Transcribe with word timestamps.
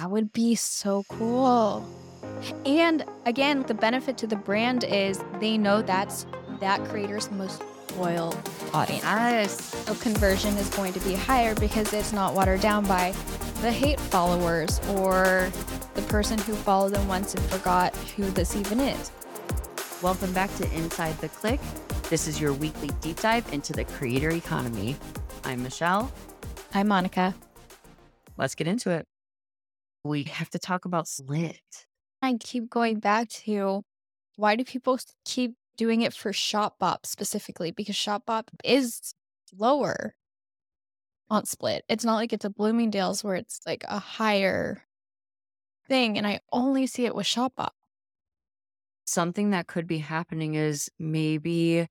That 0.00 0.10
would 0.10 0.32
be 0.32 0.54
so 0.54 1.04
cool. 1.10 1.86
And 2.64 3.04
again, 3.26 3.64
the 3.64 3.74
benefit 3.74 4.16
to 4.18 4.26
the 4.26 4.34
brand 4.34 4.82
is 4.82 5.22
they 5.40 5.58
know 5.58 5.82
that's 5.82 6.24
that 6.58 6.82
creator's 6.86 7.30
most 7.30 7.62
loyal 7.98 8.34
audience. 8.72 9.02
Yes. 9.02 9.60
So 9.84 9.94
conversion 9.96 10.56
is 10.56 10.70
going 10.70 10.94
to 10.94 11.00
be 11.00 11.12
higher 11.12 11.54
because 11.54 11.92
it's 11.92 12.14
not 12.14 12.32
watered 12.32 12.62
down 12.62 12.86
by 12.86 13.12
the 13.60 13.70
hate 13.70 14.00
followers 14.00 14.80
or 14.96 15.50
the 15.92 16.02
person 16.08 16.38
who 16.38 16.54
followed 16.54 16.94
them 16.94 17.06
once 17.06 17.34
and 17.34 17.44
forgot 17.44 17.94
who 18.16 18.22
this 18.30 18.56
even 18.56 18.80
is. 18.80 19.10
Welcome 20.00 20.32
back 20.32 20.48
to 20.56 20.72
Inside 20.72 21.18
the 21.18 21.28
Click. 21.28 21.60
This 22.08 22.26
is 22.26 22.40
your 22.40 22.54
weekly 22.54 22.88
deep 23.02 23.20
dive 23.20 23.52
into 23.52 23.74
the 23.74 23.84
creator 23.84 24.30
economy. 24.30 24.96
I'm 25.44 25.62
Michelle. 25.62 26.10
I'm 26.72 26.88
Monica. 26.88 27.34
Let's 28.38 28.54
get 28.54 28.66
into 28.66 28.88
it. 28.88 29.09
We 30.04 30.24
have 30.24 30.50
to 30.50 30.58
talk 30.58 30.84
about 30.84 31.08
Split. 31.08 31.60
I 32.22 32.34
keep 32.38 32.70
going 32.70 33.00
back 33.00 33.28
to 33.30 33.82
why 34.36 34.56
do 34.56 34.64
people 34.64 34.98
keep 35.24 35.54
doing 35.76 36.02
it 36.02 36.14
for 36.14 36.32
Shopbop 36.32 37.04
specifically? 37.04 37.70
Because 37.70 37.96
Shopbop 37.96 38.44
is 38.64 39.14
lower 39.56 40.14
on 41.28 41.44
Split. 41.44 41.84
It's 41.88 42.04
not 42.04 42.16
like 42.16 42.32
it's 42.32 42.44
a 42.44 42.50
Bloomingdale's 42.50 43.22
where 43.22 43.36
it's 43.36 43.60
like 43.66 43.84
a 43.88 43.98
higher 43.98 44.82
thing, 45.88 46.16
and 46.16 46.26
I 46.26 46.40
only 46.52 46.86
see 46.86 47.04
it 47.04 47.14
with 47.14 47.26
Shopbop. 47.26 47.70
Something 49.04 49.50
that 49.50 49.66
could 49.66 49.86
be 49.86 49.98
happening 49.98 50.54
is 50.54 50.88
maybe 50.98 51.86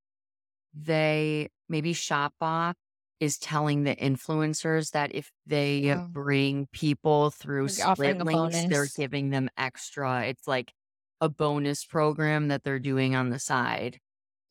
they, 0.74 1.50
maybe 1.68 1.94
Shopbop 1.94 2.74
is 3.20 3.38
telling 3.38 3.84
the 3.84 3.96
influencers 3.96 4.92
that 4.92 5.14
if 5.14 5.32
they 5.46 5.92
Oh. 5.92 6.08
bring 6.10 6.68
people 6.72 7.32
through 7.32 7.64
Like 7.64 7.72
split 7.72 8.18
links, 8.24 8.66
they're 8.66 8.88
giving 8.96 9.30
them 9.30 9.50
extra. 9.58 10.26
It's 10.26 10.48
like 10.48 10.74
a 11.22 11.30
bonus 11.30 11.86
program 11.86 12.48
that 12.50 12.64
they're 12.64 12.80
doing 12.80 13.16
on 13.16 13.30
the 13.30 13.40
side. 13.40 14.00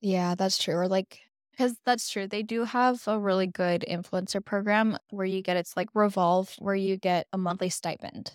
Yeah, 0.01 0.35
that's 0.35 0.59
true. 0.59 0.75
Or 0.75 0.89
like, 0.89 1.21
because 1.53 1.77
that's 1.85 2.09
true. 2.09 2.27
They 2.29 2.43
do 2.43 2.65
have 2.65 3.07
a 3.09 3.19
really 3.19 3.47
good 3.47 3.85
influencer 3.89 4.45
program 4.45 4.97
where 5.11 5.27
you 5.27 5.43
get 5.43 5.57
it's 5.57 5.77
like 5.77 5.89
Revolve, 5.95 6.55
where 6.59 6.75
you 6.75 6.97
get 6.97 7.27
a 7.33 7.39
monthly 7.39 7.69
stipend. 7.71 8.33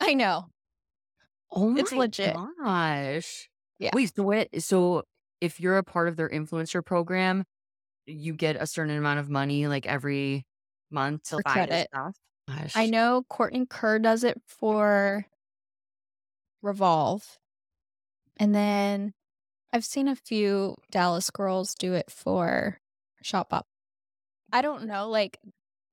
I 0.00 0.14
know. 0.14 0.46
Oh 1.50 1.76
It's 1.76 1.92
my 1.92 1.98
legit. 1.98 2.34
gosh. 2.62 3.48
Yeah. 3.78 3.90
Wait, 3.94 4.14
so 4.14 4.22
what? 4.22 4.48
So 4.62 5.04
if 5.40 5.60
you're 5.60 5.78
a 5.78 5.84
part 5.84 6.08
of 6.08 6.16
their 6.16 6.28
influencer 6.28 6.84
program, 6.84 7.44
you 8.10 8.34
get 8.34 8.56
a 8.56 8.66
certain 8.66 8.96
amount 8.96 9.20
of 9.20 9.30
money 9.30 9.66
like 9.66 9.86
every 9.86 10.46
month 10.90 11.24
to 11.24 11.36
For 11.36 11.42
buy 11.42 11.52
credit. 11.52 11.88
stuff. 11.92 12.16
Gosh. 12.48 12.76
I 12.76 12.86
know 12.86 13.24
Courtney 13.28 13.66
Kerr 13.66 13.98
does 13.98 14.24
it 14.24 14.40
for 14.46 15.26
Revolve. 16.62 17.38
And 18.36 18.54
then 18.54 19.12
I've 19.72 19.84
seen 19.84 20.08
a 20.08 20.16
few 20.16 20.76
Dallas 20.90 21.30
girls 21.30 21.74
do 21.74 21.94
it 21.94 22.10
for 22.10 22.78
Shopbop. 23.24 23.62
I 24.52 24.62
don't 24.62 24.86
know 24.86 25.08
like 25.08 25.38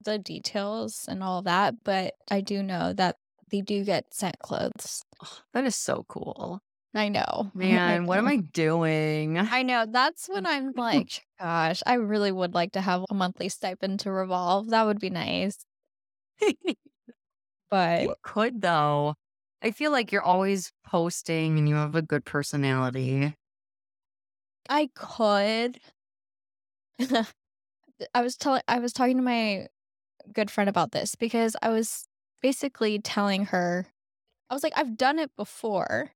the 0.04 0.18
details 0.18 1.06
and 1.08 1.24
all 1.24 1.42
that, 1.44 1.84
but 1.84 2.16
I 2.30 2.42
do 2.42 2.64
know 2.64 2.94
that 2.94 3.18
they 3.50 3.62
do 3.62 3.84
get 3.84 4.14
sent 4.14 4.40
clothes. 4.40 5.04
Oh, 5.24 5.40
that 5.54 5.66
is 5.66 5.76
so 5.76 6.06
cool. 6.08 6.62
I 6.98 7.10
know. 7.10 7.52
Man, 7.54 8.06
what 8.06 8.18
am. 8.20 8.28
I 8.28 8.38
doing? 8.38 9.38
I 9.52 9.64
know. 9.64 9.86
That's 9.88 10.28
when 10.28 10.46
I'm 10.46 10.74
like, 10.76 11.24
gosh, 11.40 11.82
I 11.86 11.96
really 11.96 12.32
would 12.32 12.54
like 12.54 12.74
to 12.74 12.82
have 12.82 13.06
a 13.10 13.14
monthly 13.14 13.50
stipend 13.50 14.02
to 14.02 14.12
Revolve. 14.12 14.70
That 14.70 14.86
would 14.86 15.00
be 15.00 15.10
nice. 15.10 15.58
But 17.70 18.04
you 18.04 18.16
could 18.22 18.62
though. 18.62 19.16
I 19.62 19.72
feel 19.72 19.92
like 19.92 20.12
you're 20.12 20.22
always 20.22 20.72
posting 20.86 21.58
and 21.58 21.68
you 21.68 21.76
have 21.76 21.96
a 21.96 22.02
good 22.02 22.26
personality. 22.26 23.34
I 24.70 24.90
could. 24.96 25.80
I 28.14 28.22
was 28.22 28.38
telling 28.38 28.62
I 28.68 28.80
was 28.80 28.94
talking 28.94 29.18
to 29.18 29.24
my 29.24 29.68
good 30.32 30.52
friend 30.52 30.70
about 30.70 30.92
this 30.92 31.16
because 31.16 31.56
I 31.62 31.70
was 31.70 32.06
basically 32.42 33.00
telling 33.00 33.46
her 33.46 33.88
I 34.50 34.54
was 34.54 34.64
like, 34.64 34.74
I've 34.78 34.96
done 34.98 35.20
it 35.20 35.32
before, 35.36 36.12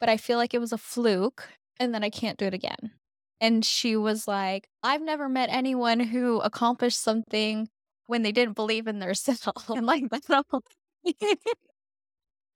but 0.00 0.08
I 0.08 0.16
feel 0.16 0.38
like 0.38 0.54
it 0.54 0.60
was 0.60 0.72
a 0.72 0.78
fluke 0.78 1.48
and 1.78 1.94
then 1.94 2.02
I 2.02 2.10
can't 2.10 2.38
do 2.38 2.46
it 2.46 2.54
again. 2.54 2.92
And 3.40 3.64
she 3.64 3.96
was 3.96 4.26
like, 4.26 4.68
I've 4.82 5.02
never 5.02 5.28
met 5.28 5.48
anyone 5.50 6.00
who 6.00 6.40
accomplished 6.40 7.00
something 7.00 7.68
when 8.06 8.22
they 8.22 8.32
didn't 8.32 8.56
believe 8.56 8.86
in 8.86 8.98
themselves. 8.98 9.64
and 9.68 9.86
like 9.86 10.02
and 10.12 10.18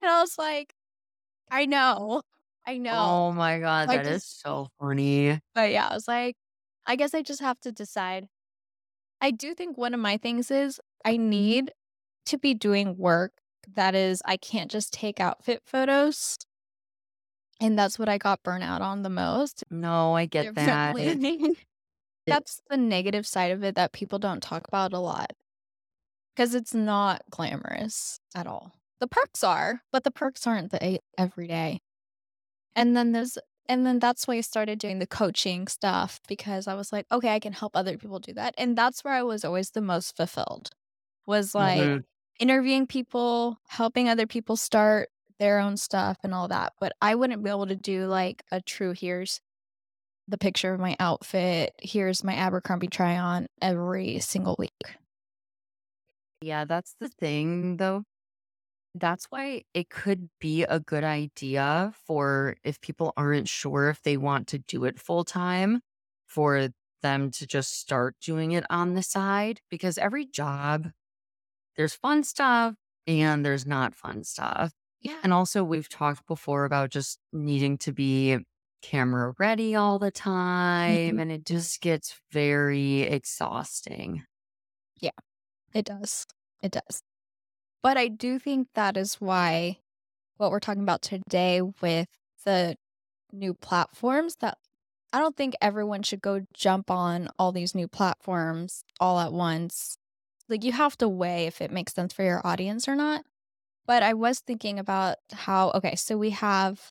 I 0.02 0.20
was 0.20 0.36
like, 0.36 0.74
I 1.50 1.66
know. 1.66 2.22
I 2.66 2.78
know. 2.78 2.94
Oh 2.96 3.32
my 3.32 3.58
god, 3.60 3.88
I 3.90 3.98
that 3.98 4.06
is 4.06 4.24
so 4.24 4.68
funny. 4.80 5.38
But 5.54 5.70
yeah, 5.70 5.88
I 5.88 5.94
was 5.94 6.08
like, 6.08 6.36
I 6.86 6.96
guess 6.96 7.14
I 7.14 7.22
just 7.22 7.40
have 7.40 7.60
to 7.60 7.72
decide. 7.72 8.26
I 9.20 9.30
do 9.30 9.54
think 9.54 9.76
one 9.76 9.94
of 9.94 10.00
my 10.00 10.16
things 10.16 10.50
is 10.50 10.80
I 11.04 11.14
mm-hmm. 11.14 11.28
need 11.28 11.72
to 12.26 12.38
be 12.38 12.54
doing 12.54 12.96
work 12.96 13.32
that 13.74 13.94
is, 13.94 14.22
I 14.24 14.36
can't 14.36 14.70
just 14.70 14.92
take 14.92 15.20
outfit 15.20 15.62
photos. 15.64 16.36
And 17.60 17.78
that's 17.78 17.98
what 17.98 18.08
I 18.08 18.18
got 18.18 18.42
burnout 18.42 18.80
on 18.80 19.02
the 19.02 19.10
most. 19.10 19.64
No, 19.70 20.14
I 20.14 20.26
get 20.26 20.48
that. 20.54 20.96
That's 22.28 22.60
the 22.68 22.76
negative 22.76 23.26
side 23.26 23.50
of 23.52 23.64
it 23.64 23.76
that 23.76 23.92
people 23.92 24.18
don't 24.18 24.42
talk 24.42 24.68
about 24.68 24.92
a 24.92 24.98
lot 24.98 25.32
because 26.34 26.54
it's 26.54 26.74
not 26.74 27.22
glamorous 27.30 28.18
at 28.34 28.46
all. 28.46 28.72
The 29.00 29.06
perks 29.08 29.44
are, 29.44 29.82
but 29.92 30.04
the 30.04 30.10
perks 30.10 30.46
aren't 30.46 30.70
the 30.70 30.84
e- 30.94 31.00
everyday. 31.18 31.80
And 32.76 32.96
then 32.96 33.12
there's 33.12 33.38
and 33.68 33.86
then 33.86 33.98
that's 33.98 34.28
why 34.28 34.34
I 34.36 34.40
started 34.42 34.78
doing 34.78 34.98
the 34.98 35.06
coaching 35.06 35.68
stuff 35.68 36.20
because 36.28 36.68
I 36.68 36.74
was 36.74 36.92
like, 36.92 37.06
okay, 37.12 37.34
I 37.34 37.40
can 37.40 37.52
help 37.54 37.76
other 37.76 37.96
people 37.98 38.18
do 38.20 38.34
that. 38.34 38.54
And 38.58 38.76
that's 38.76 39.04
where 39.04 39.14
I 39.14 39.22
was 39.22 39.44
always 39.44 39.70
the 39.70 39.80
most 39.80 40.16
fulfilled. 40.16 40.70
Was 41.26 41.54
like 41.54 41.94
Mhm. 41.96 42.04
interviewing 42.40 42.86
people, 42.86 43.58
helping 43.68 44.08
other 44.08 44.26
people 44.26 44.56
start 44.56 45.10
their 45.38 45.58
own 45.58 45.76
stuff 45.76 46.18
and 46.22 46.34
all 46.34 46.48
that. 46.48 46.74
But 46.80 46.92
I 47.02 47.14
wouldn't 47.14 47.42
be 47.42 47.50
able 47.50 47.66
to 47.66 47.76
do 47.76 48.06
like 48.06 48.44
a 48.50 48.60
true 48.60 48.92
here's 48.92 49.40
the 50.28 50.38
picture 50.38 50.72
of 50.72 50.80
my 50.80 50.96
outfit, 51.00 51.74
here's 51.82 52.24
my 52.24 52.34
Abercrombie 52.34 52.88
try 52.88 53.18
on 53.18 53.46
every 53.60 54.20
single 54.20 54.56
week. 54.58 54.72
Yeah, 56.40 56.64
that's 56.64 56.94
the 57.00 57.08
thing 57.08 57.76
though. 57.78 58.04
That's 58.94 59.26
why 59.26 59.64
it 59.74 59.90
could 59.90 60.30
be 60.40 60.64
a 60.64 60.80
good 60.80 61.04
idea 61.04 61.92
for 62.06 62.56
if 62.64 62.80
people 62.80 63.12
aren't 63.16 63.48
sure 63.48 63.90
if 63.90 64.02
they 64.02 64.16
want 64.16 64.48
to 64.48 64.58
do 64.58 64.84
it 64.84 65.00
full 65.00 65.24
time, 65.24 65.82
for 66.26 66.68
them 67.02 67.30
to 67.32 67.46
just 67.46 67.78
start 67.80 68.16
doing 68.20 68.52
it 68.52 68.64
on 68.70 68.94
the 68.94 69.02
side 69.02 69.60
because 69.70 69.98
every 69.98 70.26
job, 70.26 70.92
there's 71.76 71.94
fun 71.94 72.24
stuff 72.24 72.76
and 73.06 73.44
there's 73.46 73.66
not 73.66 73.94
fun 73.94 74.24
stuff. 74.24 74.72
Yeah. 75.04 75.22
And 75.22 75.32
also, 75.32 75.64
we've 75.64 75.88
talked 75.88 76.26
before 76.26 76.64
about 76.64 76.90
just 76.90 77.18
needing 77.32 77.78
to 77.78 77.92
be 77.92 78.38
camera 78.82 79.34
ready 79.38 79.74
all 79.74 79.98
the 79.98 80.10
time, 80.10 81.16
Mhm. 81.16 81.20
and 81.20 81.32
it 81.32 81.46
just 81.46 81.80
gets 81.80 82.20
very 82.32 83.02
exhausting. 83.02 84.24
Yeah, 85.00 85.10
it 85.74 85.86
does. 85.86 86.26
It 86.62 86.72
does. 86.72 87.02
But 87.82 87.98
I 87.98 88.08
do 88.08 88.38
think 88.38 88.68
that 88.74 88.96
is 88.96 89.16
why 89.16 89.80
what 90.38 90.52
we're 90.52 90.60
talking 90.60 90.82
about 90.82 91.02
today 91.02 91.62
with 91.62 92.08
the 92.44 92.76
new 93.32 93.54
platforms 93.54 94.36
that 94.40 94.58
I 95.12 95.20
don't 95.20 95.36
think 95.36 95.54
everyone 95.62 96.02
should 96.04 96.22
go 96.22 96.42
jump 96.54 96.90
on 96.90 97.28
all 97.38 97.52
these 97.52 97.74
new 97.74 97.88
platforms 97.88 98.84
all 99.00 99.20
at 99.20 99.32
once. 99.32 99.96
Like 100.48 100.64
you 100.64 100.72
have 100.72 100.96
to 100.98 101.08
weigh 101.08 101.46
if 101.46 101.60
it 101.62 101.72
makes 101.72 101.94
sense 101.94 102.12
for 102.14 102.24
your 102.24 102.46
audience 102.46 102.88
or 102.88 102.96
not. 102.96 103.24
But 103.86 104.02
I 104.02 104.14
was 104.14 104.40
thinking 104.40 104.78
about 104.78 105.16
how 105.32 105.70
okay, 105.72 105.94
so 105.96 106.16
we 106.16 106.30
have 106.30 106.90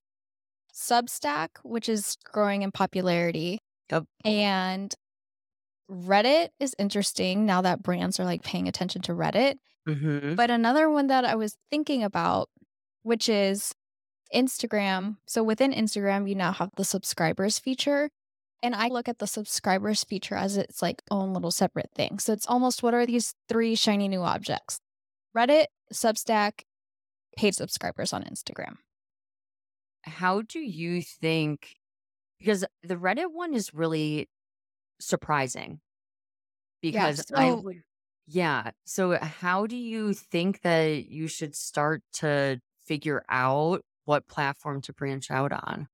Substack, 0.73 1.49
which 1.63 1.89
is 1.89 2.17
growing 2.23 2.61
in 2.61 2.71
popularity. 2.71 3.59
Yep. 3.91 4.05
And 4.25 4.93
Reddit 5.89 6.49
is 6.59 6.75
interesting 6.79 7.45
now 7.45 7.61
that 7.61 7.83
brands 7.83 8.19
are 8.19 8.25
like 8.25 8.43
paying 8.43 8.67
attention 8.67 9.01
to 9.03 9.13
Reddit. 9.13 9.55
hmm 9.87 10.35
But 10.35 10.49
another 10.49 10.89
one 10.89 11.07
that 11.07 11.25
I 11.25 11.35
was 11.35 11.55
thinking 11.69 12.03
about, 12.03 12.49
which 13.03 13.29
is 13.29 13.73
Instagram. 14.33 15.17
So 15.27 15.43
within 15.43 15.71
Instagram, 15.71 16.27
you 16.27 16.35
now 16.35 16.51
have 16.53 16.69
the 16.75 16.83
subscribers 16.83 17.59
feature. 17.59 18.09
And 18.63 18.73
I 18.73 18.87
look 18.87 19.09
at 19.09 19.19
the 19.19 19.27
subscribers 19.27 20.03
feature 20.03 20.35
as 20.35 20.55
its 20.57 20.81
like 20.81 21.01
own 21.11 21.33
little 21.33 21.51
separate 21.51 21.91
thing. 21.93 22.17
So 22.17 22.31
it's 22.33 22.47
almost 22.47 22.81
what 22.81 22.93
are 22.93 23.05
these 23.05 23.35
three 23.49 23.75
shiny 23.75 24.07
new 24.07 24.21
objects? 24.21 24.79
Reddit, 25.35 25.65
Substack, 25.93 26.61
paid 27.35 27.55
subscribers 27.55 28.13
on 28.13 28.23
Instagram. 28.23 28.75
How 30.03 30.41
do 30.41 30.59
you 30.59 31.01
think? 31.01 31.75
Because 32.39 32.65
the 32.83 32.95
Reddit 32.95 33.31
one 33.31 33.53
is 33.53 33.73
really 33.73 34.29
surprising. 34.99 35.79
Because 36.81 37.31
I 37.33 37.49
so- 37.49 37.61
would, 37.61 37.83
Yeah. 38.27 38.71
So, 38.85 39.13
uh, 39.13 39.23
how 39.23 39.67
do 39.67 39.75
you 39.77 40.13
think 40.13 40.61
that 40.61 41.05
you 41.09 41.27
should 41.27 41.55
start 41.55 42.03
to 42.13 42.61
figure 42.85 43.23
out 43.29 43.81
what 44.05 44.27
platform 44.27 44.81
to 44.81 44.93
branch 44.93 45.31
out 45.31 45.51
on? 45.53 45.87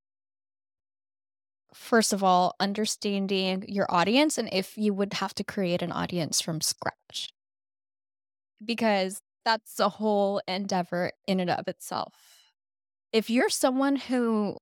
First 1.73 2.13
of 2.13 2.23
all, 2.23 2.55
understanding 2.59 3.63
your 3.67 3.85
audience 3.91 4.39
and 4.39 4.49
if 4.51 4.75
you 4.75 4.93
would 4.93 5.13
have 5.13 5.35
to 5.35 5.43
create 5.43 5.83
an 5.83 5.91
audience 5.91 6.41
from 6.41 6.61
scratch. 6.61 7.29
Because 8.63 9.21
that's 9.45 9.79
a 9.79 9.89
whole 9.89 10.41
endeavor 10.47 11.11
in 11.27 11.39
and 11.39 11.49
of 11.49 11.67
itself. 11.67 12.13
If 13.11 13.29
you're 13.29 13.49
someone 13.49 13.95
who 13.95 14.57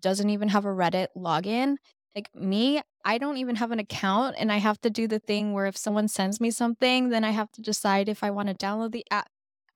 doesn't 0.00 0.30
even 0.30 0.48
have 0.48 0.64
a 0.64 0.68
Reddit 0.68 1.08
login, 1.16 1.76
like 2.14 2.34
me, 2.34 2.80
I 3.04 3.18
don't 3.18 3.36
even 3.36 3.56
have 3.56 3.70
an 3.70 3.78
account 3.78 4.36
and 4.38 4.50
I 4.50 4.56
have 4.58 4.80
to 4.82 4.90
do 4.90 5.06
the 5.06 5.18
thing 5.18 5.52
where 5.52 5.66
if 5.66 5.76
someone 5.76 6.08
sends 6.08 6.40
me 6.40 6.50
something, 6.50 7.10
then 7.10 7.24
I 7.24 7.30
have 7.30 7.50
to 7.52 7.62
decide 7.62 8.08
if 8.08 8.22
I 8.22 8.30
want 8.30 8.48
to 8.48 8.54
download 8.54 8.92
the 8.92 9.04
app. 9.10 9.28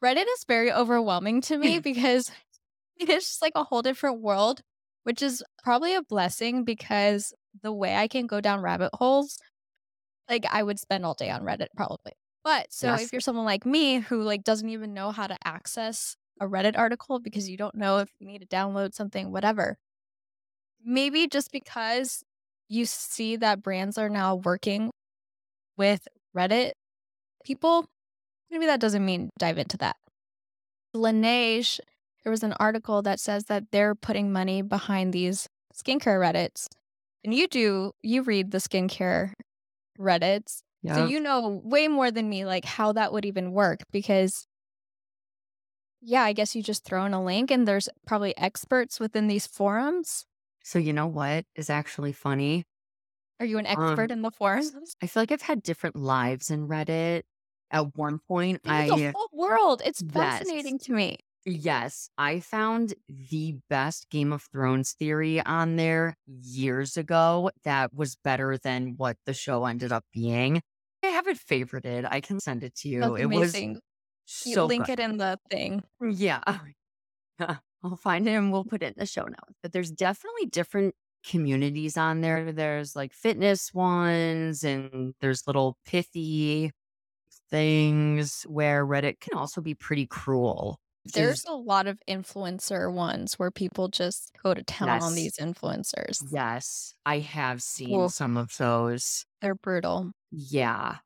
Reddit 0.03 0.25
is 0.25 0.45
very 0.47 0.73
overwhelming 0.73 1.41
to 1.43 1.59
me 1.59 1.79
because 1.81 2.31
it's 2.99 3.29
just 3.29 3.43
like 3.43 3.53
a 3.55 3.65
whole 3.65 3.83
different 3.83 4.21
world, 4.21 4.63
which 5.05 5.23
is 5.23 5.43
probably 5.63 5.95
a 5.95 6.03
blessing 6.03 6.65
because 6.65 7.33
the 7.63 7.73
way 7.73 7.95
I 7.95 8.09
can 8.09 8.27
go 8.27 8.41
down 8.41 8.61
rabbit 8.61 8.91
holes, 8.95 9.39
like 10.29 10.47
I 10.51 10.63
would 10.63 10.79
spend 10.79 11.05
all 11.05 11.15
day 11.15 11.31
on 11.31 11.43
Reddit 11.43 11.69
probably. 11.77 12.13
But 12.45 12.73
so 12.73 12.89
Yes. 12.89 13.05
if 13.05 13.13
you're 13.13 13.21
someone 13.21 13.45
like 13.45 13.65
me 13.65 14.01
who 14.01 14.23
like 14.23 14.43
doesn't 14.45 14.69
even 14.69 14.95
know 14.95 15.13
how 15.13 15.27
to 15.27 15.37
access 15.45 16.17
a 16.41 16.47
Reddit 16.47 16.77
article 16.77 17.21
because 17.21 17.49
you 17.49 17.57
don't 17.57 17.75
know 17.75 17.99
if 17.99 18.11
you 18.19 18.27
need 18.27 18.41
to 18.41 18.47
download 18.47 18.95
something, 18.95 19.31
whatever, 19.31 19.79
maybe 20.85 21.29
just 21.29 21.53
because 21.53 22.25
you 22.69 22.85
see 22.87 23.37
that 23.37 23.63
brands 23.63 23.97
are 23.99 24.09
now 24.09 24.35
working 24.35 24.91
with 25.77 26.09
Reddit 26.37 26.73
people, 27.45 27.87
maybe 28.51 28.67
that 28.67 28.81
doesn't 28.81 29.05
mean 29.05 29.31
dive 29.39 29.59
into 29.59 29.77
that. 29.77 29.97
Laneige, 30.95 31.81
there 32.25 32.31
was 32.31 32.43
an 32.43 32.55
article 32.55 33.03
that 33.03 33.21
says 33.21 33.45
that 33.45 33.65
they're 33.73 33.95
putting 33.95 34.33
money 34.33 34.63
behind 34.63 35.13
these 35.13 35.49
skincare 35.75 36.21
Reddits. 36.21 36.67
And 37.25 37.33
you 37.33 37.47
do, 37.47 37.93
you 38.03 38.23
read 38.23 38.51
the 38.51 38.59
skincare 38.59 39.33
Reddits. 39.99 40.63
So 40.91 41.01
you 41.01 41.21
know 41.21 41.61
way 41.65 41.89
more 41.89 42.11
than 42.11 42.29
me, 42.29 42.45
like 42.45 42.65
how 42.65 42.93
that 42.93 43.13
would 43.13 43.25
even 43.25 43.53
work 43.53 43.81
because, 43.91 44.47
yeah, 46.01 46.23
I 46.23 46.33
guess 46.33 46.55
you 46.57 46.63
just 46.63 46.85
throw 46.85 47.05
in 47.05 47.15
a 47.15 47.23
link 47.23 47.51
and 47.51 47.67
there's 47.67 47.89
probably 48.07 48.37
experts 48.37 48.99
within 48.99 49.29
these 49.29 49.47
forums. 49.47 50.27
So, 50.65 50.79
you 50.79 50.93
know 50.93 51.07
what 51.07 51.47
is 51.55 51.71
actually 51.71 52.13
funny? 52.13 52.65
Are 53.41 53.45
you 53.45 53.59
an 53.59 53.67
expert 53.67 54.11
Um, 54.11 54.11
in 54.11 54.23
the 54.23 54.31
forums? 54.31 54.97
I 55.03 55.07
feel 55.09 55.23
like 55.23 55.33
I've 55.33 55.43
had 55.43 55.63
different 55.63 55.97
lives 55.97 56.51
in 56.51 56.69
Reddit. 56.69 57.25
At 57.71 57.97
one 57.97 58.19
point, 58.21 58.63
There's 58.65 58.91
I, 58.91 59.15
whole 59.15 59.29
world. 59.33 59.83
It's 59.85 60.03
yes, 60.03 60.53
fascinating 60.53 60.79
to 60.81 60.93
me. 60.93 61.19
yes, 61.45 62.09
I 62.19 62.41
found 62.41 62.95
the 63.09 63.59
best 63.69 64.09
Game 64.11 64.33
of 64.33 64.43
Thrones 64.53 64.93
theory 64.93 65.41
on 65.41 65.77
there 65.77 66.17
years 66.27 66.97
ago 66.97 67.51
that 67.65 67.93
was 67.95 68.17
better 68.17 68.59
than 68.59 68.97
what 68.97 69.17
the 69.27 69.35
show 69.35 69.65
ended 69.67 69.93
up 69.93 70.05
being. 70.13 70.63
I 71.03 71.09
have 71.09 71.27
it 71.27 71.39
favorited. 71.39 72.07
I 72.11 72.21
can 72.21 72.41
send 72.41 72.63
it 72.63 72.75
to 72.77 72.89
you. 72.89 73.01
That's 73.01 73.21
It 73.21 73.27
was 73.27 73.55
amazing. 73.55 73.81
You 74.45 74.63
link 74.65 74.89
it 74.89 75.01
in 75.01 75.17
the 75.19 75.39
thing. 75.51 75.83
Yeah. 76.01 76.43
I'll 77.85 77.97
find 77.97 78.29
it 78.29 78.33
and 78.33 78.53
we'll 78.53 78.65
put 78.65 78.83
it 78.83 78.95
in 78.95 78.95
the 78.99 79.07
show 79.07 79.25
notes. 79.25 79.59
But 79.63 79.73
there's 79.73 79.91
definitely 79.91 80.47
different 80.47 80.95
communities 81.29 81.97
on 81.97 82.21
there. 82.21 82.53
There's 82.53 82.95
like 82.95 83.13
fitness 83.13 83.75
ones 83.75 84.63
and 84.63 85.15
there's 85.21 85.47
little 85.47 85.77
pithy 85.85 86.71
things 87.51 88.45
where 88.49 88.87
Reddit 88.87 89.21
can 89.21 89.37
also 89.37 89.61
be 89.61 89.75
pretty 89.75 90.07
cruel. 90.07 90.79
There's 91.13 91.45
a 91.45 91.55
lot 91.55 91.89
of 91.89 91.99
influencer 92.09 92.93
ones 92.93 93.35
where 93.35 93.51
people 93.51 93.89
just 93.89 94.31
go 94.41 94.55
to 94.55 94.63
town 94.63 95.03
on 95.03 95.15
these 95.15 95.37
influencers. 95.37 96.23
yes. 96.31 96.95
I 97.05 97.19
have 97.19 97.61
seen 97.61 98.01
Oof, 98.01 98.13
some 98.13 98.37
of 98.37 98.57
those. 98.57 99.27
they're 99.41 99.57
brutal. 99.57 100.13
Yeah. 100.33 100.99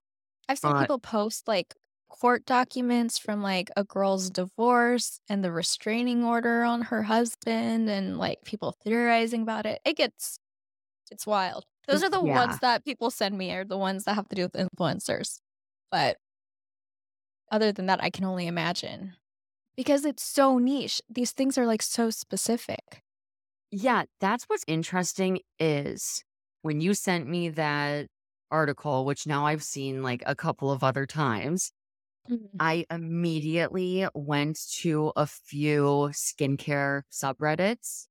I've 0.49 0.59
seen 0.59 0.75
Uh 0.75 0.87
people 0.87 0.99
post 0.99 1.49
like 1.49 1.75
court 2.09 2.47
documents 2.47 3.19
from 3.19 3.43
like 3.43 3.71
a 3.77 3.85
girl's 3.85 4.31
divorce 4.31 5.21
and 5.29 5.43
the 5.43 5.53
restraining 5.53 6.25
order 6.25 6.63
on 6.63 6.83
her 6.83 7.03
husband 7.03 7.91
and 7.91 8.19
like 8.19 8.39
people 8.45 8.73
theorizing 8.85 9.43
about 9.43 9.67
it. 9.67 9.81
It 9.85 9.97
gets 9.97 10.39
it's 11.11 11.27
wild. 11.27 11.65
Those 11.89 12.03
are 12.05 12.11
the 12.11 12.23
ones 12.25 12.61
that 12.61 12.85
people 12.85 13.11
send 13.11 13.39
me 13.39 13.53
are 13.53 13.65
the 13.65 13.79
ones 13.79 14.05
that 14.05 14.15
have 14.15 14.29
to 14.31 14.37
do 14.37 14.45
with 14.45 14.55
influencers. 14.55 15.41
But 15.91 16.19
other 17.51 17.73
than 17.73 17.87
that, 17.87 18.03
I 18.03 18.11
can 18.11 18.25
only 18.25 18.47
imagine. 18.47 19.15
Because 19.77 20.05
it's 20.05 20.25
so 20.25 20.59
niche. 20.59 21.03
These 21.09 21.33
things 21.33 21.59
are 21.59 21.67
like 21.67 21.83
so 21.83 22.11
specific. 22.11 23.03
Yeah, 23.71 24.05
that's 24.21 24.45
what's 24.45 24.65
interesting 24.67 25.41
is 25.59 26.25
when 26.63 26.81
you 26.81 26.95
sent 26.95 27.29
me 27.29 27.49
that 27.51 28.07
article, 28.51 29.05
which 29.05 29.27
now 29.27 29.47
I've 29.47 29.63
seen 29.63 30.03
like 30.03 30.23
a 30.27 30.35
couple 30.37 30.71
of 30.71 30.85
other 30.85 31.07
times, 31.07 31.73
Mhm. 32.29 32.61
I 32.61 32.87
immediately 32.91 34.07
went 34.15 34.59
to 34.81 35.13
a 35.17 35.27
few 35.27 36.11
skincare 36.13 37.03
subreddits. 37.13 38.09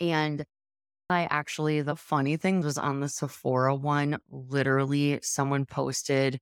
And 0.00 0.44
I 1.10 1.26
actually, 1.30 1.82
the 1.82 1.96
funny 1.96 2.36
thing 2.38 2.60
was 2.62 2.78
on 2.78 3.00
the 3.00 3.08
Sephora 3.08 3.74
one, 3.76 4.18
literally 4.30 5.20
someone 5.22 5.66
posted 5.66 6.40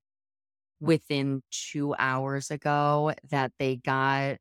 within 0.81 1.42
two 1.50 1.94
hours 1.99 2.50
ago 2.50 3.12
that 3.31 3.52
they 3.58 3.76
got, 3.78 4.38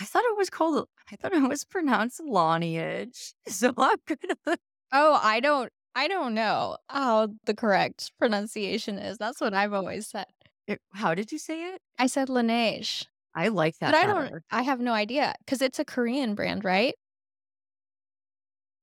I 0.00 0.04
thought 0.06 0.24
it 0.24 0.36
was 0.38 0.50
called, 0.50 0.88
I 1.12 1.16
thought 1.16 1.32
it 1.34 1.48
was 1.48 1.64
pronounced 1.64 2.20
lineage. 2.20 3.34
So 3.48 3.74
I'm 3.78 3.98
gonna 4.06 4.58
Oh, 4.92 5.18
I 5.22 5.40
don't 5.40 5.72
I 5.94 6.08
don't 6.08 6.34
know 6.34 6.76
how 6.88 7.28
the 7.44 7.54
correct 7.54 8.12
pronunciation 8.18 8.98
is. 8.98 9.18
That's 9.18 9.40
what 9.40 9.54
I've 9.54 9.72
always 9.72 10.08
said. 10.08 10.26
It- 10.66 10.80
how 10.92 11.14
did 11.14 11.30
you 11.32 11.38
say 11.38 11.74
it? 11.74 11.80
I 11.98 12.06
said 12.06 12.28
Laneige, 12.28 13.06
I 13.34 13.48
like 13.48 13.78
that. 13.78 13.92
but 13.92 13.94
I 13.96 14.06
don't 14.06 14.24
better. 14.24 14.42
I 14.50 14.62
have 14.62 14.80
no 14.80 14.92
idea 14.92 15.34
because 15.38 15.62
it's 15.62 15.78
a 15.78 15.84
Korean 15.84 16.34
brand, 16.34 16.64
right? 16.64 16.94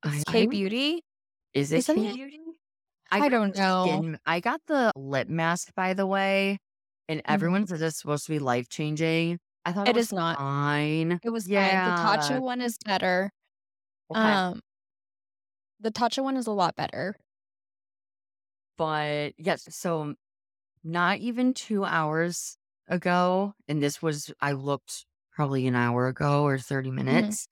I, 0.04 0.24
I 0.28 0.32
K-beauty, 0.32 1.02
is 1.54 1.72
it 1.72 1.78
isn't 1.80 1.96
K 1.96 2.08
it? 2.10 2.16
beauty? 2.16 2.40
I 3.12 3.20
got 3.20 3.30
don't 3.32 3.54
the 3.54 3.60
know. 3.60 3.84
skin. 3.84 4.20
I 4.26 4.40
got 4.40 4.62
the 4.68 4.92
lip 4.96 5.28
mask, 5.30 5.74
by 5.76 5.94
the 5.94 6.08
way, 6.08 6.58
and 7.10 7.22
everyone 7.26 7.64
Mhm. 7.64 7.70
says 7.70 7.82
it's 7.82 8.00
supposed 8.00 8.26
to 8.28 8.32
be 8.32 8.40
life 8.40 8.70
changing. 8.70 9.40
I 9.66 9.74
thought 9.74 9.88
it 9.88 9.92
It 9.92 9.96
was 9.96 10.08
is 10.08 10.14
not. 10.14 10.38
fine. 10.38 11.20
It 11.24 11.30
was 11.30 11.48
fine. 11.48 11.84
The 11.84 11.92
Tatcha 11.92 12.42
one 12.42 12.62
is 12.62 12.78
better. 12.86 13.32
Okay. 14.10 14.22
Um, 14.22 14.62
the 15.82 15.92
Tatcha 15.92 16.24
one 16.24 16.38
is 16.38 16.48
a 16.48 16.52
lot 16.52 16.76
better. 16.76 17.16
But 18.78 19.34
yes, 19.38 19.74
so 19.76 20.16
not 20.84 21.20
even 21.20 21.54
two 21.56 21.86
hours 21.86 22.58
ago, 22.88 23.56
and 23.68 23.84
this 23.84 24.02
was, 24.02 24.34
I 24.42 24.54
looked 24.54 25.06
probably 25.32 25.68
an 25.68 25.76
hour 25.76 26.08
ago 26.08 26.44
or 26.46 26.60
30 26.60 26.92
Mhm. 26.98 27.32
minutes. 27.32 27.48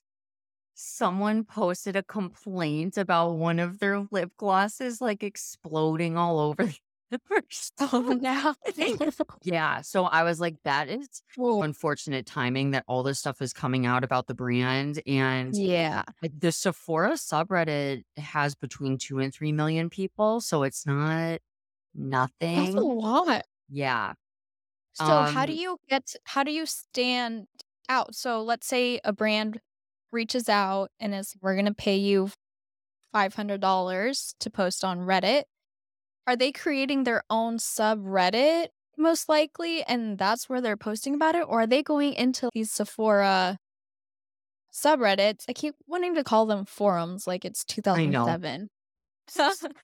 Someone 0.75 1.45
posted 1.45 1.95
a 1.95 2.03
complaint 2.03 2.97
about 2.97 3.33
one 3.33 3.59
of 3.59 3.79
their 3.79 3.99
lip 4.11 4.31
glosses 4.37 5.01
like 5.01 5.23
exploding 5.23 6.17
all 6.17 6.39
over 6.39 6.65
the 6.65 6.77
Oh, 7.79 8.17
no. 8.21 8.53
yeah. 9.43 9.81
So 9.81 10.05
I 10.05 10.23
was 10.23 10.39
like, 10.39 10.55
that 10.63 10.89
is 10.89 11.21
unfortunate 11.37 12.25
timing 12.25 12.71
that 12.71 12.83
all 12.87 13.03
this 13.03 13.19
stuff 13.19 13.41
is 13.41 13.53
coming 13.53 13.85
out 13.85 14.03
about 14.03 14.27
the 14.27 14.33
brand. 14.35 15.01
And 15.07 15.55
yeah. 15.55 16.03
the 16.21 16.51
Sephora 16.51 17.13
subreddit 17.13 18.03
has 18.17 18.55
between 18.55 18.97
two 18.97 19.19
and 19.19 19.33
three 19.33 19.51
million 19.51 19.89
people. 19.89 20.41
So 20.41 20.63
it's 20.63 20.85
not 20.85 21.39
nothing. 21.95 22.65
That's 22.65 22.75
a 22.75 22.79
lot. 22.79 23.45
Yeah. 23.69 24.13
So 24.93 25.05
how 25.05 25.45
do 25.45 25.53
Um, 25.53 25.59
you 25.59 25.77
get 25.89 26.13
how 26.25 26.43
do 26.43 26.51
you 26.51 26.65
stand 26.65 27.47
out? 27.87 28.15
So 28.15 28.43
let's 28.43 28.67
say 28.67 28.99
a 29.03 29.13
brand 29.13 29.59
reaches 30.11 30.49
out 30.49 30.91
and 30.99 31.15
is 31.15 31.35
we're 31.41 31.55
going 31.55 31.65
to 31.65 31.73
pay 31.73 31.97
you 31.97 32.29
$500 33.15 34.33
to 34.39 34.49
post 34.49 34.83
on 34.83 34.99
Reddit. 34.99 35.43
Are 36.29 36.35
they 36.35 36.51
creating 36.51 37.05
their 37.05 37.23
own 37.31 37.57
subreddit 37.57 38.67
most 38.95 39.29
likely 39.29 39.81
and 39.81 40.15
that's 40.19 40.47
where 40.47 40.61
they're 40.61 40.77
posting 40.77 41.15
about 41.15 41.33
it 41.33 41.43
or 41.47 41.61
are 41.61 41.65
they 41.65 41.81
going 41.81 42.13
into 42.13 42.51
these 42.53 42.71
Sephora 42.71 43.57
subreddits? 44.71 45.45
I 45.49 45.53
keep 45.53 45.73
wanting 45.87 46.13
to 46.13 46.23
call 46.23 46.45
them 46.45 46.65
forums 46.65 47.25
like 47.25 47.45
it's 47.45 47.65
I 47.87 48.05
know. 48.05 48.25
2007. 48.25 48.69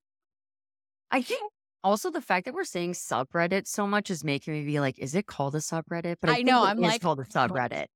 I 1.11 1.23
think 1.23 1.51
also 1.83 2.11
the 2.11 2.21
fact 2.21 2.45
that 2.45 2.53
we're 2.53 2.63
saying 2.63 2.93
subreddit 2.93 3.65
so 3.65 3.87
much 3.87 4.11
is 4.11 4.23
making 4.23 4.53
me 4.53 4.65
be 4.65 4.79
like, 4.79 4.99
is 4.99 5.15
it 5.15 5.25
called 5.25 5.55
a 5.55 5.59
subreddit? 5.61 6.17
But 6.21 6.29
I 6.29 6.37
I 6.37 6.41
know, 6.43 6.63
I'm 6.63 6.77
like 6.77 7.01
called 7.01 7.21
a 7.21 7.23
subreddit. 7.23 7.87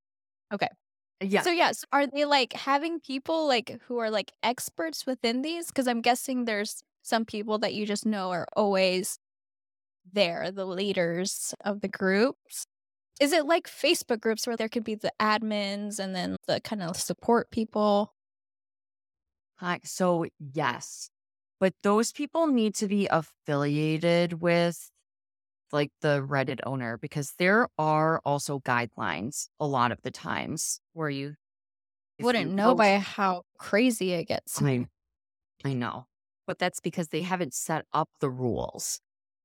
Okay. 0.51 0.69
Yeah. 1.21 1.43
So 1.43 1.51
yes, 1.51 1.85
are 1.91 2.07
they 2.07 2.25
like 2.25 2.53
having 2.53 2.99
people 2.99 3.47
like 3.47 3.79
who 3.85 3.99
are 3.99 4.09
like 4.09 4.31
experts 4.41 5.05
within 5.05 5.43
these? 5.43 5.67
Because 5.67 5.87
I'm 5.87 6.01
guessing 6.01 6.45
there's 6.45 6.81
some 7.09 7.25
people 7.25 7.57
that 7.59 7.73
you 7.73 7.85
just 7.85 8.05
know 8.05 8.31
are 8.31 8.47
always 8.55 9.17
there, 10.13 10.51
the 10.51 10.65
leaders 10.65 11.53
of 11.65 11.81
the 11.81 11.87
groups. 11.87 12.65
Is 13.19 13.33
it 13.33 13.45
like 13.45 13.67
Facebook 13.67 14.21
groups 14.21 14.47
where 14.47 14.55
there 14.55 14.69
could 14.69 14.85
be 14.85 14.95
the 14.95 15.11
admins 15.19 15.99
and 15.99 16.15
then 16.15 16.37
the 16.47 16.61
kind 16.61 16.81
of 16.81 16.95
support 16.95 17.51
people? 17.51 18.13
Hi. 19.57 19.79
So, 19.83 20.25
yes, 20.39 21.09
but 21.59 21.73
those 21.83 22.13
people 22.13 22.47
need 22.47 22.75
to 22.75 22.87
be 22.87 23.07
affiliated 23.07 24.41
with 24.41 24.89
like 25.71 25.91
the 26.01 26.25
Reddit 26.25 26.59
owner 26.65 26.97
because 26.97 27.33
there 27.37 27.67
are 27.77 28.21
also 28.23 28.59
guidelines 28.59 29.49
a 29.59 29.67
lot 29.67 29.91
of 29.91 30.01
the 30.01 30.11
times 30.11 30.79
where 30.93 31.09
you, 31.09 31.35
Wouldn't 32.19 32.49
you 32.49 32.55
know 32.55 32.73
by 32.73 32.97
how 32.97 33.43
crazy 33.57 34.13
it 34.13 34.25
gets. 34.25 34.61
I, 34.61 34.87
I 35.65 35.73
know, 35.73 36.05
but 36.49 36.59
that's 36.59 36.81
because 36.81 37.09
they 37.09 37.21
haven't 37.23 37.55
set 37.55 37.85
up 37.93 38.09
the 38.21 38.31
rules. 38.31 39.01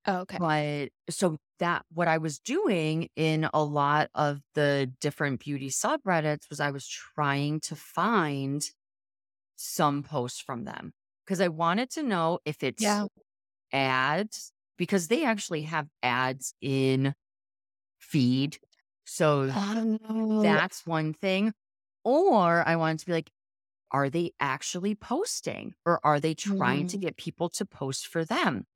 Oh, 0.06 0.20
okay. 0.20 0.38
But 0.38 0.90
so 1.10 1.38
that 1.60 1.84
what 1.92 2.08
I 2.08 2.18
was 2.18 2.40
doing 2.40 3.08
in 3.16 3.48
a 3.54 3.64
lot 3.64 4.10
of 4.14 4.40
the 4.54 4.92
different 5.00 5.40
beauty 5.40 5.68
subreddits 5.70 6.50
was 6.50 6.60
I 6.60 6.70
was 6.72 6.88
trying 6.88 7.60
to 7.62 7.76
find 7.76 8.62
some 9.56 10.02
posts 10.02 10.40
from 10.40 10.64
them 10.64 10.92
because 11.24 11.40
I 11.40 11.48
wanted 11.48 11.90
to 11.92 12.02
know 12.02 12.40
if 12.44 12.62
it's 12.62 13.02
Yeah. 13.02 13.06
ads 13.72 14.52
because 14.78 15.08
they 15.08 15.24
actually 15.24 15.62
have 15.64 15.88
ads 16.02 16.54
in 16.62 17.14
feed. 18.00 18.58
So 19.06 19.56
Oh, 19.56 19.98
that's 20.40 20.86
one 20.86 21.14
thing. 21.14 21.54
Or 22.04 22.66
I 22.68 22.76
wanted 22.76 23.00
to 23.00 23.06
be 23.06 23.12
like, 23.12 23.30
are 23.94 24.10
they 24.10 24.32
actually 24.40 24.96
posting 24.96 25.74
or 25.86 26.00
are 26.04 26.20
they 26.20 26.34
trying 26.34 26.84
to 26.88 26.98
mm, 26.98 26.98
get 26.98 27.16
people 27.16 27.48
to 27.50 27.64
post 27.64 28.08
for 28.08 28.24
them? 28.26 28.66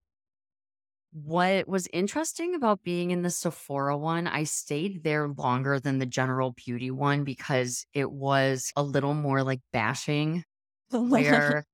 What 1.13 1.67
was 1.67 1.89
interesting 1.93 2.55
about 2.55 2.83
being 2.83 3.11
in 3.11 3.23
the 3.23 3.31
Sephora 3.31 3.97
one, 3.97 4.27
I 4.27 4.45
stayed 4.45 5.05
there 5.05 5.29
longer 5.29 5.81
than 5.81 5.99
the 5.99 6.07
general 6.07 6.53
beauty 6.53 6.91
one 6.91 7.25
because 7.25 7.87
it 7.95 8.13
was 8.13 8.73
a 8.77 8.83
little 8.83 9.15
more 9.15 9.43
like 9.43 9.61
bashing, 9.73 10.45
where 10.91 11.65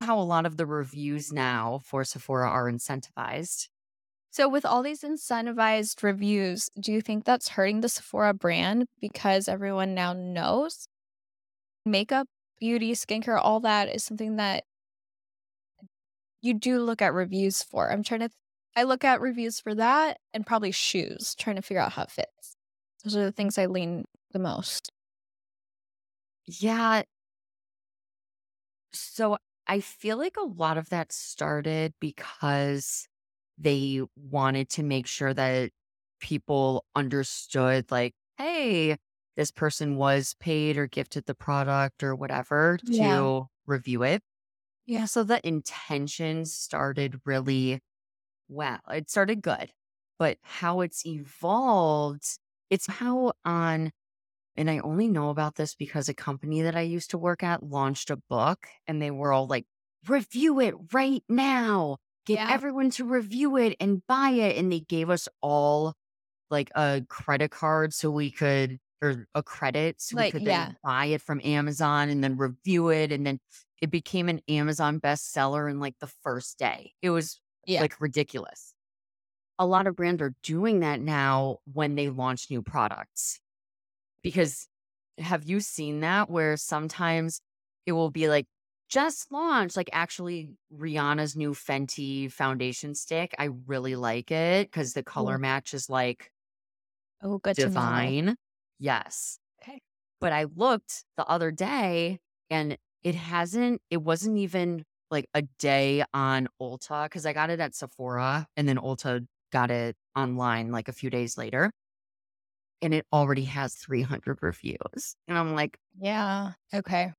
how 0.00 0.18
a 0.18 0.22
lot 0.22 0.46
of 0.46 0.56
the 0.56 0.66
reviews 0.66 1.32
now 1.32 1.80
for 1.84 2.04
Sephora 2.04 2.48
are 2.48 2.70
incentivized. 2.70 3.68
So, 4.30 4.48
with 4.48 4.66
all 4.66 4.82
these 4.82 5.02
incentivized 5.02 6.02
reviews, 6.02 6.70
do 6.80 6.92
you 6.92 7.00
think 7.00 7.24
that's 7.24 7.50
hurting 7.50 7.80
the 7.80 7.88
Sephora 7.88 8.34
brand 8.34 8.86
because 9.00 9.48
everyone 9.48 9.94
now 9.94 10.12
knows 10.12 10.88
makeup, 11.86 12.28
beauty, 12.58 12.92
skincare, 12.92 13.38
all 13.40 13.60
that 13.60 13.88
is 13.94 14.04
something 14.04 14.36
that 14.36 14.64
you 16.42 16.54
do 16.54 16.80
look 16.80 17.02
at 17.02 17.14
reviews 17.14 17.62
for? 17.62 17.90
I'm 17.90 18.02
trying 18.02 18.20
to, 18.20 18.28
th- 18.28 18.36
I 18.76 18.82
look 18.84 19.04
at 19.04 19.20
reviews 19.20 19.60
for 19.60 19.74
that 19.74 20.18
and 20.32 20.46
probably 20.46 20.72
shoes, 20.72 21.34
trying 21.36 21.56
to 21.56 21.62
figure 21.62 21.80
out 21.80 21.92
how 21.92 22.02
it 22.02 22.10
fits. 22.10 22.56
Those 23.02 23.16
are 23.16 23.24
the 23.24 23.32
things 23.32 23.58
I 23.58 23.66
lean 23.66 24.04
the 24.32 24.38
most. 24.38 24.90
Yeah. 26.46 27.04
So 28.92 29.38
I 29.66 29.80
feel 29.80 30.16
like 30.18 30.36
a 30.36 30.42
lot 30.42 30.78
of 30.78 30.88
that 30.90 31.12
started 31.12 31.94
because 32.00 33.08
they 33.58 34.02
wanted 34.16 34.68
to 34.70 34.82
make 34.82 35.06
sure 35.06 35.34
that 35.34 35.70
people 36.20 36.84
understood, 36.94 37.90
like, 37.90 38.14
hey, 38.38 38.96
this 39.36 39.50
person 39.50 39.96
was 39.96 40.34
paid 40.40 40.76
or 40.76 40.86
gifted 40.86 41.26
the 41.26 41.34
product 41.34 42.02
or 42.02 42.14
whatever 42.14 42.78
Yeah. 42.82 43.16
to 43.18 43.46
review 43.66 44.02
it. 44.02 44.22
Yeah. 44.86 45.06
So 45.06 45.24
the 45.24 45.46
intention 45.46 46.44
started 46.44 47.20
really 47.24 47.80
well. 48.48 48.80
It 48.90 49.10
started 49.10 49.42
good, 49.42 49.72
but 50.18 50.38
how 50.42 50.80
it's 50.82 51.06
evolved, 51.06 52.38
it's 52.70 52.86
how 52.86 53.34
on 53.44 53.92
and 54.56 54.70
I 54.70 54.78
only 54.80 55.08
know 55.08 55.30
about 55.30 55.56
this 55.56 55.74
because 55.74 56.08
a 56.08 56.14
company 56.14 56.62
that 56.62 56.76
I 56.76 56.82
used 56.82 57.10
to 57.10 57.18
work 57.18 57.42
at 57.42 57.62
launched 57.62 58.10
a 58.10 58.16
book 58.16 58.68
and 58.86 59.02
they 59.02 59.10
were 59.10 59.32
all 59.32 59.46
like, 59.46 59.66
review 60.08 60.60
it 60.60 60.74
right 60.92 61.24
now. 61.28 61.98
Get 62.26 62.40
Yeah. 62.40 62.52
everyone 62.52 62.90
to 62.92 63.04
review 63.04 63.56
it 63.56 63.76
and 63.80 64.06
buy 64.06 64.30
it. 64.30 64.56
And 64.58 64.70
they 64.72 64.80
gave 64.80 65.10
us 65.10 65.28
all 65.42 65.94
like 66.50 66.70
a 66.76 67.04
credit 67.08 67.50
card 67.52 67.94
so 67.94 68.10
we 68.10 68.30
could, 68.30 68.78
or 69.04 69.28
a 69.34 69.42
credit 69.42 70.00
so 70.00 70.16
we 70.16 70.22
Like, 70.22 70.26
could 70.26 70.44
yeah. 70.44 70.44
then 70.44 70.76
buy 70.82 71.06
it 71.06 71.22
from 71.22 71.40
Amazon 71.44 72.08
and 72.08 72.24
then 72.24 72.36
review 72.36 72.90
it. 72.90 73.12
And 73.12 73.26
then 73.26 73.40
it 73.82 73.90
became 73.90 74.28
an 74.28 74.40
Amazon 74.48 75.00
bestseller 75.00 75.70
in 75.70 75.80
like 75.80 75.98
the 76.00 76.06
first 76.06 76.58
day. 76.58 76.92
It 77.02 77.10
was 77.10 77.40
Yeah. 77.66 77.80
like 77.80 78.00
ridiculous. 78.00 78.74
A 79.58 79.66
lot 79.66 79.86
of 79.86 79.96
brands 79.96 80.22
are 80.22 80.34
doing 80.42 80.80
that 80.80 81.00
now 81.00 81.58
when 81.72 81.94
they 81.96 82.10
launch 82.10 82.50
new 82.50 82.62
products. 82.62 83.40
Because 84.22 84.68
have 85.18 85.44
you 85.44 85.60
seen 85.60 86.00
that 86.00 86.30
where 86.30 86.56
sometimes 86.56 87.40
it 87.86 87.92
will 87.92 88.10
be 88.10 88.28
like 88.28 88.46
just 88.88 89.30
launched, 89.32 89.76
like 89.76 89.90
actually 89.92 90.56
Rihanna's 90.72 91.36
new 91.36 91.52
Fenty 91.52 92.30
foundation 92.32 92.94
stick? 92.94 93.34
I 93.38 93.50
really 93.66 93.96
like 93.96 94.30
it 94.30 94.68
because 94.68 94.94
the 94.94 95.02
color 95.02 95.38
match 95.38 95.74
is 95.74 95.90
like 95.90 96.32
Oh, 97.20 97.38
good 97.38 97.58
to 97.58 97.70
divine. 97.70 98.36
Yes. 98.84 99.38
Okay. 99.62 99.80
But 100.20 100.34
I 100.34 100.44
looked 100.44 101.04
the 101.16 101.24
other 101.26 101.50
day 101.50 102.18
and 102.50 102.76
it 103.02 103.14
hasn't, 103.14 103.80
it 103.88 104.02
wasn't 104.02 104.36
even 104.36 104.84
like 105.10 105.26
a 105.32 105.40
day 105.58 106.04
on 106.12 106.48
Ulta 106.60 107.06
because 107.06 107.24
I 107.24 107.32
got 107.32 107.48
it 107.48 107.60
at 107.60 107.74
Sephora 107.74 108.46
and 108.58 108.68
then 108.68 108.76
Ulta 108.76 109.26
got 109.50 109.70
it 109.70 109.96
online 110.14 110.70
like 110.70 110.88
a 110.88 110.92
few 110.92 111.08
days 111.08 111.38
later 111.38 111.70
and 112.82 112.92
it 112.92 113.06
already 113.10 113.44
has 113.44 113.74
300 113.74 114.42
reviews. 114.42 115.16
And 115.26 115.38
I'm 115.38 115.54
like, 115.54 115.78
Yeah. 115.98 116.52
Okay. 116.74 117.12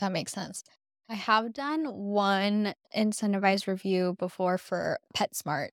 That 0.00 0.12
makes 0.12 0.32
sense. 0.32 0.64
I 1.10 1.14
have 1.14 1.52
done 1.52 1.84
one 1.84 2.72
incentivized 2.96 3.66
review 3.66 4.16
before 4.18 4.56
for 4.56 4.98
PetSmart. 5.14 5.70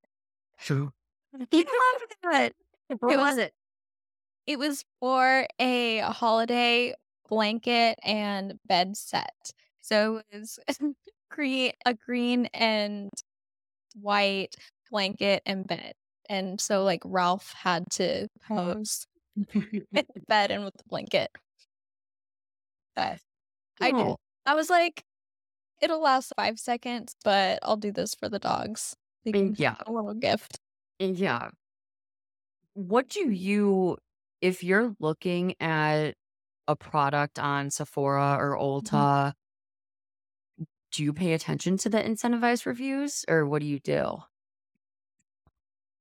True. 0.58 0.92
You 1.52 1.64
love. 1.64 2.52
What 3.00 3.14
It 3.14 3.18
was 3.18 3.38
it? 3.38 3.54
It 4.50 4.58
was 4.58 4.84
for 5.00 5.46
a 5.60 6.00
holiday 6.00 6.96
blanket 7.30 8.00
and 8.04 8.56
bed 8.66 8.98
set. 8.98 9.52
So 9.80 10.24
it 10.32 10.40
was 10.40 10.60
green 11.30 11.74
a 11.86 11.94
green 11.94 12.48
and 12.48 13.12
white 13.94 14.56
blanket 14.90 15.44
and 15.46 15.68
bed. 15.68 15.94
And 16.30 16.60
so 16.60 16.84
like 16.84 17.04
Ralph 17.06 17.54
had 17.54 17.92
to 17.92 18.28
pose 18.48 19.06
with 19.38 19.76
the 19.94 20.22
bed 20.28 20.50
and 20.50 20.66
with 20.66 20.74
the 20.74 20.84
blanket. 20.90 21.30
But 22.96 23.20
I 23.80 23.92
did. 23.92 24.16
I 24.48 24.56
was 24.56 24.72
like, 24.72 25.04
it'll 25.80 26.02
last 26.02 26.34
five 26.36 26.58
seconds, 26.58 27.16
but 27.24 27.60
I'll 27.62 27.78
do 27.78 27.92
this 27.92 28.16
for 28.16 28.30
the 28.30 28.40
dogs. 28.40 28.96
They 29.26 29.32
eh, 29.32 29.50
yeah, 29.58 29.76
a 29.86 29.92
little 29.92 30.16
gift. 30.16 30.60
Eh, 31.00 31.12
yeah. 31.14 31.50
What 32.74 33.10
do 33.10 33.30
you, 33.30 33.98
if 34.42 34.64
you're 34.64 34.96
looking 35.00 35.56
at 35.62 36.16
a 36.68 36.76
product 36.76 37.40
on 37.40 37.70
Sephora 37.72 38.38
or 38.40 38.58
Mhm. 38.82 39.10
Ulta, 39.12 39.34
do 40.92 41.04
you 41.04 41.14
pay 41.14 41.34
attention 41.34 41.78
to 41.78 41.90
the 41.90 41.98
incentivized 42.02 42.66
reviews 42.66 43.26
or 43.28 43.46
what 43.46 43.60
do 43.62 43.68
you 43.68 43.80
do? 43.80 44.18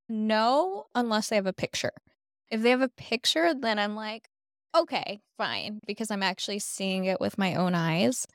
No, 0.08 0.86
unless 0.94 1.28
they 1.28 1.36
have 1.36 1.46
a 1.46 1.52
picture. 1.52 1.92
If 2.50 2.62
they 2.62 2.70
have 2.70 2.80
a 2.80 2.88
picture, 2.88 3.52
then 3.54 3.78
I'm 3.78 3.94
like, 3.94 4.28
okay, 4.74 5.20
fine, 5.36 5.80
because 5.86 6.10
I'm 6.10 6.22
actually 6.22 6.60
seeing 6.60 7.04
it 7.04 7.20
with 7.20 7.38
my 7.38 7.54
own 7.54 7.74
eyes. 7.74 8.26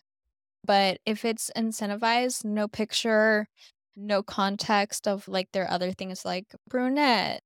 But 0.66 1.00
if 1.06 1.26
it's 1.26 1.52
incentivized, 1.58 2.46
no 2.46 2.68
picture, 2.68 3.48
no 3.96 4.24
context 4.24 5.08
of 5.08 5.28
like 5.28 5.52
their 5.54 5.70
other 5.72 5.94
things 5.94 6.26
like 6.26 6.56
brunette, 6.70 7.44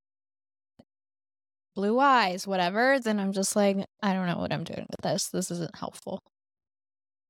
blue 1.78 2.00
eyes, 2.00 2.48
whatever, 2.48 3.00
then 3.00 3.20
I'm 3.20 3.32
just 3.32 3.56
like, 3.56 3.78
I 4.02 4.12
don't 4.12 4.26
know 4.26 4.40
what 4.40 4.52
I'm 4.52 4.64
doing 4.64 4.88
with 4.90 5.02
this. 5.04 5.30
This 5.30 5.52
isn't 5.52 5.76
helpful. 5.76 6.20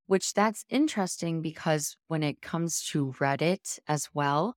Which 0.06 0.34
that's 0.34 0.64
interesting 0.70 1.42
because 1.42 1.98
when 2.08 2.24
it 2.24 2.42
comes 2.42 2.82
to 2.92 3.14
Reddit 3.20 3.78
as 3.90 4.08
well, 4.14 4.56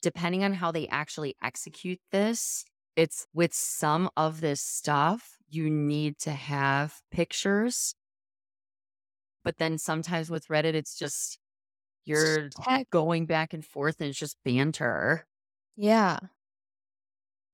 depending 0.00 0.44
on 0.44 0.54
how 0.54 0.72
they 0.72 0.88
actually 0.88 1.34
execute 1.42 2.00
this, 2.10 2.64
it's 2.96 3.26
with 3.34 3.52
some 3.52 4.08
of 4.16 4.40
this 4.40 4.62
stuff, 4.62 5.36
you 5.50 5.68
need 5.68 6.16
to 6.20 6.30
have 6.30 6.94
pictures. 7.10 7.94
But 9.44 9.58
then 9.58 9.76
sometimes 9.76 10.30
with 10.30 10.48
Reddit, 10.48 10.72
it's 10.72 10.98
just 10.98 11.38
you're 12.06 12.48
going 12.90 13.26
back 13.26 13.52
and 13.52 13.62
forth 13.62 14.00
and 14.00 14.08
it's 14.08 14.18
just 14.18 14.38
banter. 14.42 15.26
yeah. 15.76 16.18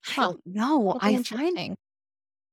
I 0.07 0.15
Huh. 0.17 0.31
don't 0.31 0.41
know. 0.47 0.95
That'll 0.95 1.01
be 1.03 1.13
I 1.13 1.19
find 1.19 1.61
interesting. 1.61 1.77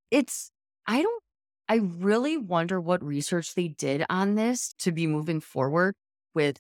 it's, 0.10 0.52
I 0.88 1.02
don't, 1.02 1.24
I 1.70 1.76
really 1.78 2.38
wonder 2.38 2.82
what 2.82 3.04
research 3.04 3.56
they 3.56 3.70
did 3.70 4.04
on 4.10 4.36
this 4.36 4.74
to 4.80 4.92
be 4.92 5.08
moving 5.08 5.40
forward 5.40 5.96
with 6.34 6.60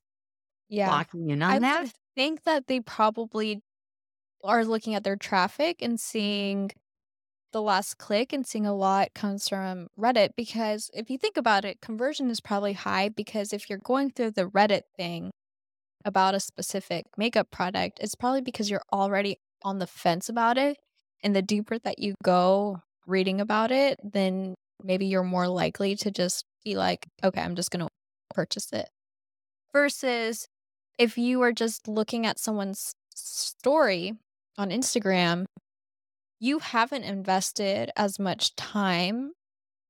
Yeah. 0.69 1.01
locking 1.03 1.29
in 1.29 1.41
I 1.49 1.59
on 1.59 1.61
that. 1.61 1.83
would 1.83 1.91
think 2.15 2.43
that 2.43 2.67
they 2.67 2.79
probably 2.79 3.61
are 4.43 4.65
looking 4.65 4.95
at 4.95 5.03
their 5.05 5.17
traffic 5.17 5.81
and 5.81 5.99
seeing 5.99 6.71
the 7.53 7.61
last 7.61 7.97
click 7.97 8.33
and 8.33 8.47
seeing 8.47 8.65
a 8.67 8.75
lot 8.75 9.13
comes 9.15 9.49
from 9.49 9.87
Reddit 9.99 10.31
because 10.37 10.89
if 10.93 11.09
you 11.09 11.17
think 11.17 11.37
about 11.37 11.65
it, 11.65 11.81
conversion 11.81 12.29
is 12.29 12.41
probably 12.41 12.73
high 12.73 13.09
because 13.09 13.53
if 13.53 13.69
you're 13.69 13.79
going 13.79 14.11
through 14.11 14.31
the 14.31 14.49
Reddit 14.49 14.83
thing 14.97 15.31
about 16.05 16.35
a 16.35 16.39
specific 16.39 17.05
makeup 17.17 17.51
product, 17.51 17.99
it's 18.01 18.15
probably 18.15 18.41
because 18.41 18.69
you're 18.69 18.83
already 18.93 19.37
on 19.63 19.79
the 19.79 19.87
fence 19.87 20.29
about 20.29 20.57
it. 20.57 20.77
And 21.23 21.35
the 21.35 21.41
deeper 21.41 21.77
that 21.79 21.99
you 21.99 22.15
go 22.23 22.81
reading 23.05 23.39
about 23.41 23.71
it, 23.71 23.99
then 24.03 24.55
maybe 24.83 25.05
you're 25.05 25.23
more 25.23 25.47
likely 25.47 25.95
to 25.97 26.11
just 26.11 26.45
be 26.63 26.75
like, 26.75 27.05
okay, 27.23 27.41
I'm 27.41 27.55
just 27.55 27.71
going 27.71 27.85
to 27.85 27.89
purchase 28.33 28.71
it. 28.73 28.89
Versus 29.73 30.47
if 30.97 31.17
you 31.17 31.41
are 31.41 31.51
just 31.51 31.87
looking 31.87 32.25
at 32.25 32.39
someone's 32.39 32.93
story 33.13 34.13
on 34.57 34.69
Instagram, 34.69 35.45
you 36.39 36.59
haven't 36.59 37.03
invested 37.03 37.91
as 37.95 38.19
much 38.19 38.55
time 38.55 39.31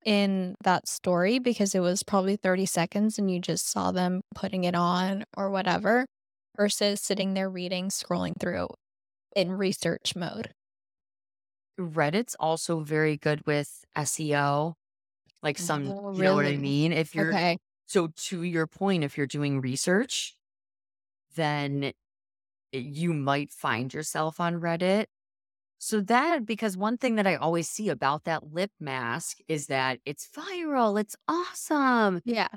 in 0.05 0.55
that 0.63 0.87
story 0.87 1.39
because 1.39 1.75
it 1.75 1.79
was 1.79 2.03
probably 2.03 2.35
30 2.35 2.65
seconds 2.65 3.17
and 3.17 3.29
you 3.31 3.39
just 3.39 3.69
saw 3.69 3.91
them 3.91 4.21
putting 4.35 4.63
it 4.63 4.75
on 4.75 5.23
or 5.37 5.49
whatever 5.49 6.05
versus 6.57 6.99
sitting 7.01 7.33
there 7.33 7.49
reading, 7.49 7.89
scrolling 7.89 8.33
through 8.39 8.67
in 9.35 9.51
research 9.51 10.15
mode. 10.15 10.53
Reddit's 11.79 12.35
also 12.39 12.81
very 12.81 13.17
good 13.17 13.45
with 13.45 13.85
SEO. 13.95 14.75
Like 15.41 15.57
some, 15.57 15.85
Oh, 15.87 16.11
you 16.11 16.23
know 16.23 16.35
what 16.35 16.45
I 16.45 16.57
mean? 16.57 16.91
If 16.91 17.15
you're, 17.15 17.31
Okay. 17.33 17.57
so 17.87 18.07
to 18.07 18.43
your 18.43 18.67
point, 18.67 19.03
if 19.03 19.17
you're 19.17 19.27
doing 19.27 19.61
research, 19.61 20.35
then 21.35 21.93
you 22.73 23.13
might 23.13 23.51
find 23.51 23.93
yourself 23.93 24.39
on 24.39 24.55
Reddit. 24.55 25.07
So 25.79 26.01
that, 26.01 26.45
because 26.45 26.77
one 26.77 26.97
thing 26.97 27.15
that 27.15 27.27
I 27.27 27.35
always 27.35 27.69
see 27.69 27.89
about 27.89 28.25
that 28.25 28.53
lip 28.53 28.71
mask 28.79 29.39
is 29.47 29.67
that 29.67 29.99
it's 30.05 30.27
viral, 30.27 30.99
it's 30.99 31.15
awesome. 31.27 32.21
Yeah. 32.25 32.49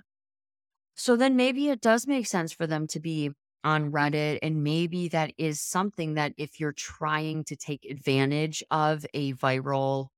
So 0.97 1.17
then 1.17 1.37
maybe 1.37 1.69
it 1.69 1.81
does 1.81 2.07
make 2.07 2.27
sense 2.27 2.53
for 2.53 2.67
them 2.67 2.87
to 2.89 3.01
be 3.01 3.31
on 3.65 3.91
Reddit. 3.93 4.39
And 4.43 4.63
maybe 4.65 5.09
that 5.09 5.33
is 5.39 5.61
something 5.61 6.15
that 6.15 6.35
if 6.39 6.61
you're 6.61 6.73
trying 6.73 7.45
to 7.45 7.57
take 7.57 7.85
advantage 7.87 8.63
of 8.71 9.07
a 9.15 9.35
viral 9.35 10.09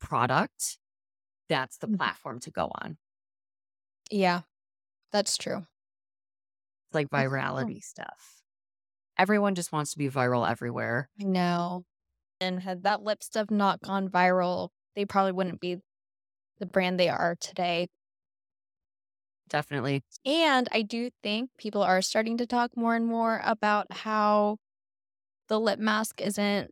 product, 0.00 0.78
that's 1.48 1.78
the 1.78 1.88
Mhm. 1.88 1.96
platform 1.98 2.40
to 2.40 2.50
go 2.50 2.70
on. 2.82 2.98
Yeah. 4.10 4.42
That's 5.12 5.36
true. 5.38 5.66
It's 6.88 6.94
like 6.94 7.10
virality 7.10 7.82
stuff. 7.82 8.42
Everyone 9.18 9.54
just 9.54 9.72
wants 9.72 9.92
to 9.92 9.98
be 9.98 10.08
viral 10.10 10.48
everywhere. 10.48 11.10
I 11.20 11.24
know. 11.24 11.84
And 12.40 12.60
had 12.62 12.84
that 12.84 13.02
lip 13.02 13.22
stuff 13.22 13.50
not 13.50 13.82
gone 13.82 14.08
viral, 14.10 14.70
they 14.96 15.04
probably 15.06 15.32
wouldn't 15.32 15.60
be 15.60 15.82
the 16.58 16.66
brand 16.66 17.00
they 17.00 17.08
are 17.10 17.36
today. 17.36 17.88
Definitely. 19.48 20.02
And 20.24 20.68
I 20.72 20.82
do 20.82 21.10
think 21.22 21.50
people 21.58 21.82
are 21.82 22.02
starting 22.02 22.38
to 22.38 22.46
talk 22.46 22.76
more 22.76 22.96
and 22.96 23.06
more 23.06 23.40
about 23.44 23.92
how 23.92 24.58
the 25.48 25.60
lip 25.60 25.78
mask 25.78 26.20
isn't 26.20 26.70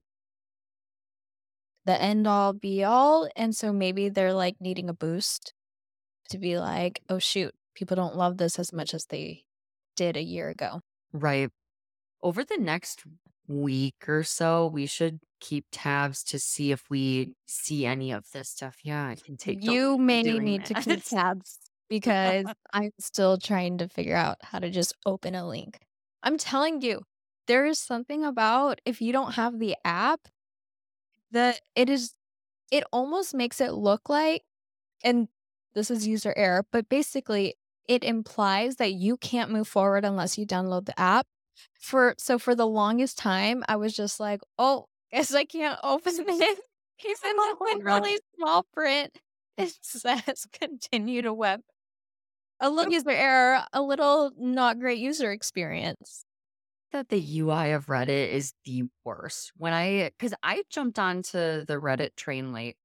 the 1.84 2.00
end 2.00 2.26
all 2.26 2.52
be 2.52 2.84
all. 2.84 3.28
And 3.36 3.54
so 3.54 3.72
maybe 3.72 4.08
they're 4.08 4.32
like 4.32 4.56
needing 4.60 4.88
a 4.88 4.94
boost 4.94 5.52
to 6.30 6.38
be 6.38 6.58
like, 6.58 7.02
oh, 7.08 7.18
shoot, 7.18 7.54
people 7.74 7.96
don't 7.96 8.16
love 8.16 8.38
this 8.38 8.58
as 8.58 8.72
much 8.72 8.94
as 8.94 9.06
they 9.06 9.44
did 9.96 10.16
a 10.16 10.22
year 10.22 10.48
ago. 10.48 10.80
Right. 11.12 11.50
Over 12.22 12.44
the 12.44 12.56
next 12.58 13.04
week 13.48 14.08
or 14.08 14.22
so, 14.22 14.66
we 14.66 14.86
should 14.86 15.20
keep 15.40 15.66
tabs 15.72 16.22
to 16.24 16.38
see 16.38 16.70
if 16.70 16.88
we 16.88 17.34
see 17.46 17.84
any 17.84 18.12
of 18.12 18.24
this 18.32 18.50
stuff. 18.50 18.76
Yeah, 18.84 19.08
I 19.08 19.16
can 19.16 19.36
take 19.36 19.62
You 19.62 19.98
may 19.98 20.22
need 20.22 20.64
to 20.66 20.74
keep 20.74 21.04
tabs 21.04 21.58
because 21.92 22.46
I'm 22.72 22.92
still 22.98 23.36
trying 23.36 23.76
to 23.78 23.88
figure 23.88 24.16
out 24.16 24.38
how 24.42 24.58
to 24.58 24.70
just 24.70 24.94
open 25.04 25.34
a 25.34 25.46
link. 25.46 25.78
I'm 26.22 26.38
telling 26.38 26.80
you, 26.80 27.02
there 27.46 27.66
is 27.66 27.78
something 27.78 28.24
about 28.24 28.80
if 28.86 29.02
you 29.02 29.12
don't 29.12 29.34
have 29.34 29.58
the 29.58 29.76
app 29.84 30.20
that 31.32 31.60
it 31.76 31.90
is, 31.90 32.14
it 32.70 32.84
almost 32.92 33.34
makes 33.34 33.60
it 33.60 33.72
look 33.72 34.08
like, 34.08 34.42
and 35.04 35.28
this 35.74 35.90
is 35.90 36.06
user 36.06 36.32
error, 36.34 36.64
but 36.72 36.88
basically 36.88 37.56
it 37.86 38.04
implies 38.04 38.76
that 38.76 38.94
you 38.94 39.18
can't 39.18 39.50
move 39.50 39.68
forward 39.68 40.04
unless 40.04 40.38
you 40.38 40.46
download 40.46 40.86
the 40.86 40.98
app. 40.98 41.26
For 41.78 42.14
so 42.16 42.38
for 42.38 42.54
the 42.54 42.66
longest 42.66 43.18
time, 43.18 43.64
I 43.68 43.76
was 43.76 43.94
just 43.94 44.18
like, 44.18 44.40
oh, 44.58 44.86
guess 45.12 45.34
I 45.34 45.44
can't 45.44 45.78
open 45.84 46.14
it. 46.18 46.58
He's 46.96 47.18
in 47.22 47.84
really 47.84 48.18
small 48.36 48.64
print, 48.72 49.18
it 49.58 49.76
says 49.82 50.46
continue 50.58 51.20
to 51.20 51.34
web. 51.34 51.60
A 52.62 52.70
little 52.70 52.92
user 52.92 53.10
error, 53.10 53.64
a 53.72 53.82
little 53.82 54.30
not 54.38 54.78
great 54.78 54.98
user 54.98 55.32
experience. 55.32 56.24
that 56.92 57.08
the 57.08 57.40
UI 57.40 57.72
of 57.72 57.86
Reddit 57.86 58.30
is 58.30 58.52
the 58.64 58.84
worst. 59.04 59.52
When 59.56 59.72
I, 59.72 60.12
because 60.16 60.32
I 60.42 60.62
jumped 60.70 60.98
onto 60.98 61.64
the 61.64 61.80
Reddit 61.80 62.14
train 62.16 62.52
late, 62.52 62.76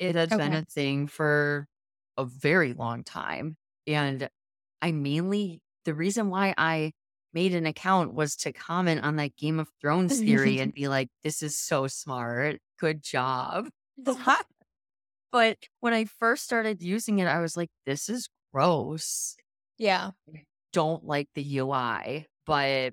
it 0.00 0.16
had 0.16 0.30
been 0.30 0.54
a 0.54 0.64
thing 0.64 1.06
for 1.06 1.68
a 2.16 2.24
very 2.24 2.72
long 2.72 3.04
time. 3.04 3.56
And 3.86 4.28
I 4.82 4.92
mainly, 4.92 5.60
the 5.84 5.94
reason 5.94 6.30
why 6.30 6.54
I 6.58 6.92
made 7.32 7.54
an 7.54 7.66
account 7.66 8.14
was 8.14 8.34
to 8.36 8.52
comment 8.52 9.04
on 9.04 9.16
that 9.16 9.36
Game 9.36 9.60
of 9.60 9.68
Thrones 9.80 10.18
theory 10.18 10.58
and 10.58 10.74
be 10.74 10.88
like, 10.88 11.10
this 11.22 11.42
is 11.42 11.56
so 11.56 11.86
smart. 11.86 12.58
Good 12.78 13.02
job. 13.02 13.68
but 15.32 15.58
when 15.78 15.92
I 15.92 16.06
first 16.06 16.42
started 16.42 16.82
using 16.82 17.20
it, 17.20 17.26
I 17.26 17.40
was 17.40 17.56
like, 17.56 17.70
this 17.86 18.08
is 18.08 18.28
gross. 18.52 19.36
yeah. 19.78 20.12
Don't 20.72 21.04
like 21.04 21.28
the 21.34 21.42
UI. 21.58 22.26
But 22.46 22.92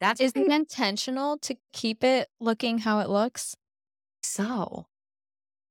that's 0.00 0.20
Is 0.20 0.32
it 0.34 0.46
intentional 0.46 1.38
to 1.38 1.56
keep 1.72 2.02
it 2.04 2.28
looking 2.40 2.78
how 2.78 3.00
it 3.00 3.08
looks? 3.08 3.56
so. 4.22 4.86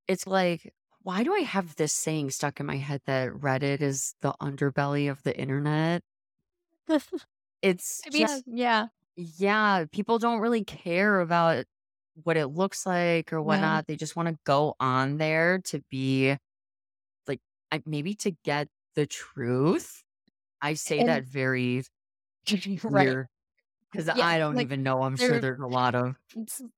It's 0.08 0.26
like, 0.28 0.74
why 1.02 1.24
do 1.24 1.34
I 1.36 1.42
have 1.42 1.76
this 1.76 1.94
saying 1.94 2.32
stuck 2.32 2.60
in 2.60 2.66
my 2.66 2.78
head 2.78 3.02
that 3.06 3.30
Reddit 3.32 3.82
is 3.82 4.16
the 4.22 4.34
underbelly 4.42 5.12
of 5.12 5.22
the 5.24 5.38
internet? 5.38 6.02
It's 7.62 8.02
I 8.06 8.10
mean, 8.12 8.22
just, 8.22 8.48
um, 8.48 8.56
yeah. 8.58 8.88
yeah, 9.16 9.86
people 9.92 10.20
don't 10.20 10.40
really 10.40 10.64
care 10.64 11.20
about 11.22 11.66
what 12.24 12.38
it 12.38 12.48
looks 12.48 12.86
like 12.86 13.34
or 13.34 13.42
No. 13.44 13.44
whatnot. 13.44 13.88
They 13.88 13.96
just 13.96 14.16
want 14.16 14.30
to 14.30 14.38
go 14.46 14.76
on 14.80 15.18
there 15.18 15.60
to 15.66 15.82
be 15.90 16.38
like, 17.28 17.42
maybe 17.86 18.16
to 18.16 18.32
get 18.44 18.70
the 18.98 19.08
truth. 19.08 20.04
I 20.62 20.74
say 20.76 21.00
And 21.02 21.08
that 21.08 21.26
very 21.26 21.84
right. 22.84 23.08
weird 23.08 23.28
because 23.92 24.10
Yeah, 24.14 24.28
I 24.28 24.40
don't 24.40 24.56
like, 24.56 24.66
even 24.66 24.84
know. 24.84 25.04
I'm 25.04 25.18
sure 25.18 25.40
there's 25.40 25.60
a 25.60 25.68
lot 25.68 25.96
of. 25.96 26.16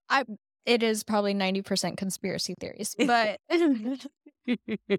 I 0.10 0.26
it 0.66 0.84
is 0.84 1.04
probably 1.04 1.34
90% 1.34 1.98
conspiracy 1.98 2.56
theories, 2.60 2.96
but 3.00 3.40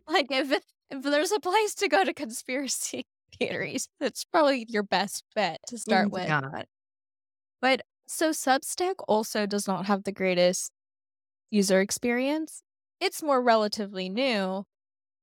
like 0.08 0.26
if 0.30 0.62
if 0.90 1.02
there's 1.02 1.32
a 1.32 1.40
place 1.40 1.74
to 1.76 1.88
go 1.88 2.04
to 2.04 2.12
conspiracy 2.12 3.04
theories, 3.38 3.88
it's 4.00 4.24
probably 4.24 4.66
your 4.68 4.82
best 4.82 5.24
bet 5.34 5.60
to 5.68 5.78
start 5.78 6.10
mm, 6.10 6.12
with. 6.12 6.26
Yeah. 6.26 6.64
But 7.60 7.82
so 8.06 8.30
Substack 8.30 8.96
also 9.08 9.46
does 9.46 9.66
not 9.66 9.86
have 9.86 10.04
the 10.04 10.12
greatest 10.12 10.72
user 11.50 11.80
experience. 11.80 12.62
It's 13.00 13.22
more 13.22 13.42
relatively 13.42 14.08
new, 14.08 14.64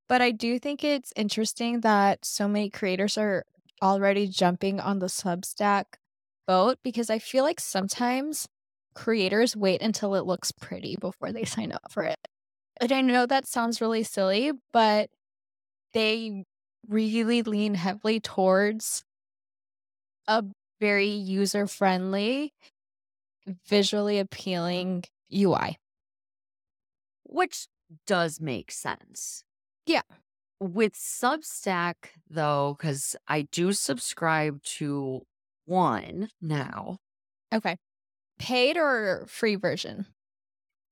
but 0.09 0.21
I 0.21 0.31
do 0.31 0.59
think 0.59 0.83
it's 0.83 1.13
interesting 1.15 1.81
that 1.81 2.25
so 2.25 2.47
many 2.47 2.69
creators 2.69 3.17
are 3.17 3.43
already 3.81 4.27
jumping 4.27 4.79
on 4.79 4.99
the 4.99 5.07
Substack 5.07 5.85
boat 6.47 6.79
because 6.83 7.09
I 7.09 7.19
feel 7.19 7.43
like 7.43 7.59
sometimes 7.59 8.47
creators 8.95 9.55
wait 9.55 9.81
until 9.81 10.15
it 10.15 10.25
looks 10.25 10.51
pretty 10.51 10.95
before 10.99 11.31
they 11.31 11.45
sign 11.45 11.71
up 11.71 11.91
for 11.91 12.03
it. 12.03 12.19
And 12.81 12.91
I 12.91 13.01
know 13.01 13.25
that 13.25 13.47
sounds 13.47 13.81
really 13.81 14.03
silly, 14.03 14.51
but 14.73 15.09
they 15.93 16.45
really 16.87 17.43
lean 17.43 17.75
heavily 17.75 18.19
towards 18.19 19.03
a 20.27 20.43
very 20.79 21.07
user 21.09 21.67
friendly, 21.67 22.53
visually 23.67 24.19
appealing 24.19 25.03
UI. 25.29 25.77
which 27.23 27.67
does 28.05 28.39
make 28.39 28.71
sense. 28.71 29.43
Yeah. 29.87 30.01
With 30.59 30.93
Substack, 30.93 32.09
though, 32.29 32.75
because 32.77 33.15
I 33.27 33.43
do 33.43 33.73
subscribe 33.73 34.61
to 34.63 35.25
one 35.65 36.29
now, 36.41 36.97
Okay. 37.53 37.77
Paid 38.39 38.77
or 38.77 39.25
free 39.27 39.55
version? 39.55 40.07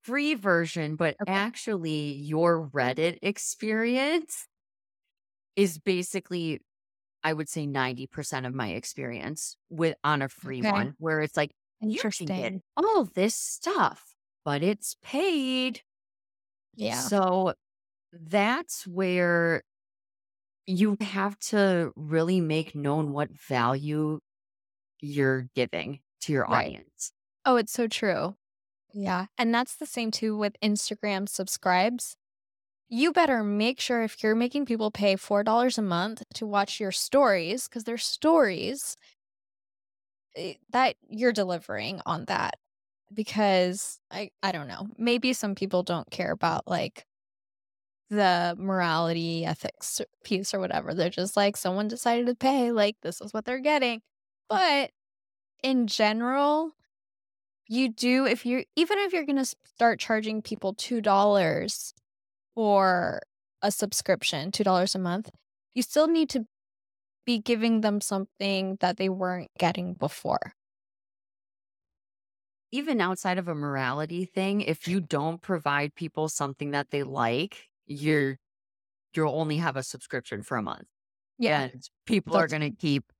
free 0.02 0.36
version, 0.36 0.96
but 0.96 1.18
Okay. 1.22 1.28
actually, 1.28 2.14
your 2.14 2.70
Reddit 2.70 3.18
experience 3.22 4.48
is 5.56 5.78
basically, 5.80 6.62
I 7.24 7.34
would 7.34 7.50
say, 7.50 7.68
90% 7.68 8.48
of 8.48 8.56
my 8.56 8.70
experience 8.70 9.58
with 9.70 9.98
on 10.04 10.22
a 10.24 10.30
free 10.30 10.64
Okay. 10.64 10.72
one, 10.72 10.96
where 11.00 11.22
it's 11.22 11.38
like 11.38 11.52
You 11.82 12.06
can 12.18 12.32
get 12.32 12.56
all 12.78 13.06
this 13.06 13.36
stuff, 13.36 14.16
but 14.46 14.64
it's 14.64 14.98
paid. 15.04 15.84
Yeah. 16.76 17.10
So 17.10 17.54
that's 18.20 18.88
where 18.88 19.64
you 20.68 20.98
have 21.00 21.38
to 21.40 21.94
really 21.96 22.42
make 22.42 22.74
known 22.76 23.12
what 23.14 23.30
value 23.32 24.20
you're 25.02 25.44
giving 25.56 26.02
to 26.22 26.34
your 26.34 26.50
Right. 26.50 26.76
audience. 26.76 27.12
Oh, 27.46 27.58
it's 27.58 27.74
so 27.74 27.88
true. 27.88 28.38
Yeah. 28.94 29.28
And 29.38 29.54
that's 29.54 29.78
the 29.78 29.86
same 29.86 30.12
too 30.12 30.38
with 30.38 30.56
Instagram 30.64 31.30
subscribes. 31.30 32.18
You 32.90 33.14
better 33.14 33.44
make 33.44 33.80
sure 33.82 34.04
if 34.04 34.24
you're 34.24 34.36
making 34.36 34.66
people 34.68 34.92
pay 34.92 35.16
$4 35.16 35.78
a 35.78 35.84
month 35.84 36.24
to 36.36 36.48
watch 36.48 36.80
your 36.80 36.92
stories, 36.94 37.68
because 37.68 37.86
they're 37.86 37.98
stories, 37.98 38.98
eh, 40.36 40.56
that 40.70 40.96
you're 41.10 41.32
delivering 41.34 42.02
on 42.06 42.26
that. 42.26 42.56
Because 43.14 44.00
I, 44.12 44.32
I 44.44 44.52
don't 44.52 44.68
know, 44.68 44.88
maybe 44.98 45.34
some 45.34 45.56
people 45.56 45.84
don't 45.84 46.10
care 46.12 46.32
about 46.32 46.68
like 46.68 47.06
the 48.10 48.56
morality, 48.58 49.46
ethics 49.46 50.02
piece 50.24 50.54
or 50.54 50.60
whatever. 50.60 50.94
They're 50.94 51.10
just 51.10 51.36
like, 51.36 51.58
someone 51.58 51.88
decided 51.88 52.28
to 52.28 52.36
pay, 52.36 52.72
like, 52.72 52.96
this 53.02 53.22
is 53.22 53.34
what 53.34 53.46
they're 53.46 53.60
getting. 53.60 54.02
But 54.50 54.92
in 55.64 55.88
general, 55.88 56.72
you 57.68 57.90
do, 57.90 58.26
if 58.26 58.46
you're, 58.46 58.64
even 58.76 59.00
if 59.00 59.14
you're 59.14 59.26
going 59.26 59.44
to 59.44 59.56
start 59.66 60.00
charging 60.00 60.42
people 60.42 60.76
$2 60.76 61.94
for 62.54 63.22
a 63.62 63.72
subscription, 63.72 64.52
$2 64.52 64.96
a 64.96 65.00
month, 65.00 65.30
you 65.74 65.82
still 65.82 66.08
need 66.08 66.30
to 66.30 66.46
be 67.26 67.40
giving 67.40 67.82
them 67.82 68.00
something 68.02 68.78
that 68.82 68.98
they 68.98 69.10
weren't 69.10 69.50
getting 69.58 69.96
before. 69.96 70.54
Even 72.72 73.02
outside 73.02 73.40
of 73.40 73.48
a 73.48 73.56
morality 73.56 74.26
thing, 74.26 74.62
if 74.62 74.88
you 74.88 75.02
don't 75.02 75.42
provide 75.42 75.96
people 75.96 76.30
something 76.30 76.72
that 76.72 76.92
they 76.92 77.02
like, 77.02 77.70
you're 77.86 78.38
you'll 79.16 79.34
only 79.34 79.58
have 79.58 79.78
a 79.78 79.84
subscription 79.84 80.44
for 80.44 80.58
a 80.58 80.62
month. 80.62 80.88
Yeah. 81.38 81.62
And 81.62 81.90
people 82.06 82.36
are 82.36 82.48
going 82.48 82.62
to 82.62 82.72
keep 82.72 83.12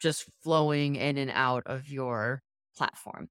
just 0.00 0.26
flowing 0.42 0.96
in 0.96 1.16
and 1.16 1.30
out 1.30 1.62
of 1.66 1.88
your 1.88 2.42
platform. 2.76 3.28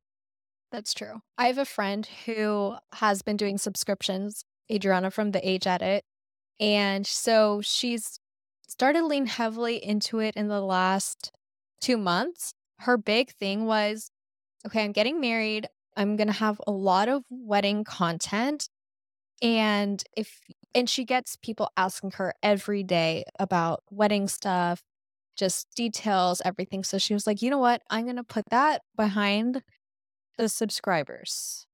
That's 0.72 0.94
true. 0.94 1.22
I 1.38 1.48
have 1.48 1.58
a 1.58 1.65
friend 1.65 2.08
who 2.26 2.76
has 2.94 3.22
been 3.22 3.38
doing 3.38 3.58
subscriptions, 3.58 4.44
Adriana 4.72 5.12
from 5.12 5.32
the 5.32 5.48
Age 5.48 5.68
Edit. 5.68 6.04
And 6.60 7.06
so 7.06 7.62
she's 7.62 8.20
started 8.68 9.04
lean 9.04 9.28
heavily 9.28 9.84
into 9.84 10.20
it 10.20 10.36
in 10.36 10.48
the 10.48 10.62
last 10.62 11.32
two 11.82 11.98
months. 11.98 12.54
Her 12.80 12.98
big 12.98 13.32
thing 13.32 13.65
was 13.65 14.10
okay, 14.65 14.84
I'm 14.84 14.91
getting 14.91 15.22
married. 15.22 15.68
I'm 15.96 16.15
going 16.18 16.28
to 16.28 16.34
have 16.34 16.60
a 16.65 16.72
lot 16.72 17.08
of 17.08 17.24
wedding 17.30 17.84
content. 17.84 18.68
And 19.46 20.04
if, 20.18 20.42
and 20.74 20.90
she 20.90 21.06
gets 21.06 21.36
people 21.36 21.70
asking 21.78 22.12
her 22.12 22.34
every 22.42 22.82
day 22.82 23.26
about 23.38 23.84
wedding 23.92 24.28
stuff, 24.28 24.82
just 25.38 25.68
details, 25.76 26.42
everything. 26.44 26.84
So 26.84 26.98
she 26.98 27.14
was 27.14 27.28
like, 27.28 27.42
you 27.42 27.52
know 27.52 27.60
what? 27.60 27.84
I'm 27.90 28.06
to 28.16 28.24
put 28.24 28.46
that 28.50 28.82
behind 28.96 29.62
the 30.38 30.50
subscribers. 30.50 31.68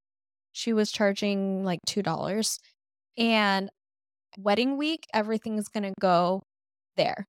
She 0.52 0.74
was 0.74 0.92
charging 0.92 1.64
like 1.64 1.80
$2. 1.88 2.60
And 3.18 3.70
wedding 4.38 4.78
week, 4.78 5.08
everything's 5.14 5.70
going 5.70 5.84
to 5.84 5.94
go 6.00 6.42
there. 6.98 7.26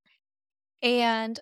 And 0.82 1.38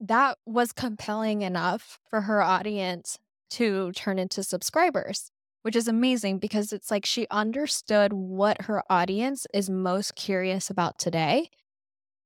that 0.00 0.38
was 0.44 0.72
compelling 0.72 1.42
enough 1.42 1.98
for 2.10 2.22
her 2.22 2.42
audience 2.42 3.18
to 3.50 3.92
turn 3.92 4.18
into 4.18 4.42
subscribers, 4.42 5.30
which 5.62 5.76
is 5.76 5.88
amazing 5.88 6.38
because 6.38 6.72
it's 6.72 6.90
like 6.90 7.06
she 7.06 7.26
understood 7.30 8.12
what 8.12 8.62
her 8.62 8.82
audience 8.90 9.46
is 9.54 9.70
most 9.70 10.14
curious 10.14 10.70
about 10.70 10.98
today. 10.98 11.48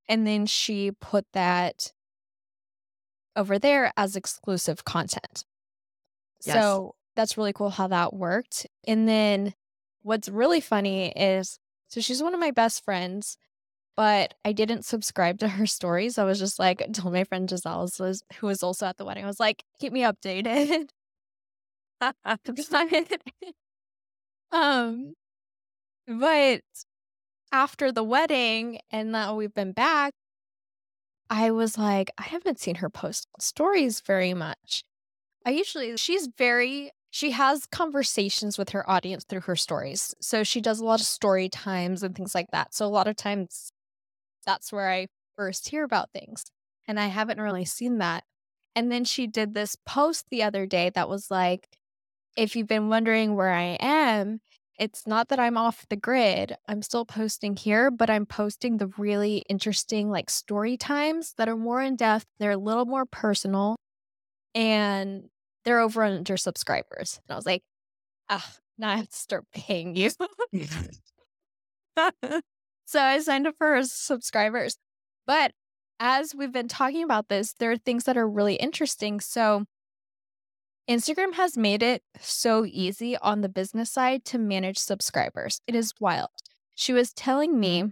And 0.09 0.27
then 0.27 0.47
she 0.47 0.91
put 0.93 1.27
that 1.33 1.93
over 3.35 3.59
there 3.59 3.93
as 3.97 4.17
exclusive 4.17 4.85
content. 4.85 5.45
Yes. 6.45 6.57
So 6.57 6.95
that's 7.15 7.37
really 7.37 7.53
cool 7.53 7.71
how 7.71 7.89
that 7.89 8.15
worked. 8.15 8.67
And 8.87 9.09
then 9.09 9.55
what's 10.03 10.29
really 10.29 10.61
funny 10.61 11.09
is 11.11 11.59
so 11.89 12.01
she's 12.01 12.23
one 12.23 12.35
of 12.35 12.41
my 12.41 12.51
best 12.51 12.85
friends, 12.85 13.37
but 13.97 14.35
I 14.45 14.53
didn't 14.53 14.85
subscribe 14.85 15.39
to 15.39 15.49
her 15.49 15.67
stories. 15.67 16.19
I 16.19 16.25
was 16.25 16.39
just 16.39 16.59
like, 16.59 16.85
told 16.93 17.15
my 17.15 17.25
friend 17.25 17.49
Giselle, 17.49 17.89
was, 17.99 18.23
who 18.39 18.47
was 18.47 18.63
also 18.63 18.87
at 18.87 18.97
the 18.97 19.05
wedding, 19.05 19.25
I 19.25 19.29
was 19.29 19.41
like, 19.41 19.65
keep 19.81 19.93
me 19.93 20.03
updated. 20.03 20.89
um, 24.53 25.15
but 26.07 26.61
after 27.53 27.93
the 27.93 28.05
wedding 28.05 28.81
and 28.91 29.13
now 29.13 29.35
we've 29.35 29.55
been 29.55 29.73
back, 29.73 30.13
I 31.29 31.51
was 31.51 31.77
like, 31.77 32.11
I 32.19 32.23
haven't 32.23 32.61
seen 32.61 32.77
her 32.77 32.91
post 32.91 33.27
stories 33.41 34.01
very 34.01 34.35
much. 34.35 34.85
I 35.45 35.51
usually, 35.51 35.97
she's 35.97 36.29
very, 36.39 36.91
she 37.11 37.33
has 37.33 37.67
conversations 37.67 38.59
with 38.59 38.71
her 38.71 38.89
audience 38.89 39.25
through 39.25 39.43
her 39.43 39.57
stories. 39.57 40.15
So 40.21 40.45
she 40.45 40.61
does 40.61 40.81
a 40.81 40.85
lot 40.85 41.01
of 41.01 41.07
story 41.07 41.49
times 41.49 42.03
and 42.03 42.15
things 42.15 42.35
like 42.35 42.51
that. 42.53 42.75
So 42.75 42.87
a 42.87 42.89
lot 42.89 43.09
of 43.09 43.17
times 43.17 43.73
that's 44.45 44.73
where 44.73 44.91
I 44.91 45.09
first 45.37 45.69
hear 45.69 45.85
about 45.85 46.13
things. 46.13 46.45
And 46.87 47.01
I 47.01 47.07
haven't 47.07 47.41
really 47.41 47.65
seen 47.65 47.99
that. 47.99 48.25
And 48.77 48.93
then 48.93 49.05
she 49.05 49.27
did 49.27 49.55
this 49.55 49.77
post 49.87 50.27
the 50.31 50.43
other 50.43 50.67
day 50.67 50.91
that 50.95 51.09
was 51.09 51.31
like, 51.31 51.67
if 52.37 52.55
you've 52.55 52.67
been 52.67 52.89
wondering 52.89 53.35
where 53.35 53.53
I 53.53 53.77
am, 53.81 54.41
it's 54.79 55.07
not 55.07 55.29
that 55.29 55.41
I'm 55.41 55.57
off 55.57 55.87
the 55.89 55.97
grid. 55.97 56.55
I'm 56.69 56.83
still 56.83 57.07
posting 57.07 57.57
here, 57.57 57.91
but 57.91 58.11
I'm 58.11 58.27
posting 58.27 58.77
the 58.77 58.89
really 58.99 59.39
interesting 59.49 60.11
like 60.11 60.29
story 60.29 60.77
times 60.77 61.33
that 61.39 61.49
are 61.49 61.57
more 61.57 61.81
in 61.81 61.97
depth. 61.97 62.27
They're 62.39 62.51
a 62.51 62.59
little 62.59 62.85
more 62.85 63.07
personal 63.07 63.77
and 64.55 65.29
they're 65.65 65.81
over 65.81 66.03
under 66.03 66.37
subscribers. 66.37 67.21
And 67.27 67.35
I 67.35 67.37
was 67.37 67.47
like, 67.47 67.63
ah, 68.29 68.55
now 68.79 68.91
I 68.91 68.97
have 68.97 69.09
to 69.09 69.17
start 69.17 69.45
paying 69.53 69.97
you. 69.97 70.11
so 72.85 73.01
I 73.01 73.21
signed 73.21 73.47
up 73.47 73.55
for 73.57 73.83
subscribers. 73.85 74.77
But 75.27 75.53
as 75.99 76.35
we've 76.35 76.53
been 76.53 76.69
talking 76.69 77.03
about 77.03 77.29
this, 77.29 77.55
there 77.55 77.71
are 77.71 77.79
things 77.79 78.05
that 78.05 78.19
are 78.19 78.29
really 78.29 78.57
interesting. 78.57 79.21
So 79.21 79.65
Instagram 80.89 81.35
has 81.35 81.57
made 81.57 81.83
it 81.83 82.03
so 82.21 82.65
easy 82.65 83.17
on 83.17 83.41
the 83.41 83.49
business 83.49 83.91
side 83.91 84.25
to 84.27 84.39
manage 84.39 84.79
subscribers. 84.79 85.61
It 85.67 85.75
is 85.75 85.93
wild. 85.99 86.31
She 86.75 86.93
was 86.93 87.13
telling 87.13 87.53
mm-hmm. 87.53 87.61
me 87.61 87.85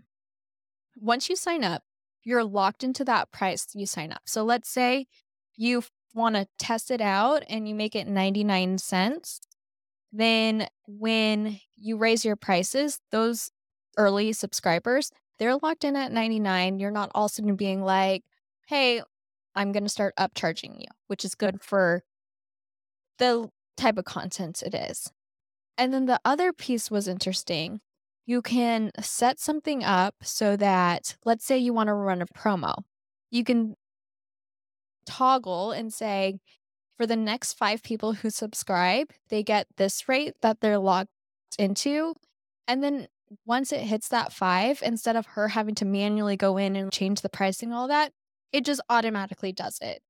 once 0.96 1.28
you 1.28 1.34
sign 1.34 1.64
up, 1.64 1.82
you're 2.22 2.44
locked 2.44 2.84
into 2.84 3.04
that 3.04 3.32
price 3.32 3.66
you 3.74 3.86
sign 3.86 4.12
up. 4.12 4.22
So 4.26 4.44
let's 4.44 4.68
say 4.68 5.06
you 5.56 5.82
want 6.14 6.36
to 6.36 6.46
test 6.58 6.90
it 6.90 7.00
out 7.00 7.42
and 7.48 7.68
you 7.68 7.74
make 7.74 7.96
it 7.96 8.06
99 8.06 8.78
cents. 8.78 9.40
Then 10.12 10.68
when 10.86 11.58
you 11.76 11.96
raise 11.96 12.24
your 12.24 12.36
prices, 12.36 13.00
those 13.10 13.50
early 13.98 14.32
subscribers, 14.32 15.10
they're 15.38 15.56
locked 15.56 15.82
in 15.82 15.96
at 15.96 16.12
99. 16.12 16.78
You're 16.78 16.92
not 16.92 17.10
all 17.14 17.26
of 17.26 17.32
a 17.32 17.34
sudden 17.34 17.56
being 17.56 17.82
like, 17.82 18.22
hey, 18.68 19.02
I'm 19.56 19.72
going 19.72 19.82
to 19.82 19.88
start 19.88 20.14
upcharging 20.16 20.80
you, 20.80 20.86
which 21.08 21.24
is 21.24 21.34
good 21.34 21.60
for 21.60 22.04
the 23.18 23.48
type 23.76 23.98
of 23.98 24.04
content 24.04 24.62
it 24.62 24.74
is. 24.74 25.10
And 25.76 25.92
then 25.92 26.06
the 26.06 26.20
other 26.24 26.52
piece 26.52 26.90
was 26.90 27.08
interesting. 27.08 27.80
You 28.26 28.40
can 28.40 28.90
set 29.00 29.40
something 29.40 29.84
up 29.84 30.14
so 30.22 30.56
that, 30.56 31.16
let's 31.24 31.44
say 31.44 31.58
you 31.58 31.74
want 31.74 31.88
to 31.88 31.94
run 31.94 32.22
a 32.22 32.26
promo, 32.26 32.74
you 33.30 33.44
can 33.44 33.74
toggle 35.04 35.72
and 35.72 35.92
say, 35.92 36.38
for 36.96 37.06
the 37.06 37.16
next 37.16 37.54
five 37.54 37.82
people 37.82 38.12
who 38.12 38.30
subscribe, 38.30 39.08
they 39.28 39.42
get 39.42 39.66
this 39.76 40.08
rate 40.08 40.34
that 40.42 40.60
they're 40.60 40.78
logged 40.78 41.10
into. 41.58 42.14
And 42.68 42.82
then 42.82 43.08
once 43.44 43.72
it 43.72 43.80
hits 43.80 44.08
that 44.08 44.32
five, 44.32 44.80
instead 44.80 45.16
of 45.16 45.26
her 45.26 45.48
having 45.48 45.74
to 45.74 45.84
manually 45.84 46.36
go 46.36 46.56
in 46.56 46.76
and 46.76 46.92
change 46.92 47.20
the 47.20 47.28
pricing, 47.28 47.72
all 47.72 47.88
that, 47.88 48.12
it 48.52 48.64
just 48.64 48.80
automatically 48.88 49.52
does 49.52 49.78
it. 49.82 50.00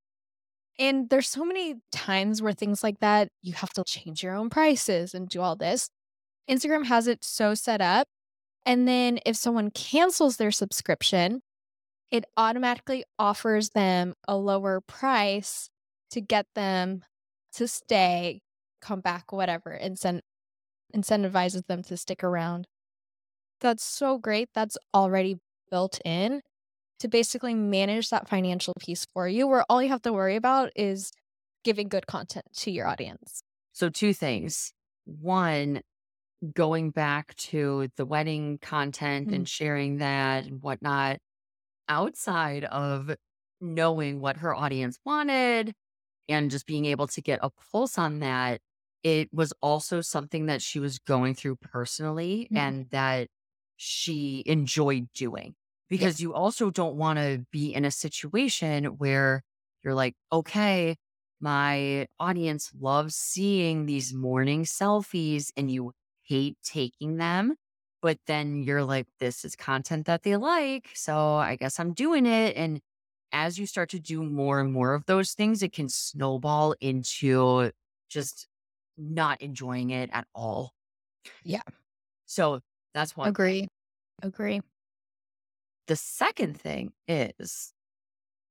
And 0.78 1.08
there's 1.08 1.28
so 1.28 1.44
many 1.44 1.76
times 1.92 2.42
where 2.42 2.52
things 2.52 2.82
like 2.82 2.98
that, 3.00 3.28
you 3.42 3.52
have 3.54 3.72
to 3.74 3.84
change 3.84 4.22
your 4.22 4.34
own 4.34 4.50
prices 4.50 5.14
and 5.14 5.28
do 5.28 5.40
all 5.40 5.56
this. 5.56 5.88
Instagram 6.50 6.86
has 6.86 7.06
it 7.06 7.24
so 7.24 7.54
set 7.54 7.80
up. 7.80 8.08
And 8.66 8.88
then 8.88 9.18
if 9.24 9.36
someone 9.36 9.70
cancels 9.70 10.36
their 10.36 10.50
subscription, 10.50 11.42
it 12.10 12.24
automatically 12.36 13.04
offers 13.18 13.70
them 13.70 14.14
a 14.26 14.36
lower 14.36 14.80
price 14.80 15.68
to 16.10 16.20
get 16.20 16.46
them 16.54 17.02
to 17.54 17.68
stay, 17.68 18.40
come 18.80 19.00
back, 19.00 19.32
whatever, 19.32 19.78
incent- 19.80 20.22
incentivizes 20.94 21.66
them 21.66 21.82
to 21.84 21.96
stick 21.96 22.24
around. 22.24 22.66
That's 23.60 23.84
so 23.84 24.18
great. 24.18 24.48
That's 24.54 24.76
already 24.92 25.38
built 25.70 26.00
in 26.04 26.42
to 27.04 27.08
basically 27.08 27.52
manage 27.52 28.08
that 28.08 28.26
financial 28.26 28.72
piece 28.80 29.06
for 29.12 29.28
you, 29.28 29.46
where 29.46 29.62
all 29.68 29.82
you 29.82 29.90
have 29.90 30.00
to 30.00 30.10
worry 30.10 30.36
about 30.36 30.70
is 30.74 31.12
giving 31.62 31.86
good 31.86 32.06
content 32.06 32.46
to 32.54 32.70
your 32.70 32.86
audience. 32.86 33.42
So, 33.74 33.90
two 33.90 34.14
things. 34.14 34.72
One, 35.04 35.82
going 36.54 36.92
back 36.92 37.34
to 37.36 37.88
the 37.98 38.06
wedding 38.06 38.56
content 38.56 39.28
Mm. 39.28 39.34
and 39.34 39.48
sharing 39.48 39.98
that 39.98 40.46
and 40.46 40.62
whatnot, 40.62 41.18
outside 41.86 42.64
of 42.64 43.14
knowing 43.60 44.20
what 44.20 44.38
her 44.38 44.54
audience 44.54 44.98
wanted 45.04 45.74
and 46.26 46.50
just 46.50 46.64
being 46.64 46.86
able 46.86 47.06
to 47.08 47.20
get 47.20 47.38
a 47.42 47.50
pulse 47.50 47.98
on 47.98 48.20
that, 48.20 48.62
it 49.02 49.28
was 49.30 49.52
also 49.60 50.00
something 50.00 50.46
that 50.46 50.62
she 50.62 50.80
was 50.80 50.98
going 51.00 51.34
through 51.34 51.56
personally 51.56 52.48
Mhm. 52.50 52.56
and 52.56 52.90
that 52.90 53.28
she 53.76 54.42
enjoyed 54.46 55.12
doing. 55.12 55.54
Because 55.90 56.20
you 56.20 56.34
also 56.34 56.70
don't 56.70 56.96
want 56.96 57.18
to 57.18 57.44
be 57.52 57.72
in 57.74 57.84
a 57.84 57.90
situation 57.90 58.84
where 58.98 59.42
you're 59.82 59.94
like, 59.94 60.14
okay, 60.32 60.96
my 61.40 62.06
audience 62.18 62.72
loves 62.78 63.14
seeing 63.16 63.86
these 63.86 64.14
morning 64.14 64.64
selfies 64.64 65.50
and 65.56 65.70
you 65.70 65.92
hate 66.22 66.56
taking 66.62 67.16
them. 67.16 67.56
But 68.02 68.18
then 68.26 68.62
you're 68.62 68.84
like, 68.84 69.06
this 69.18 69.44
is 69.44 69.56
content 69.56 70.06
that 70.06 70.22
they 70.22 70.36
like. 70.36 70.90
So 70.94 71.34
I 71.36 71.56
guess 71.56 71.78
I'm 71.80 71.92
doing 71.92 72.26
it. 72.26 72.56
And 72.56 72.80
as 73.32 73.58
you 73.58 73.66
start 73.66 73.90
to 73.90 74.00
do 74.00 74.22
more 74.22 74.60
and 74.60 74.72
more 74.72 74.94
of 74.94 75.06
those 75.06 75.32
things, 75.32 75.62
it 75.62 75.72
can 75.72 75.88
snowball 75.88 76.74
into 76.80 77.72
just 78.08 78.46
not 78.96 79.40
enjoying 79.42 79.90
it 79.90 80.10
at 80.12 80.26
all. 80.34 80.72
Yeah. 81.44 81.62
So 82.26 82.60
that's 82.92 83.16
one. 83.16 83.32
Agree. 83.32 83.66
Agree. 84.22 84.60
The 85.86 85.96
second 85.96 86.58
thing 86.58 86.92
is 87.06 87.72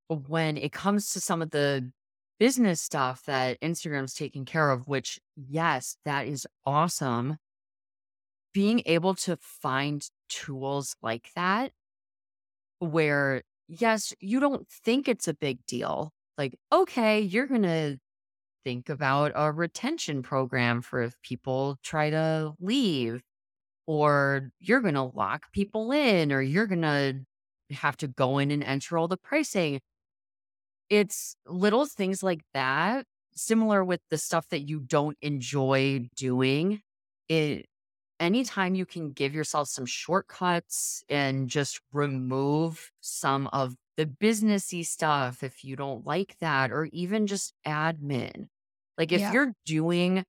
when 0.08 0.58
it 0.58 0.72
comes 0.72 1.12
to 1.12 1.20
some 1.20 1.42
of 1.42 1.50
the 1.52 1.92
business 2.40 2.82
stuff 2.82 3.24
that 3.26 3.60
Instagram's 3.62 4.14
taking 4.14 4.46
care 4.46 4.70
of, 4.70 4.88
which, 4.88 5.20
yes, 5.36 5.98
that 6.06 6.28
is 6.28 6.46
awesome. 6.66 7.38
Being 8.54 8.84
able 8.86 9.16
to 9.16 9.38
find 9.42 10.08
tools 10.30 10.96
like 11.02 11.32
that 11.36 11.72
where, 12.80 13.44
yes, 13.68 14.14
you 14.20 14.40
don't 14.40 14.68
think 14.68 15.08
it's 15.08 15.28
a 15.28 15.34
big 15.34 15.66
deal. 15.66 16.12
Like, 16.38 16.56
okay, 16.72 17.20
you're 17.22 17.48
going 17.48 17.64
to 17.64 17.98
think 18.64 18.90
about 18.90 19.32
a 19.36 19.52
retention 19.52 20.22
program 20.22 20.82
for 20.82 21.02
if 21.02 21.20
people 21.22 21.78
try 21.84 22.10
to 22.10 22.54
leave, 22.60 23.24
or 23.88 24.52
you're 24.60 24.82
going 24.82 24.94
to 24.96 25.04
lock 25.04 25.52
people 25.52 25.92
in, 25.92 26.32
or 26.32 26.42
you're 26.42 26.68
going 26.68 26.82
to 26.82 27.26
have 27.76 27.98
to 27.98 28.08
go 28.08 28.38
in 28.40 28.52
and 28.52 28.64
enter 28.64 28.98
all 28.98 29.08
the 29.08 29.18
pricing. 29.18 29.82
It's 30.90 31.36
little 31.48 31.86
things 31.86 32.22
like 32.24 32.42
that, 32.54 33.06
similar 33.34 33.84
with 33.84 34.02
the 34.10 34.18
stuff 34.18 34.50
that 34.50 34.62
you 34.62 34.80
don't 34.80 35.18
enjoy 35.22 36.10
doing. 36.16 36.82
It 37.30 37.66
anytime 38.20 38.76
you 38.76 38.86
can 38.86 39.12
give 39.12 39.34
yourself 39.36 39.70
some 39.70 39.86
shortcuts 39.86 41.04
and 41.10 41.50
just 41.50 41.82
remove 41.94 42.92
some 43.02 43.48
of 43.48 43.76
the 43.98 44.06
businessy 44.06 44.86
stuff 44.86 45.44
if 45.44 45.64
you 45.64 45.76
don't 45.76 46.06
like 46.06 46.38
that, 46.42 46.72
or 46.72 46.86
even 46.94 47.28
just 47.28 47.54
admin. 47.66 48.48
Like 48.98 49.12
if 49.12 49.30
Yeah. 49.30 49.32
you're 49.32 49.54
doing 49.66 50.26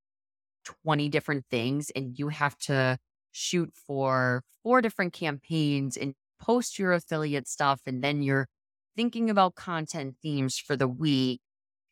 20 0.64 1.08
different 1.10 1.46
things 1.50 1.90
and 1.90 2.18
you 2.18 2.28
have 2.28 2.56
to 2.58 2.98
shoot 3.34 3.70
for 3.74 4.42
four 4.62 4.80
different 4.80 5.12
campaigns 5.12 5.96
and 5.96 6.14
post 6.40 6.78
your 6.78 6.92
affiliate 6.92 7.48
stuff, 7.48 7.80
and 7.86 8.02
then 8.02 8.22
you're 8.22 8.46
thinking 8.96 9.28
about 9.28 9.56
content 9.56 10.14
themes 10.22 10.56
for 10.56 10.76
the 10.76 10.88
week, 10.88 11.40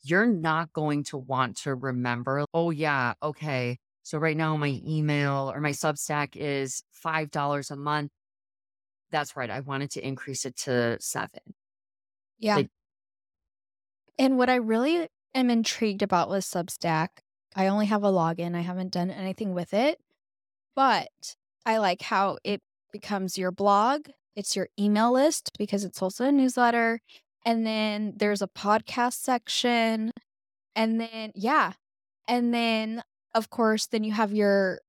you're 0.05 0.26
not 0.26 0.72
going 0.72 1.05
to 1.05 1.16
want 1.16 1.57
to 1.59 1.74
remember, 1.74 2.44
oh, 2.55 2.70
yeah, 2.70 3.14
okay. 3.22 3.78
So 4.05 4.18
right 4.18 4.37
now 4.37 4.57
my 4.57 4.81
email 4.87 5.52
or 5.55 5.61
my 5.61 5.70
Substack 5.70 6.37
is 6.37 6.83
$5 7.05 7.70
a 7.70 7.76
month. 7.76 8.11
That's 9.11 9.37
right. 9.37 9.50
I 9.50 9.61
wanted 9.61 9.90
to 9.92 10.07
increase 10.07 10.44
it 10.44 10.57
to 10.59 10.96
seven. 11.00 11.55
Yeah. 12.38 12.57
Like- 12.57 12.70
and 14.18 14.38
what 14.38 14.50
I 14.50 14.57
really 14.57 15.09
am 15.35 15.50
intrigued 15.50 16.02
about 16.02 16.28
with 16.28 16.44
Substack, 16.44 17.09
I 17.55 17.66
only 17.66 17.87
have 17.87 18.05
a 18.05 18.11
login. 18.11 18.55
I 18.55 18.61
haven't 18.61 18.92
done 18.92 19.11
anything 19.11 19.55
with 19.55 19.74
it, 19.74 19.98
but 20.74 21.37
I 21.64 21.78
like 21.78 22.02
how 22.02 22.38
it 22.44 22.61
becomes 22.92 23.38
your 23.38 23.50
blog. 23.50 24.08
It's 24.35 24.56
your 24.56 24.68
email 24.78 25.12
list 25.12 25.50
because 25.58 25.85
it's 25.85 26.02
also 26.02 26.26
a 26.26 26.32
newsletter. 26.32 27.00
And 27.44 27.66
then 27.66 28.14
there's 28.16 28.42
a 28.42 28.48
podcast 28.48 29.14
section. 29.14 30.12
And 30.74 31.00
then, 31.00 31.32
yeah. 31.35 31.72
And 32.28 32.54
then, 32.54 33.02
of 33.35 33.50
course, 33.50 33.87
then 33.87 34.04
you 34.04 34.12
have 34.12 34.32
your 34.32 34.80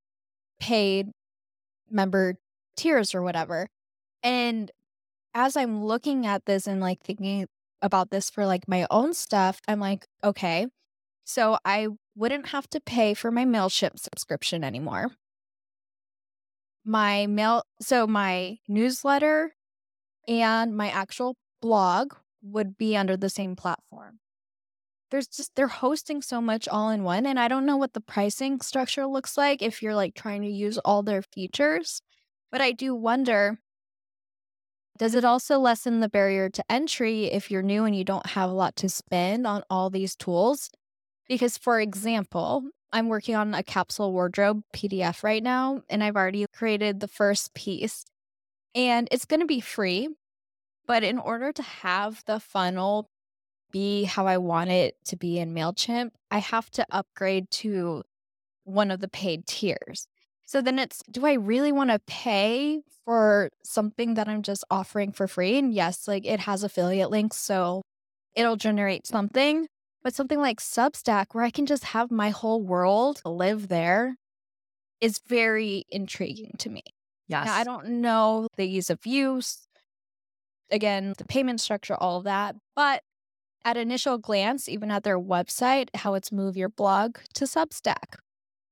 paid 0.59 1.09
member 1.89 2.35
tiers 2.77 3.13
or 3.13 3.21
whatever. 3.21 3.67
And 4.21 4.71
as 5.33 5.57
I'm 5.57 5.83
looking 5.83 6.25
at 6.25 6.45
this 6.45 6.67
and 6.67 6.79
like 6.79 7.01
thinking 7.03 7.47
about 7.81 8.11
this 8.11 8.29
for 8.29 8.45
like 8.45 8.67
my 8.67 8.87
own 8.89 9.13
stuff, 9.13 9.59
I'm 9.67 9.79
like, 9.79 10.05
okay, 10.23 10.67
so 11.25 11.57
I 11.65 11.87
wouldn't 12.15 12.47
have 12.49 12.69
to 12.69 12.79
pay 12.79 13.13
for 13.13 13.31
my 13.31 13.45
MailChimp 13.45 13.99
subscription 13.99 14.63
anymore. 14.63 15.11
My 16.85 17.27
mail, 17.27 17.63
so 17.81 18.07
my 18.07 18.57
newsletter 18.67 19.55
and 20.27 20.75
my 20.75 20.89
actual 20.89 21.37
blog 21.61 22.13
would 22.41 22.77
be 22.77 22.97
under 22.97 23.15
the 23.15 23.29
same 23.29 23.55
platform. 23.55 24.19
There's 25.11 25.27
just, 25.27 25.55
they're 25.55 25.67
hosting 25.67 26.21
so 26.21 26.41
much 26.41 26.67
all 26.67 26.89
in 26.89 27.03
one. 27.03 27.25
And 27.25 27.39
I 27.39 27.47
don't 27.47 27.65
know 27.65 27.77
what 27.77 27.93
the 27.93 28.01
pricing 28.01 28.59
structure 28.61 29.05
looks 29.05 29.37
like 29.37 29.61
if 29.61 29.81
you're 29.81 29.95
like 29.95 30.15
trying 30.15 30.41
to 30.41 30.49
use 30.49 30.77
all 30.79 31.03
their 31.03 31.21
features. 31.21 32.01
But 32.51 32.61
I 32.61 32.71
do 32.71 32.95
wonder 32.95 33.59
does 34.97 35.15
it 35.15 35.25
also 35.25 35.57
lessen 35.57 36.01
the 36.01 36.09
barrier 36.09 36.49
to 36.49 36.63
entry 36.69 37.25
if 37.25 37.49
you're 37.49 37.63
new 37.63 37.83
and 37.83 37.95
you 37.95 38.03
don't 38.03 38.27
have 38.27 38.49
a 38.49 38.53
lot 38.53 38.75
to 38.77 38.89
spend 38.89 39.47
on 39.47 39.63
all 39.69 39.89
these 39.89 40.15
tools? 40.15 40.69
Because, 41.27 41.57
for 41.57 41.79
example, 41.79 42.69
I'm 42.93 43.09
working 43.09 43.35
on 43.35 43.55
a 43.55 43.63
capsule 43.63 44.13
wardrobe 44.13 44.61
PDF 44.71 45.23
right 45.23 45.41
now, 45.41 45.81
and 45.89 46.03
I've 46.03 46.15
already 46.15 46.45
created 46.53 46.99
the 46.99 47.07
first 47.07 47.55
piece. 47.55 48.05
And 48.75 49.07
it's 49.11 49.25
going 49.25 49.39
to 49.39 49.47
be 49.47 49.59
free. 49.59 50.09
But 50.85 51.03
in 51.03 51.17
order 51.17 51.51
to 51.51 51.63
have 51.63 52.23
the 52.25 52.39
funnel 52.39 53.09
be 53.71 54.03
how 54.03 54.27
I 54.27 54.37
want 54.37 54.69
it 54.69 54.95
to 55.05 55.15
be 55.15 55.39
in 55.39 55.55
MailChimp, 55.55 56.11
I 56.29 56.37
have 56.37 56.69
to 56.71 56.85
upgrade 56.91 57.49
to 57.51 58.03
one 58.63 58.91
of 58.91 58.99
the 58.99 59.07
paid 59.07 59.47
tiers. 59.47 60.07
So 60.45 60.61
then 60.61 60.77
it's 60.77 61.01
do 61.09 61.25
I 61.25 61.33
really 61.33 61.71
want 61.71 61.89
to 61.89 61.99
pay 61.99 62.81
for 63.05 63.49
something 63.63 64.13
that 64.15 64.27
I'm 64.27 64.43
just 64.43 64.63
offering 64.69 65.11
for 65.11 65.27
free? 65.27 65.57
And 65.57 65.73
yes, 65.73 66.07
like 66.07 66.27
it 66.27 66.41
has 66.41 66.63
affiliate 66.63 67.09
links, 67.09 67.37
so 67.37 67.81
it'll 68.35 68.57
generate 68.57 69.07
something. 69.07 69.67
But 70.03 70.13
something 70.13 70.39
like 70.39 70.59
Substack, 70.59 71.27
where 71.31 71.43
I 71.43 71.49
can 71.49 71.65
just 71.65 71.85
have 71.85 72.11
my 72.11 72.29
whole 72.29 72.61
world 72.61 73.21
live 73.25 73.69
there, 73.69 74.15
is 74.99 75.19
very 75.27 75.85
intriguing 75.89 76.53
to 76.59 76.69
me. 76.69 76.83
Yes. 77.27 77.45
Now, 77.45 77.55
I 77.55 77.63
don't 77.63 77.87
know 78.01 78.47
the 78.57 78.67
ease 78.67 78.89
of 78.89 79.05
use, 79.05 79.65
again, 80.69 81.13
the 81.17 81.25
payment 81.25 81.61
structure, 81.61 81.95
all 81.95 82.17
of 82.17 82.25
that. 82.25 82.55
But 82.75 83.01
at 83.63 83.77
initial 83.77 84.17
glance, 84.17 84.67
even 84.67 84.91
at 84.91 85.03
their 85.03 85.19
website, 85.19 85.87
how 85.95 86.15
it's 86.15 86.31
move 86.31 86.57
your 86.57 86.69
blog 86.69 87.17
to 87.35 87.45
Substack, 87.45 88.17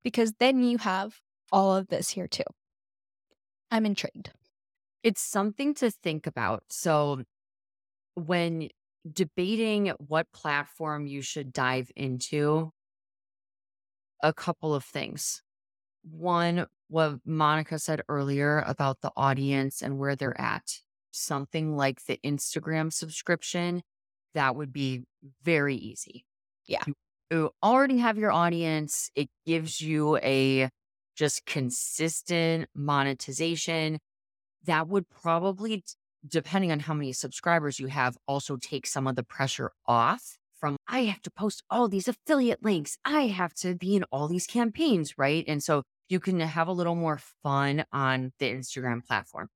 because 0.04 0.34
then 0.40 0.64
you 0.64 0.80
have 0.80 1.20
all 1.52 1.76
of 1.76 1.88
this 1.88 2.10
here 2.10 2.28
too. 2.28 2.44
I'm 3.70 3.86
intrigued. 3.86 4.32
It's 5.02 5.22
something 5.22 5.74
to 5.76 5.90
think 5.90 6.28
about. 6.28 6.64
So, 6.70 7.24
when 8.16 8.68
debating 9.10 9.94
what 9.98 10.32
platform 10.32 11.08
you 11.08 11.22
should 11.22 11.54
dive 11.54 11.92
into, 11.96 12.72
a 14.22 14.34
couple 14.34 14.76
of 14.76 14.84
things. 14.84 15.42
One, 16.04 16.66
what 16.88 17.20
Monica 17.26 17.80
said 17.80 18.02
earlier 18.10 18.64
about 18.68 19.02
the 19.02 19.12
audience 19.16 19.82
and 19.82 19.98
where 19.98 20.16
they're 20.16 20.40
at. 20.40 20.80
Something 21.12 21.76
like 21.76 22.06
the 22.06 22.20
Instagram 22.24 22.92
subscription, 22.92 23.82
that 24.34 24.56
would 24.56 24.72
be 24.72 25.04
very 25.44 25.76
easy. 25.76 26.26
Yeah. 26.66 26.84
You, 27.30 27.52
already 27.64 27.98
have 27.98 28.18
your 28.18 28.32
audience, 28.32 29.10
it 29.16 29.30
gives 29.46 29.82
you 29.82 30.18
a 30.18 30.70
just 31.16 31.46
consistent 31.46 32.68
monetization 32.76 34.00
that 34.66 34.88
would 34.88 35.10
probably 35.10 35.84
depending 36.28 36.72
on 36.72 36.80
how 36.80 36.94
many 36.94 37.14
subscribers 37.14 37.80
you 37.80 37.88
have 37.88 38.18
also 38.28 38.58
take 38.58 38.86
some 38.88 39.08
of 39.08 39.16
the 39.16 39.24
pressure 39.24 39.72
off 39.86 40.38
from 40.54 40.78
i 40.88 41.02
have 41.02 41.22
to 41.22 41.32
post 41.32 41.64
all 41.70 41.88
these 41.88 42.08
affiliate 42.08 42.64
links 42.64 42.98
i 43.06 43.24
have 43.28 43.54
to 43.54 43.76
be 43.76 43.96
in 43.96 44.04
all 44.12 44.28
these 44.28 44.48
campaigns 44.48 45.18
right 45.18 45.46
and 45.48 45.64
so 45.64 45.84
you 46.10 46.20
can 46.20 46.40
have 46.40 46.68
a 46.68 46.72
little 46.74 46.96
more 46.96 47.18
fun 47.18 47.86
on 47.92 48.32
the 48.40 48.52
instagram 48.52 49.04
platform 49.06 49.50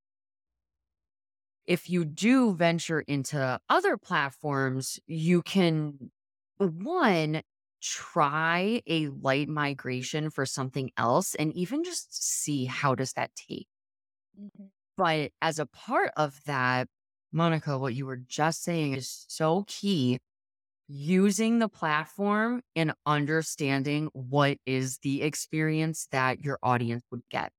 if 1.65 1.89
you 1.89 2.05
do 2.05 2.53
venture 2.53 3.01
into 3.01 3.59
other 3.69 3.97
platforms 3.97 4.99
you 5.07 5.41
can 5.41 6.11
one 6.57 7.41
try 7.81 8.81
a 8.87 9.07
light 9.09 9.47
migration 9.49 10.29
for 10.29 10.45
something 10.45 10.91
else 10.97 11.35
and 11.35 11.53
even 11.53 11.83
just 11.83 12.13
see 12.15 12.65
how 12.65 12.95
does 12.95 13.13
that 13.13 13.31
take. 13.35 13.67
Mhm. 14.37 14.71
But 14.97 15.31
as 15.41 15.59
a 15.59 15.65
part 15.65 16.11
of 16.15 16.39
that, 16.45 16.87
Monica, 17.31 17.77
what 17.77 17.93
you 17.93 18.05
were 18.05 18.21
just 18.27 18.63
saying 18.63 18.93
is 18.93 19.25
so 19.27 19.65
key. 19.67 20.19
Using 20.87 21.57
the 21.57 21.67
platform 21.67 22.61
and 22.75 22.93
understanding 23.07 24.09
what 24.13 24.57
is 24.67 24.99
the 24.99 25.23
experience 25.23 26.07
that 26.11 26.43
your 26.43 26.59
audience 26.61 27.03
would 27.09 27.23
get. 27.31 27.51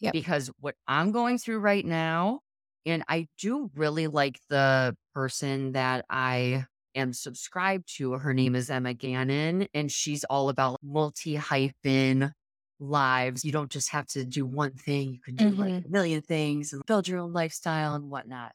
Yep. 0.00 0.12
Because 0.12 0.50
what 0.60 0.74
I'm 0.86 1.10
going 1.10 1.38
through 1.38 1.60
right 1.60 1.84
now, 1.84 2.40
and 2.84 3.04
I 3.08 3.26
do 3.38 3.70
really 3.74 4.06
like 4.06 4.38
the 4.50 4.94
person 5.14 5.72
that 5.72 6.04
I 6.10 6.66
am 6.94 7.12
subscribed 7.12 7.96
to. 7.96 8.12
Her 8.12 8.34
name 8.34 8.54
is 8.54 8.68
Emma 8.68 8.92
Gannon, 8.92 9.66
and 9.72 9.90
she's 9.90 10.24
all 10.24 10.50
about 10.50 10.78
multi 10.82 11.36
hyphen 11.36 12.32
lives. 12.80 13.44
You 13.44 13.52
don't 13.52 13.70
just 13.70 13.90
have 13.90 14.06
to 14.08 14.24
do 14.24 14.46
one 14.46 14.74
thing, 14.74 15.12
you 15.14 15.20
can 15.20 15.36
do 15.36 15.54
like 15.56 15.74
Mhm. 15.74 15.84
a 15.84 15.88
million 15.88 16.22
things 16.22 16.72
and 16.72 16.82
build 16.86 17.08
your 17.08 17.18
own 17.20 17.32
lifestyle 17.32 17.94
and 17.94 18.10
whatnot. 18.10 18.52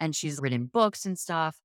And 0.00 0.16
she's 0.16 0.40
written 0.40 0.66
books 0.66 1.06
and 1.06 1.18
stuff. 1.18 1.58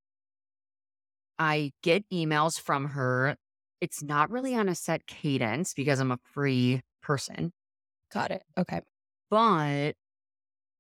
I 1.39 1.73
get 1.81 2.07
emails 2.09 2.59
from 2.59 2.85
her. 2.89 3.37
It's 3.79 4.03
not 4.03 4.29
really 4.29 4.55
on 4.55 4.69
a 4.69 4.75
set 4.75 5.07
cadence 5.07 5.73
because 5.73 5.99
I'm 5.99 6.11
a 6.11 6.19
free 6.23 6.81
person, 7.01 7.51
Got 8.09 8.29
it. 8.31 8.43
Okay. 8.57 8.81
but 9.29 9.93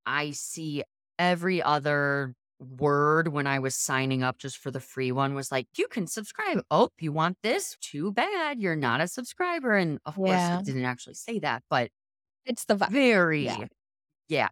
I 0.05 0.31
see 0.31 0.83
every 1.19 1.61
other 1.63 2.35
word 2.61 3.29
when 3.29 3.47
I 3.47 3.59
was 3.59 3.75
signing 3.75 4.23
up 4.23 4.37
just 4.37 4.57
for 4.57 4.71
the 4.71 4.79
free 4.79 5.11
one 5.11 5.33
was 5.35 5.51
like, 5.51 5.67
you 5.77 5.87
can 5.87 6.07
subscribe. 6.07 6.61
Oh, 6.71 6.89
you 6.99 7.11
want 7.11 7.37
this? 7.43 7.75
Too 7.81 8.11
bad. 8.13 8.59
You're 8.61 8.75
not 8.75 9.01
a 9.01 9.07
subscriber. 9.07 9.75
And 9.75 9.99
of 10.05 10.15
course, 10.15 10.49
it 10.49 10.63
didn't 10.63 10.85
actually 10.85 11.15
say 11.15 11.39
that, 11.39 11.63
but 11.69 11.91
It's 12.45 12.65
the 12.65 12.75
vibe. 12.75 12.91
very, 12.91 13.45
Yeah. 13.45 13.67
yeah. 14.27 14.49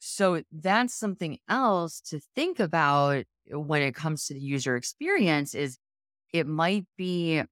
So 0.00 0.42
that's 0.52 0.94
something 0.94 1.38
else 1.48 2.00
to 2.02 2.20
think 2.34 2.60
about 2.60 3.24
when 3.50 3.82
it 3.82 3.94
comes 3.94 4.26
to 4.26 4.34
the 4.34 4.40
user 4.40 4.76
experience 4.76 5.54
is 5.54 5.78
it 6.32 6.46
might 6.46 6.86
be 6.96 7.42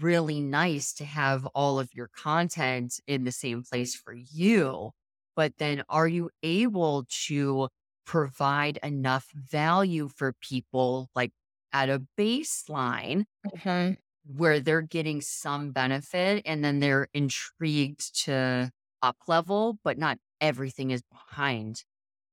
really 0.00 0.40
nice 0.40 0.94
to 0.94 1.04
have 1.04 1.46
all 1.48 1.78
of 1.78 1.90
your 1.94 2.08
content 2.08 3.00
in 3.06 3.24
the 3.24 3.32
same 3.32 3.62
place 3.62 3.94
for 3.94 4.14
you. 4.14 4.92
But 5.36 5.58
then 5.58 5.84
are 5.88 6.08
you 6.08 6.30
able 6.42 7.06
to 7.26 7.68
provide 8.10 8.78
enough 8.82 9.30
value 9.34 10.08
for 10.08 10.32
people 10.42 11.08
like 11.14 11.32
at 11.72 11.88
a 11.88 12.04
baseline 12.18 13.24
Mhm. 13.44 13.96
where 14.26 14.60
they're 14.60 14.82
getting 14.82 15.20
some 15.20 15.72
benefit 15.72 16.42
and 16.46 16.64
then 16.64 16.80
they're 16.80 17.08
intrigued 17.14 18.14
to 18.24 18.70
up 19.02 19.16
level, 19.28 19.78
but 19.82 19.98
not 19.98 20.18
everything 20.40 20.90
is 20.90 21.02
behind 21.10 21.84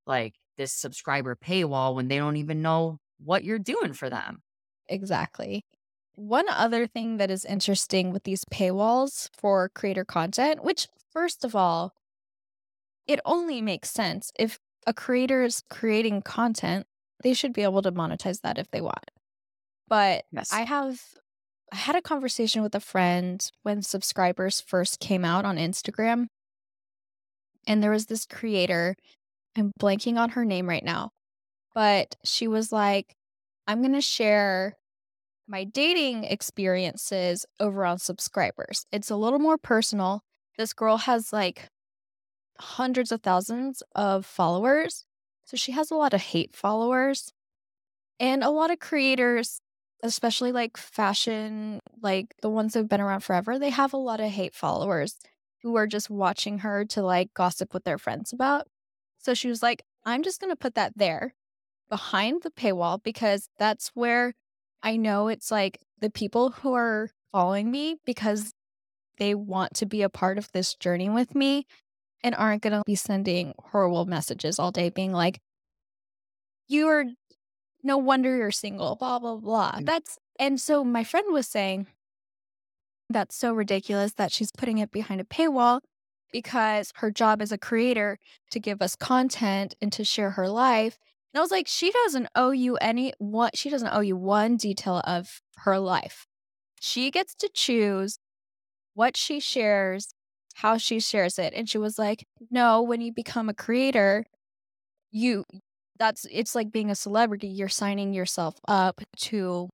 like 0.07 0.35
this 0.57 0.73
subscriber 0.73 1.35
paywall 1.35 1.95
when 1.95 2.07
they 2.09 2.17
don't 2.17 2.37
even 2.37 2.61
know 2.61 2.99
what 3.19 3.43
you're 3.43 3.59
doing 3.59 3.93
for 3.93 4.09
them. 4.09 4.41
Exactly. 4.89 5.65
One 6.15 6.49
other 6.49 6.87
thing 6.87 7.17
that 7.17 7.29
is 7.31 7.45
interesting 7.45 8.11
with 8.11 8.23
these 8.23 8.43
paywalls 8.45 9.29
for 9.33 9.69
creator 9.69 10.05
content, 10.05 10.63
which, 10.63 10.87
first 11.11 11.43
of 11.45 11.55
all, 11.55 11.93
it 13.07 13.19
only 13.25 13.61
makes 13.61 13.89
sense 13.91 14.31
if 14.37 14.59
a 14.87 14.93
creator 14.93 15.43
is 15.43 15.61
creating 15.69 16.23
content, 16.23 16.87
they 17.21 17.33
should 17.33 17.53
be 17.53 17.63
able 17.63 17.81
to 17.83 17.91
monetize 17.91 18.41
that 18.41 18.57
if 18.57 18.71
they 18.71 18.81
want. 18.81 19.11
But 19.87 20.25
Yes. 20.31 20.51
I 20.51 20.61
have 20.61 20.99
I 21.71 21.75
had 21.75 21.97
a 21.97 22.01
conversation 22.01 22.63
with 22.63 22.73
a 22.75 22.79
friend 22.79 23.45
when 23.63 23.81
subscribers 23.81 24.61
first 24.61 25.01
came 25.01 25.25
out 25.25 25.43
on 25.43 25.57
Instagram. 25.57 26.27
And 27.67 27.83
there 27.83 27.91
was 27.91 28.05
this 28.05 28.25
creator, 28.25 28.95
I'm 29.57 29.73
blanking 29.77 30.17
on 30.17 30.29
her 30.29 30.45
name 30.45 30.69
right 30.69 30.83
now, 30.83 31.11
but 31.75 32.15
she 32.23 32.47
was 32.47 32.71
like, 32.71 33.15
I'm 33.67 33.81
going 33.81 33.93
to 33.93 34.01
share 34.01 34.77
my 35.45 35.65
dating 35.65 36.23
experiences 36.23 37.45
over 37.59 37.85
on 37.85 37.97
subscribers. 37.97 38.85
It's 38.93 39.11
a 39.11 39.17
little 39.17 39.39
more 39.39 39.57
personal. 39.57 40.21
This 40.57 40.71
girl 40.71 40.97
has 40.97 41.33
like 41.33 41.67
hundreds 42.59 43.11
of 43.11 43.21
thousands 43.21 43.83
of 43.95 44.25
followers. 44.25 45.05
So 45.45 45.57
she 45.57 45.71
has 45.71 45.91
a 45.91 45.95
lot 45.95 46.13
of 46.13 46.21
hate 46.21 46.55
followers 46.55 47.33
and 48.19 48.43
a 48.43 48.49
lot 48.49 48.71
of 48.71 48.79
creators, 48.79 49.61
especially 50.03 50.51
like 50.51 50.77
fashion, 50.77 51.79
like 52.01 52.35
the 52.41 52.49
ones 52.49 52.73
have 52.73 52.89
been 52.89 53.01
around 53.01 53.21
forever, 53.21 53.57
they 53.57 53.69
have 53.69 53.93
a 53.93 53.97
lot 53.97 54.19
of 54.19 54.29
hate 54.29 54.55
followers 54.55 55.17
who 55.63 55.75
are 55.75 55.87
just 55.87 56.09
watching 56.09 56.59
her 56.59 56.85
to 56.85 57.01
like 57.01 57.33
gossip 57.33 57.73
with 57.73 57.83
their 57.83 57.97
friends 57.97 58.33
about. 58.33 58.67
So 59.17 59.33
she 59.33 59.49
was 59.49 59.63
like, 59.63 59.83
I'm 60.05 60.23
just 60.23 60.39
going 60.39 60.51
to 60.51 60.55
put 60.55 60.75
that 60.75 60.93
there 60.95 61.33
behind 61.89 62.43
the 62.43 62.51
paywall 62.51 63.01
because 63.01 63.49
that's 63.57 63.91
where 63.93 64.33
I 64.83 64.97
know 64.97 65.27
it's 65.27 65.51
like 65.51 65.79
the 65.99 66.09
people 66.09 66.51
who 66.51 66.73
are 66.73 67.09
following 67.31 67.71
me 67.71 67.97
because 68.05 68.53
they 69.17 69.33
want 69.33 69.73
to 69.75 69.85
be 69.85 70.01
a 70.01 70.09
part 70.09 70.37
of 70.37 70.51
this 70.51 70.75
journey 70.75 71.09
with 71.09 71.33
me 71.33 71.65
and 72.23 72.35
aren't 72.35 72.61
going 72.61 72.73
to 72.73 72.83
be 72.85 72.95
sending 72.95 73.53
horrible 73.71 74.05
messages 74.05 74.59
all 74.59 74.71
day 74.71 74.89
being 74.89 75.13
like, 75.13 75.39
you 76.67 76.87
are 76.87 77.05
no 77.83 77.97
wonder 77.97 78.35
you're 78.35 78.51
single, 78.51 78.95
blah, 78.95 79.19
blah, 79.19 79.37
blah. 79.37 79.73
Mm. 79.73 79.85
That's, 79.85 80.17
and 80.39 80.59
so 80.59 80.83
my 80.83 81.03
friend 81.03 81.27
was 81.31 81.47
saying, 81.47 81.87
that's 83.09 83.35
so 83.35 83.53
ridiculous 83.53 84.13
that 84.13 84.31
she's 84.31 84.51
putting 84.51 84.79
it 84.79 84.91
behind 84.91 85.21
a 85.21 85.23
paywall 85.23 85.79
because 86.31 86.91
her 86.95 87.09
job 87.09 87.41
as 87.41 87.51
a 87.51 87.57
creator 87.57 88.17
to 88.51 88.59
give 88.59 88.81
us 88.81 88.95
content 88.95 89.75
and 89.81 89.93
to 89.93 90.03
share 90.03 90.31
her 90.31 90.49
life. 90.49 90.97
And 91.33 91.39
I 91.39 91.41
was 91.41 91.51
like, 91.51 91.67
she 91.67 91.91
doesn't 91.91 92.27
owe 92.35 92.51
you 92.51 92.75
any 92.77 93.13
what 93.17 93.57
she 93.57 93.69
doesn't 93.69 93.93
owe 93.93 94.01
you 94.01 94.17
one 94.17 94.57
detail 94.57 95.01
of 95.05 95.41
her 95.57 95.79
life. 95.79 96.25
She 96.79 97.09
gets 97.11 97.33
to 97.35 97.49
choose 97.53 98.19
what 98.93 99.15
she 99.15 99.39
shares, 99.39 100.13
how 100.57 100.75
she 100.77 100.99
shares 100.99 101.37
it. 101.37 101.53
And 101.55 101.69
she 101.69 101.77
was 101.77 101.99
like, 101.99 102.25
No, 102.49 102.81
when 102.81 102.99
you 102.99 103.13
become 103.13 103.47
a 103.47 103.53
creator, 103.53 104.25
you 105.11 105.43
that's 105.99 106.25
it's 106.31 106.55
like 106.55 106.71
being 106.71 106.89
a 106.89 106.95
celebrity. 106.95 107.47
You're 107.47 107.69
signing 107.69 108.13
yourself 108.13 108.55
up 108.67 109.01
to 109.17 109.69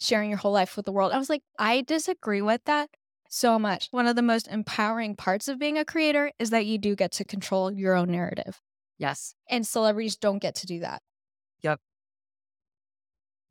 sharing 0.00 0.30
your 0.30 0.38
whole 0.38 0.52
life 0.52 0.76
with 0.76 0.86
the 0.86 0.92
world. 0.92 1.12
I 1.12 1.18
was 1.18 1.30
like, 1.30 1.42
I 1.58 1.82
disagree 1.82 2.42
with 2.42 2.62
that 2.64 2.90
so 3.28 3.58
much. 3.58 3.88
One 3.92 4.06
of 4.06 4.16
the 4.16 4.22
most 4.22 4.48
empowering 4.48 5.14
parts 5.14 5.46
of 5.46 5.58
being 5.58 5.78
a 5.78 5.84
creator 5.84 6.32
is 6.38 6.50
that 6.50 6.66
you 6.66 6.78
do 6.78 6.96
get 6.96 7.12
to 7.12 7.24
control 7.24 7.70
your 7.70 7.94
own 7.94 8.10
narrative. 8.10 8.60
Yes. 8.98 9.34
And 9.48 9.66
celebrities 9.66 10.16
don't 10.16 10.40
get 10.40 10.56
to 10.56 10.66
do 10.66 10.80
that. 10.80 11.00
Yep. 11.62 11.78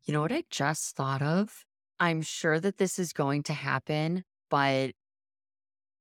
You 0.04 0.12
know 0.12 0.20
what 0.20 0.32
I 0.32 0.44
just 0.50 0.96
thought 0.96 1.22
of? 1.22 1.64
I'm 1.98 2.20
sure 2.20 2.60
that 2.60 2.76
this 2.76 2.98
is 2.98 3.12
going 3.12 3.42
to 3.44 3.52
happen, 3.54 4.24
but 4.50 4.92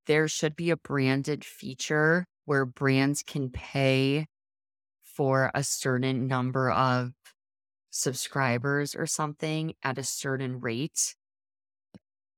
there 0.07 0.27
should 0.27 0.55
be 0.55 0.69
a 0.69 0.77
branded 0.77 1.43
feature 1.45 2.25
where 2.45 2.65
brands 2.65 3.23
can 3.23 3.49
pay 3.49 4.27
for 5.01 5.51
a 5.53 5.63
certain 5.63 6.27
number 6.27 6.71
of 6.71 7.13
subscribers 7.91 8.95
or 8.95 9.05
something 9.05 9.73
at 9.83 9.97
a 9.97 10.03
certain 10.03 10.59
rate. 10.61 11.15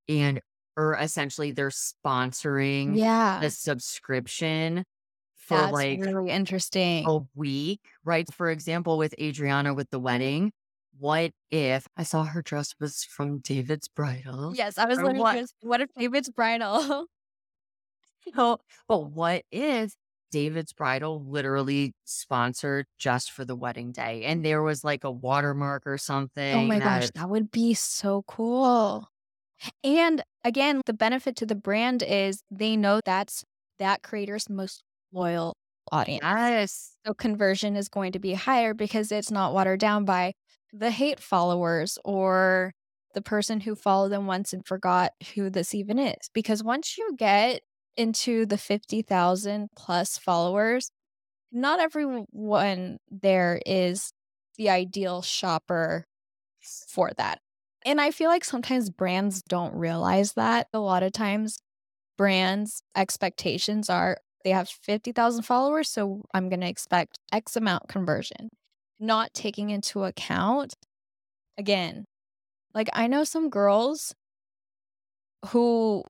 And, 0.09 0.41
or 0.75 0.95
essentially 0.95 1.51
they're 1.51 1.69
sponsoring 1.69 2.97
Yeah. 2.97 3.39
the 3.41 3.49
subscription 3.49 4.83
for 5.35 5.57
That's 5.57 5.73
like 5.73 5.99
really 5.99 6.29
interesting. 6.29 7.05
a 7.07 7.19
week, 7.35 7.81
right? 8.03 8.31
For 8.33 8.49
example, 8.49 8.97
with 8.97 9.13
Adriana 9.19 9.73
with 9.73 9.89
the 9.89 9.99
wedding, 9.99 10.51
what 10.99 11.31
if 11.51 11.87
I 11.97 12.03
saw 12.03 12.23
her 12.23 12.41
dress 12.41 12.73
was 12.79 13.03
from 13.03 13.39
David's 13.39 13.87
Bridal? 13.87 14.53
yes, 14.55 14.77
I 14.77 14.85
was 14.85 14.97
literally 14.97 15.19
what? 15.19 15.33
just, 15.33 15.55
what 15.61 15.81
if 15.81 15.89
David's 15.97 16.29
bridal? 16.29 17.07
No, 18.35 18.57
but 18.87 19.11
what 19.11 19.43
if 19.51 19.93
David's 20.31 20.73
Bridal 20.73 21.23
literally 21.25 21.93
sponsored 22.05 22.85
just 22.97 23.31
for 23.31 23.45
the 23.45 23.55
wedding 23.55 23.91
day 23.91 24.23
and 24.23 24.43
there 24.43 24.61
was 24.63 24.83
like 24.83 25.03
a 25.03 25.11
watermark 25.11 25.83
or 25.85 25.93
oh 25.93 25.97
something? 25.97 26.55
oh 26.55 26.65
my 26.65 26.79
gosh, 26.79 27.05
that- 27.07 27.15
that 27.15 27.29
would 27.29 27.51
be 27.51 27.73
so 27.73 28.23
cool. 28.27 29.07
And 29.83 30.23
again, 30.43 30.81
the 30.85 30.93
benefit 30.93 31.35
to 31.37 31.45
the 31.45 31.55
brand 31.55 32.03
is 32.03 32.41
they 32.51 32.75
know 32.75 32.99
that's 33.05 33.43
that 33.79 34.03
creator's 34.03 34.49
most 34.49 34.83
loyal 35.11 35.55
audience. 35.91 36.21
Yes. 36.23 36.91
So 37.05 37.13
conversion 37.13 37.75
is 37.75 37.87
going 37.89 38.11
to 38.13 38.19
be 38.19 38.33
higher 38.33 38.73
because 38.73 39.11
it's 39.11 39.31
not 39.31 39.53
watered 39.53 39.79
down 39.79 40.05
by 40.05 40.33
the 40.73 40.91
hate 40.91 41.19
followers 41.19 41.97
or 42.03 42.73
the 43.13 43.21
person 43.21 43.59
who 43.61 43.75
followed 43.75 44.09
them 44.09 44.25
once 44.25 44.53
and 44.53 44.65
forgot 44.65 45.11
who 45.35 45.49
this 45.49 45.75
even 45.75 45.99
is. 45.99 46.29
Because 46.33 46.63
once 46.63 46.97
you 46.97 47.15
get 47.17 47.61
into 47.97 48.45
the 48.45 48.57
50,000 48.57 49.69
plus 49.75 50.17
followers, 50.17 50.91
not 51.51 51.79
everyone 51.79 52.97
there 53.11 53.61
is 53.65 54.11
the 54.57 54.69
ideal 54.69 55.21
shopper 55.21 56.05
for 56.87 57.11
that. 57.17 57.39
And 57.85 57.99
I 57.99 58.11
feel 58.11 58.29
like 58.29 58.45
sometimes 58.45 58.89
brands 58.89 59.41
don't 59.43 59.75
realize 59.75 60.33
that. 60.33 60.67
A 60.73 60.79
lot 60.79 61.03
of 61.03 61.11
times, 61.11 61.59
brands' 62.17 62.81
expectations 62.95 63.89
are 63.89 64.17
they 64.43 64.51
have 64.51 64.69
50,000 64.69 65.43
followers, 65.43 65.89
so 65.89 66.23
I'm 66.33 66.49
going 66.49 66.61
to 66.61 66.67
expect 66.67 67.17
X 67.31 67.55
amount 67.55 67.87
conversion, 67.87 68.49
not 68.99 69.33
taking 69.33 69.69
into 69.69 70.03
account, 70.03 70.73
again, 71.57 72.05
like 72.73 72.89
I 72.93 73.07
know 73.07 73.23
some 73.23 73.49
girls 73.49 74.13
who 75.47 76.03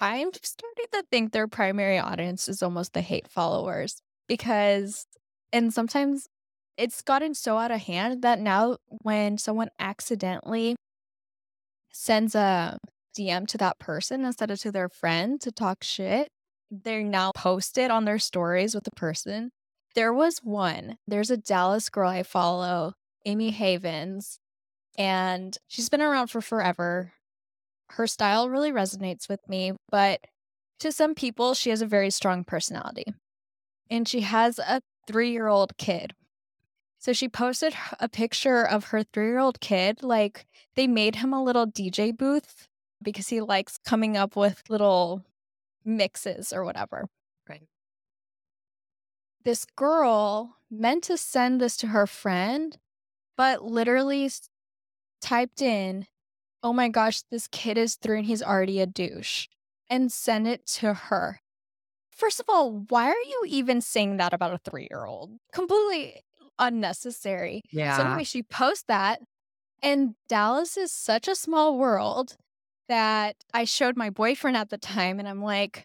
I'm 0.00 0.30
starting 0.32 0.86
to 0.92 1.04
think 1.10 1.32
their 1.32 1.48
primary 1.48 1.98
audience 1.98 2.48
is 2.48 2.62
almost 2.62 2.92
the 2.92 3.00
hate 3.00 3.28
followers 3.28 4.00
because, 4.28 5.06
and 5.52 5.72
sometimes 5.72 6.28
it's 6.76 7.02
gotten 7.02 7.34
so 7.34 7.58
out 7.58 7.70
of 7.70 7.82
hand 7.82 8.22
that 8.22 8.40
now 8.40 8.76
when 9.02 9.38
someone 9.38 9.70
accidentally 9.78 10.76
sends 11.90 12.34
a 12.34 12.78
DM 13.16 13.46
to 13.48 13.58
that 13.58 13.78
person 13.78 14.24
instead 14.24 14.50
of 14.50 14.60
to 14.60 14.70
their 14.70 14.88
friend 14.88 15.40
to 15.40 15.50
talk 15.50 15.82
shit, 15.82 16.28
they're 16.70 17.02
now 17.02 17.32
posted 17.34 17.90
on 17.90 18.04
their 18.04 18.18
stories 18.18 18.74
with 18.74 18.84
the 18.84 18.90
person. 18.90 19.50
There 19.94 20.12
was 20.12 20.38
one, 20.42 20.98
there's 21.06 21.30
a 21.30 21.38
Dallas 21.38 21.88
girl 21.88 22.10
I 22.10 22.22
follow, 22.22 22.92
Amy 23.24 23.52
Havins, 23.52 24.36
and 24.98 25.56
she's 25.66 25.88
been 25.88 26.02
around 26.02 26.28
for 26.28 26.40
forever. 26.42 27.12
Her 27.90 28.06
style 28.06 28.48
really 28.48 28.72
resonates 28.72 29.28
with 29.28 29.40
me, 29.48 29.72
but 29.90 30.20
to 30.80 30.92
some 30.92 31.14
people, 31.14 31.54
she 31.54 31.70
has 31.70 31.82
a 31.82 31.86
very 31.86 32.10
strong 32.10 32.44
personality. 32.44 33.04
And 33.88 34.08
she 34.08 34.20
has 34.20 34.58
a 34.58 34.82
three 35.06 35.30
year 35.30 35.46
old 35.46 35.76
kid. 35.76 36.14
So 36.98 37.12
she 37.12 37.28
posted 37.28 37.74
a 38.00 38.08
picture 38.08 38.66
of 38.66 38.86
her 38.86 39.02
three 39.02 39.26
year 39.26 39.38
old 39.38 39.60
kid. 39.60 40.02
Like 40.02 40.46
they 40.74 40.86
made 40.86 41.16
him 41.16 41.32
a 41.32 41.42
little 41.42 41.66
DJ 41.66 42.16
booth 42.16 42.68
because 43.02 43.28
he 43.28 43.40
likes 43.40 43.78
coming 43.84 44.16
up 44.16 44.36
with 44.36 44.62
little 44.68 45.24
mixes 45.84 46.52
or 46.52 46.64
whatever. 46.64 47.06
Right. 47.48 47.68
This 49.44 49.64
girl 49.76 50.56
meant 50.70 51.04
to 51.04 51.16
send 51.16 51.60
this 51.60 51.76
to 51.78 51.88
her 51.88 52.06
friend, 52.06 52.76
but 53.36 53.62
literally 53.62 54.30
typed 55.20 55.62
in, 55.62 56.06
oh 56.62 56.72
my 56.72 56.88
gosh, 56.88 57.22
this 57.30 57.48
kid 57.48 57.78
is 57.78 57.96
three 57.96 58.18
and 58.18 58.26
he's 58.26 58.42
already 58.42 58.80
a 58.80 58.86
douche, 58.86 59.46
and 59.88 60.10
send 60.10 60.46
it 60.46 60.66
to 60.66 60.94
her. 60.94 61.40
First 62.10 62.40
of 62.40 62.46
all, 62.48 62.84
why 62.88 63.08
are 63.08 63.26
you 63.28 63.44
even 63.46 63.80
saying 63.80 64.16
that 64.16 64.32
about 64.32 64.54
a 64.54 64.58
three 64.58 64.88
year 64.90 65.04
old? 65.04 65.32
Completely 65.52 66.22
unnecessary. 66.58 67.62
Yeah. 67.70 67.96
So, 67.96 68.04
anyway, 68.04 68.24
she 68.24 68.42
posts 68.42 68.84
that. 68.88 69.20
And 69.82 70.14
Dallas 70.28 70.76
is 70.76 70.90
such 70.90 71.28
a 71.28 71.34
small 71.34 71.76
world 71.78 72.36
that 72.88 73.36
I 73.52 73.64
showed 73.64 73.96
my 73.96 74.10
boyfriend 74.10 74.56
at 74.56 74.70
the 74.70 74.78
time, 74.78 75.18
and 75.18 75.28
I'm 75.28 75.42
like, 75.42 75.84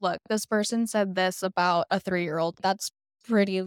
look, 0.00 0.18
this 0.28 0.46
person 0.46 0.86
said 0.86 1.14
this 1.14 1.42
about 1.42 1.86
a 1.90 1.98
three 1.98 2.22
year 2.22 2.38
old. 2.38 2.58
That's 2.62 2.90
pretty, 3.24 3.62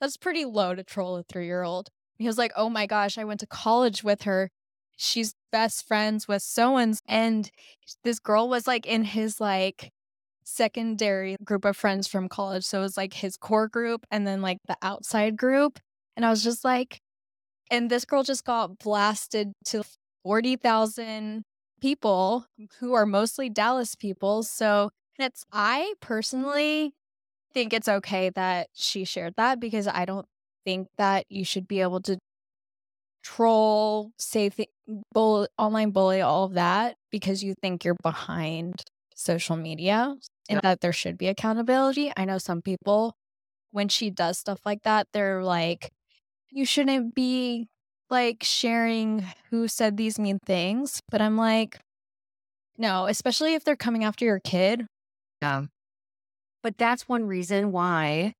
that's 0.00 0.16
pretty 0.16 0.44
low 0.44 0.74
to 0.74 0.82
troll 0.82 1.16
a 1.16 1.22
three 1.22 1.46
year 1.46 1.62
old. 1.62 1.90
He 2.18 2.26
was 2.26 2.38
like, 2.38 2.52
oh 2.56 2.68
my 2.68 2.86
gosh, 2.86 3.18
I 3.18 3.24
went 3.24 3.40
to 3.40 3.46
college 3.46 4.02
with 4.02 4.22
her 4.22 4.50
she's 4.98 5.34
best 5.52 5.86
friends 5.86 6.28
with 6.28 6.42
so 6.42 6.76
and 6.76 6.98
and 7.08 7.50
this 8.04 8.18
girl 8.18 8.48
was 8.48 8.66
like 8.66 8.84
in 8.84 9.04
his 9.04 9.40
like 9.40 9.90
secondary 10.44 11.36
group 11.44 11.64
of 11.64 11.76
friends 11.76 12.08
from 12.08 12.28
college 12.28 12.64
so 12.64 12.80
it 12.80 12.82
was 12.82 12.96
like 12.96 13.14
his 13.14 13.36
core 13.36 13.68
group 13.68 14.04
and 14.10 14.26
then 14.26 14.42
like 14.42 14.58
the 14.66 14.76
outside 14.82 15.36
group 15.36 15.78
and 16.16 16.26
i 16.26 16.30
was 16.30 16.42
just 16.42 16.64
like 16.64 17.00
and 17.70 17.90
this 17.90 18.04
girl 18.04 18.22
just 18.22 18.44
got 18.44 18.78
blasted 18.78 19.52
to 19.64 19.84
40,000 20.24 21.44
people 21.80 22.46
who 22.80 22.94
are 22.94 23.06
mostly 23.06 23.48
Dallas 23.48 23.94
people 23.94 24.42
so 24.42 24.90
it's 25.18 25.44
I 25.52 25.94
personally 26.00 26.92
think 27.52 27.72
it's 27.72 27.88
okay 27.88 28.30
that 28.30 28.68
she 28.74 29.04
shared 29.04 29.34
that 29.36 29.60
because 29.60 29.86
I 29.86 30.04
don't 30.04 30.26
think 30.64 30.88
that 30.96 31.26
you 31.28 31.44
should 31.44 31.66
be 31.66 31.80
able 31.80 32.00
to 32.02 32.18
troll, 33.28 34.10
say 34.18 34.48
th- 34.48 34.70
bull, 35.12 35.46
online 35.58 35.90
bully, 35.90 36.22
all 36.22 36.44
of 36.44 36.54
that 36.54 36.96
because 37.10 37.44
you 37.44 37.54
think 37.60 37.84
you're 37.84 37.96
behind 38.02 38.82
social 39.14 39.54
media 39.56 40.14
and 40.48 40.56
yeah. 40.56 40.60
that 40.62 40.80
there 40.80 40.94
should 40.94 41.18
be 41.18 41.28
accountability. 41.28 42.10
I 42.16 42.24
know 42.24 42.38
some 42.38 42.62
people, 42.62 43.14
when 43.70 43.88
she 43.88 44.08
does 44.08 44.38
stuff 44.38 44.60
like 44.64 44.82
that, 44.84 45.08
they're 45.12 45.44
like, 45.44 45.90
you 46.50 46.64
shouldn't 46.64 47.14
be 47.14 47.68
like 48.08 48.42
sharing 48.42 49.26
who 49.50 49.68
said 49.68 49.98
these 49.98 50.18
mean 50.18 50.38
things. 50.46 51.02
But 51.10 51.20
I'm 51.20 51.36
like, 51.36 51.78
no, 52.78 53.06
especially 53.06 53.52
if 53.52 53.62
they're 53.62 53.76
coming 53.76 54.04
after 54.04 54.24
your 54.24 54.40
kid. 54.40 54.86
Yeah. 55.42 55.64
But 56.62 56.78
that's 56.78 57.06
one 57.06 57.26
reason 57.26 57.72
why 57.72 58.32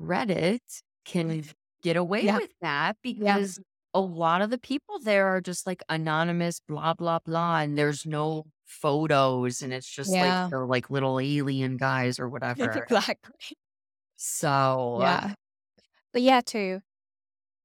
Reddit 0.00 0.60
mm. 0.60 0.82
can 1.04 1.42
get 1.86 1.96
away 1.96 2.22
yeah. 2.22 2.38
with 2.38 2.50
that 2.60 2.96
because 3.00 3.58
yeah. 3.58 3.64
a 3.94 4.00
lot 4.00 4.42
of 4.42 4.50
the 4.50 4.58
people 4.58 4.98
there 4.98 5.28
are 5.28 5.40
just 5.40 5.68
like 5.68 5.84
anonymous, 5.88 6.60
blah, 6.66 6.94
blah, 6.94 7.20
blah. 7.24 7.60
And 7.60 7.78
there's 7.78 8.04
no 8.04 8.44
photos 8.64 9.62
and 9.62 9.72
it's 9.72 9.88
just 9.88 10.12
yeah. 10.12 10.42
like 10.42 10.50
they're 10.50 10.66
like 10.66 10.90
little 10.90 11.20
alien 11.20 11.76
guys 11.76 12.18
or 12.18 12.28
whatever. 12.34 12.68
exactly. 12.70 13.56
So, 14.16 14.96
uh 14.96 15.00
yeah. 15.00 15.34
But 16.12 16.22
yeah, 16.22 16.40
too. 16.40 16.80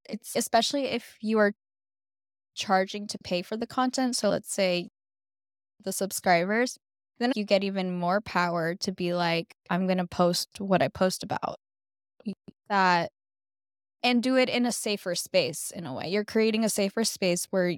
It's 0.08 0.36
especially 0.36 0.86
if 0.86 1.16
you 1.20 1.40
are 1.40 1.54
charging 2.54 3.08
to 3.08 3.18
pay 3.24 3.42
for 3.42 3.58
the 3.58 3.68
content. 3.68 4.16
So 4.16 4.30
let's 4.30 4.54
say 4.54 4.90
the 5.84 5.92
subscribers, 5.92 6.78
then 7.18 7.32
you 7.36 7.44
get 7.44 7.64
even 7.64 7.98
more 7.98 8.22
power 8.22 8.76
to 8.76 8.92
be 8.92 9.14
like, 9.16 9.56
I'm 9.70 9.88
going 9.88 9.98
to 9.98 10.08
post 10.08 10.60
what 10.60 10.84
I 10.84 10.90
post 10.90 11.24
about. 11.24 11.56
That 12.70 13.10
and 14.04 14.24
do 14.24 14.36
it 14.36 14.50
in 14.50 14.66
a 14.66 14.72
safer 14.72 15.16
space 15.16 15.72
in 15.76 15.86
a 15.86 15.94
way. 15.94 16.10
You're 16.10 16.26
creating 16.26 16.64
a 16.64 16.70
safer 16.70 17.04
space 17.04 17.48
where 17.52 17.76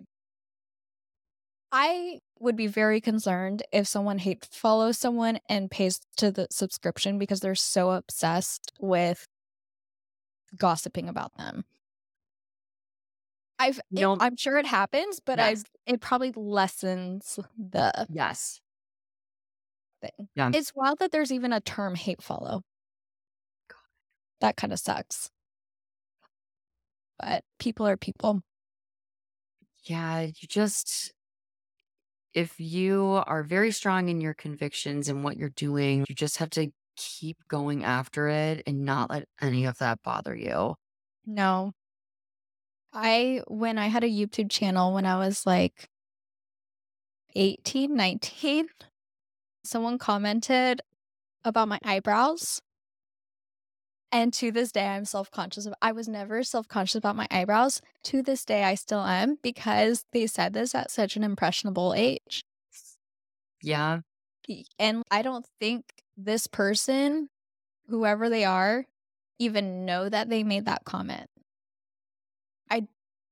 I 1.71 2.19
would 2.39 2.55
be 2.55 2.67
very 2.67 3.01
concerned 3.01 3.63
if 3.71 3.87
someone 3.87 4.19
hate 4.19 4.47
follows 4.51 4.97
someone 4.97 5.39
and 5.49 5.71
pays 5.71 5.99
to 6.17 6.31
the 6.31 6.47
subscription 6.51 7.17
because 7.17 7.39
they're 7.39 7.55
so 7.55 7.91
obsessed 7.91 8.71
with 8.79 9.25
gossiping 10.57 11.09
about 11.09 11.35
them. 11.37 11.65
I've 13.59 13.79
know, 13.91 14.13
it, 14.13 14.21
I'm 14.21 14.35
sure 14.35 14.57
it 14.57 14.65
happens, 14.65 15.19
but 15.23 15.39
yes. 15.39 15.63
I 15.87 15.93
it 15.93 16.01
probably 16.01 16.31
lessens 16.35 17.39
the 17.57 18.07
yes 18.09 18.59
thing. 20.01 20.27
Yeah. 20.35 20.51
It's 20.53 20.73
wild 20.75 20.99
that 20.99 21.11
there's 21.11 21.31
even 21.31 21.53
a 21.53 21.61
term 21.61 21.95
hate 21.95 22.21
follow. 22.21 22.61
That 24.41 24.57
kind 24.57 24.73
of 24.73 24.79
sucks 24.79 25.29
but 27.23 27.43
people 27.59 27.87
are 27.87 27.97
people. 27.97 28.41
Yeah, 29.85 30.21
you 30.21 30.47
just, 30.47 31.13
if 32.33 32.59
you 32.59 33.21
are 33.25 33.43
very 33.43 33.71
strong 33.71 34.09
in 34.09 34.21
your 34.21 34.33
convictions 34.33 35.09
and 35.09 35.23
what 35.23 35.37
you're 35.37 35.49
doing, 35.49 36.05
you 36.07 36.15
just 36.15 36.37
have 36.37 36.49
to 36.51 36.71
keep 36.95 37.37
going 37.47 37.83
after 37.83 38.27
it 38.27 38.63
and 38.67 38.85
not 38.85 39.09
let 39.09 39.25
any 39.41 39.65
of 39.65 39.77
that 39.79 39.99
bother 40.03 40.35
you. 40.35 40.75
No. 41.25 41.73
I, 42.93 43.41
when 43.47 43.77
I 43.77 43.87
had 43.87 44.03
a 44.03 44.09
YouTube 44.09 44.51
channel 44.51 44.93
when 44.93 45.05
I 45.05 45.17
was 45.17 45.45
like 45.45 45.89
18, 47.35 47.95
19, 47.95 48.67
someone 49.63 49.97
commented 49.97 50.81
about 51.43 51.67
my 51.67 51.79
eyebrows 51.83 52.61
and 54.13 54.31
to 54.33 54.51
this 54.51 54.71
day, 54.71 54.85
I'm 54.85 55.05
self 55.05 55.31
conscious. 55.31 55.67
I 55.81 55.91
was 55.91 56.07
never 56.07 56.43
self 56.43 56.67
conscious 56.67 56.95
about 56.95 57.15
my 57.15 57.27
eyebrows. 57.31 57.81
To 58.03 58.21
this 58.21 58.45
day, 58.45 58.63
I 58.63 58.75
still 58.75 59.01
am 59.01 59.39
because 59.41 60.05
they 60.13 60.27
said 60.27 60.53
this 60.53 60.75
at 60.75 60.91
such 60.91 61.17
an 61.17 61.23
impressionable 61.23 61.95
age. 61.97 62.45
Yeah. 63.59 64.01
And 64.77 65.01
I 65.09 65.23
don't 65.23 65.47
think 65.59 65.85
this 66.15 66.45
person, 66.45 67.29
whoever 67.87 68.29
they 68.29 68.45
are, 68.45 68.85
even 69.39 69.83
know 69.83 70.09
that 70.09 70.29
they 70.29 70.43
made 70.43 70.65
that 70.65 70.85
comment. 70.85 71.27
I 72.69 72.83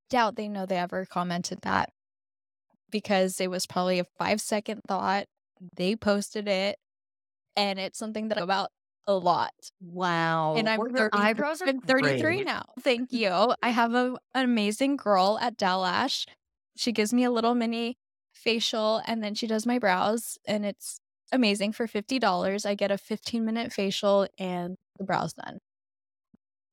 doubt 0.09 0.35
they 0.35 0.47
know 0.47 0.65
they 0.65 0.77
ever 0.77 1.05
commented 1.05 1.59
that 1.61 1.91
because 2.89 3.39
it 3.39 3.51
was 3.51 3.67
probably 3.67 3.99
a 3.99 4.05
five 4.17 4.41
second 4.41 4.81
thought. 4.87 5.25
They 5.75 5.95
posted 5.95 6.47
it 6.47 6.79
and 7.55 7.77
it's 7.77 7.99
something 7.99 8.29
that 8.29 8.41
about 8.41 8.71
a 9.07 9.13
lot. 9.13 9.53
Wow. 9.81 10.55
And 10.55 10.69
I'm, 10.69 10.79
30, 10.79 11.09
eyebrows 11.17 11.61
I'm 11.65 11.79
33 11.81 12.21
great. 12.21 12.45
now. 12.45 12.65
Thank 12.79 13.11
mm-hmm. 13.11 13.15
you. 13.49 13.55
I 13.61 13.69
have 13.69 13.93
a, 13.93 14.17
an 14.33 14.43
amazing 14.45 14.97
girl 14.97 15.37
at 15.41 15.57
Delash. 15.57 16.25
She 16.75 16.91
gives 16.91 17.13
me 17.13 17.23
a 17.23 17.31
little 17.31 17.55
mini 17.55 17.97
facial 18.33 19.01
and 19.05 19.23
then 19.23 19.35
she 19.35 19.47
does 19.47 19.65
my 19.65 19.77
brows 19.77 20.37
and 20.47 20.65
it's 20.65 20.99
amazing 21.31 21.73
for 21.73 21.87
$50. 21.87 22.65
I 22.65 22.75
get 22.75 22.91
a 22.91 22.97
15 22.97 23.45
minute 23.45 23.73
facial 23.73 24.27
and 24.37 24.77
the 24.97 25.03
brows 25.03 25.33
done. 25.33 25.59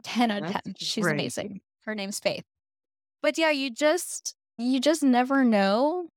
10 0.05 0.31
out 0.31 0.45
of 0.45 0.53
10. 0.53 0.75
She's 0.79 1.05
great. 1.05 1.13
amazing. 1.13 1.61
Her 1.85 1.95
name's 1.95 2.21
Faith. 2.21 2.45
But 3.23 3.37
yeah, 3.37 3.51
you 3.51 3.71
just 3.71 4.35
you 4.57 4.81
just 4.81 5.03
never 5.03 5.45
know 5.45 6.09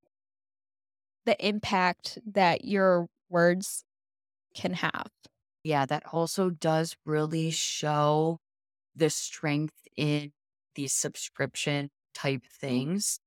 the 1.25 1.45
impact 1.45 2.19
that 2.25 2.65
your 2.65 3.07
words 3.29 3.83
can 4.53 4.73
have. 4.73 5.07
Yeah, 5.63 5.85
that 5.85 6.03
also 6.11 6.49
does 6.49 6.95
really 7.05 7.51
show 7.51 8.39
the 8.95 9.09
strength 9.09 9.87
in 9.95 10.31
these 10.75 10.93
subscription 10.93 11.89
type 12.13 12.41
mm. 12.43 12.51
things 12.59 13.19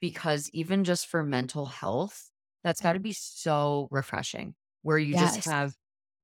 because 0.00 0.50
even 0.52 0.84
just 0.84 1.06
for 1.06 1.22
mental 1.22 1.66
health, 1.66 2.30
that's 2.64 2.80
got 2.80 2.94
to 2.94 3.00
be 3.00 3.12
so 3.12 3.88
refreshing 3.90 4.54
where 4.82 4.98
you 4.98 5.14
just 5.14 5.44
have 5.44 5.74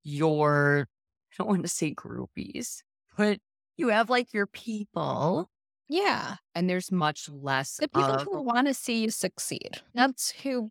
your, 0.03 0.87
I 1.33 1.35
don't 1.39 1.49
want 1.49 1.63
to 1.63 1.69
say 1.69 1.95
groupies, 1.95 2.83
but 3.17 3.39
you 3.77 3.89
have 3.89 4.11
like 4.11 4.33
your 4.33 4.47
people 4.47 5.49
Yeah. 5.89 6.37
and 6.55 6.69
there's 6.69 6.93
much 6.93 7.29
less 7.29 7.77
The 7.77 7.89
people 7.89 8.05
of, 8.05 8.23
who 8.23 8.43
want 8.43 8.67
to 8.69 8.75
see 8.75 9.03
you 9.03 9.11
succeed. 9.11 9.83
That's 9.95 10.31
who 10.31 10.71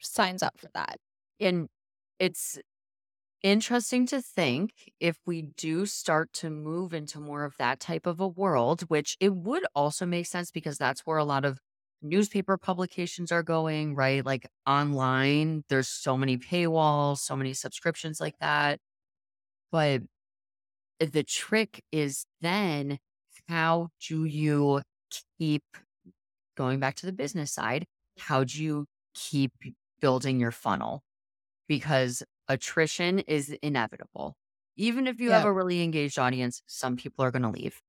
signs 0.00 0.42
up 0.42 0.58
for 0.58 0.68
that. 0.74 0.96
and 1.38 1.68
it's 2.18 2.58
interesting 3.42 4.06
to 4.06 4.20
think 4.20 4.92
if 5.00 5.18
we 5.26 5.42
do 5.42 5.86
start 5.86 6.32
to 6.34 6.50
move 6.50 6.92
into 6.94 7.20
more 7.20 7.44
of 7.44 7.54
that 7.58 7.80
type 7.80 8.06
of 8.06 8.20
a 8.20 8.28
world, 8.28 8.82
which 8.82 9.16
it 9.20 9.34
would 9.34 9.64
also 9.74 10.06
make 10.06 10.26
sense 10.26 10.50
because 10.50 10.78
that's 10.78 11.00
where 11.02 11.18
a 11.18 11.24
lot 11.24 11.44
of 11.44 11.58
newspaper 12.02 12.56
publications 12.56 13.30
are 13.32 13.42
going, 13.42 13.94
right? 13.94 14.24
Like 14.24 14.46
online, 14.66 15.64
there's 15.68 15.88
so 15.88 16.16
many 16.16 16.38
paywalls, 16.38 17.18
so 17.18 17.36
many 17.36 17.54
subscriptions 17.54 18.20
like 18.20 18.36
that. 18.40 18.78
But 19.72 20.02
the 20.98 21.22
trick 21.22 21.82
is 21.92 22.26
then 22.40 22.98
how 23.48 23.88
do 24.06 24.24
you 24.24 24.82
keep 25.38 25.62
going 26.56 26.78
back 26.80 26.94
to 26.96 27.06
the 27.06 27.12
business 27.12 27.52
side? 27.52 27.86
How 28.18 28.44
do 28.44 28.62
you 28.62 28.86
keep 29.14 29.52
building 30.00 30.40
your 30.40 30.52
funnel? 30.52 31.02
Because 31.68 32.22
attrition 32.50 33.20
is 33.20 33.50
inevitable. 33.62 34.36
Even 34.76 35.06
if 35.08 35.20
you 35.20 35.32
have 35.32 35.44
a 35.44 35.52
really 35.54 35.82
engaged 35.82 36.18
audience, 36.18 36.62
some 36.66 36.96
people 36.96 37.24
are 37.24 37.32
going 37.32 37.42
to 37.44 37.50
leave. 37.50 37.82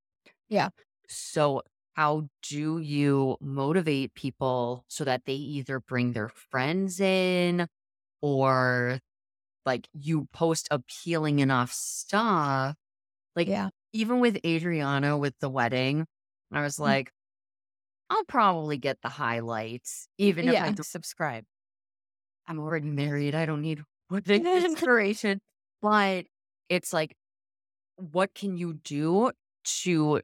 Yeah. 0.50 0.70
So, 1.08 1.64
how 1.96 2.30
do 2.44 2.80
you 2.80 3.38
motivate 3.42 4.14
people 4.14 4.86
so 4.88 5.04
that 5.04 5.26
they 5.26 5.34
either 5.36 5.80
bring 5.80 6.14
their 6.14 6.30
friends 6.30 7.00
in 7.00 7.68
or 8.22 9.00
like 9.66 9.90
you 9.94 10.28
post 10.34 10.70
appealing 10.72 11.40
enough 11.40 11.72
stuff? 11.74 12.78
Like, 13.36 13.52
Yeah. 13.52 13.70
even 13.94 14.22
with 14.22 14.40
Adriana 14.46 15.18
with 15.18 15.38
the 15.40 15.50
wedding, 15.50 16.08
I 16.52 16.62
was 16.64 16.80
Mm. 16.86 16.96
like, 16.96 17.12
I'll 18.10 18.26
probably 18.26 18.78
get 18.78 19.02
the 19.02 19.10
highlights, 19.10 20.08
even 20.18 20.48
if 20.50 20.62
I 20.62 20.72
don't 20.72 20.86
subscribe. 20.86 21.46
I'm 22.48 22.60
already 22.60 22.90
married. 22.92 23.34
I 23.36 23.46
don't 23.48 23.62
need 23.62 23.84
wedding 24.12 24.46
inspiration. 24.66 25.42
But 25.82 26.26
it's 26.70 26.94
like, 26.94 27.16
what 27.96 28.36
can 28.36 28.58
you 28.58 28.74
do 28.74 29.32
to 29.84 30.22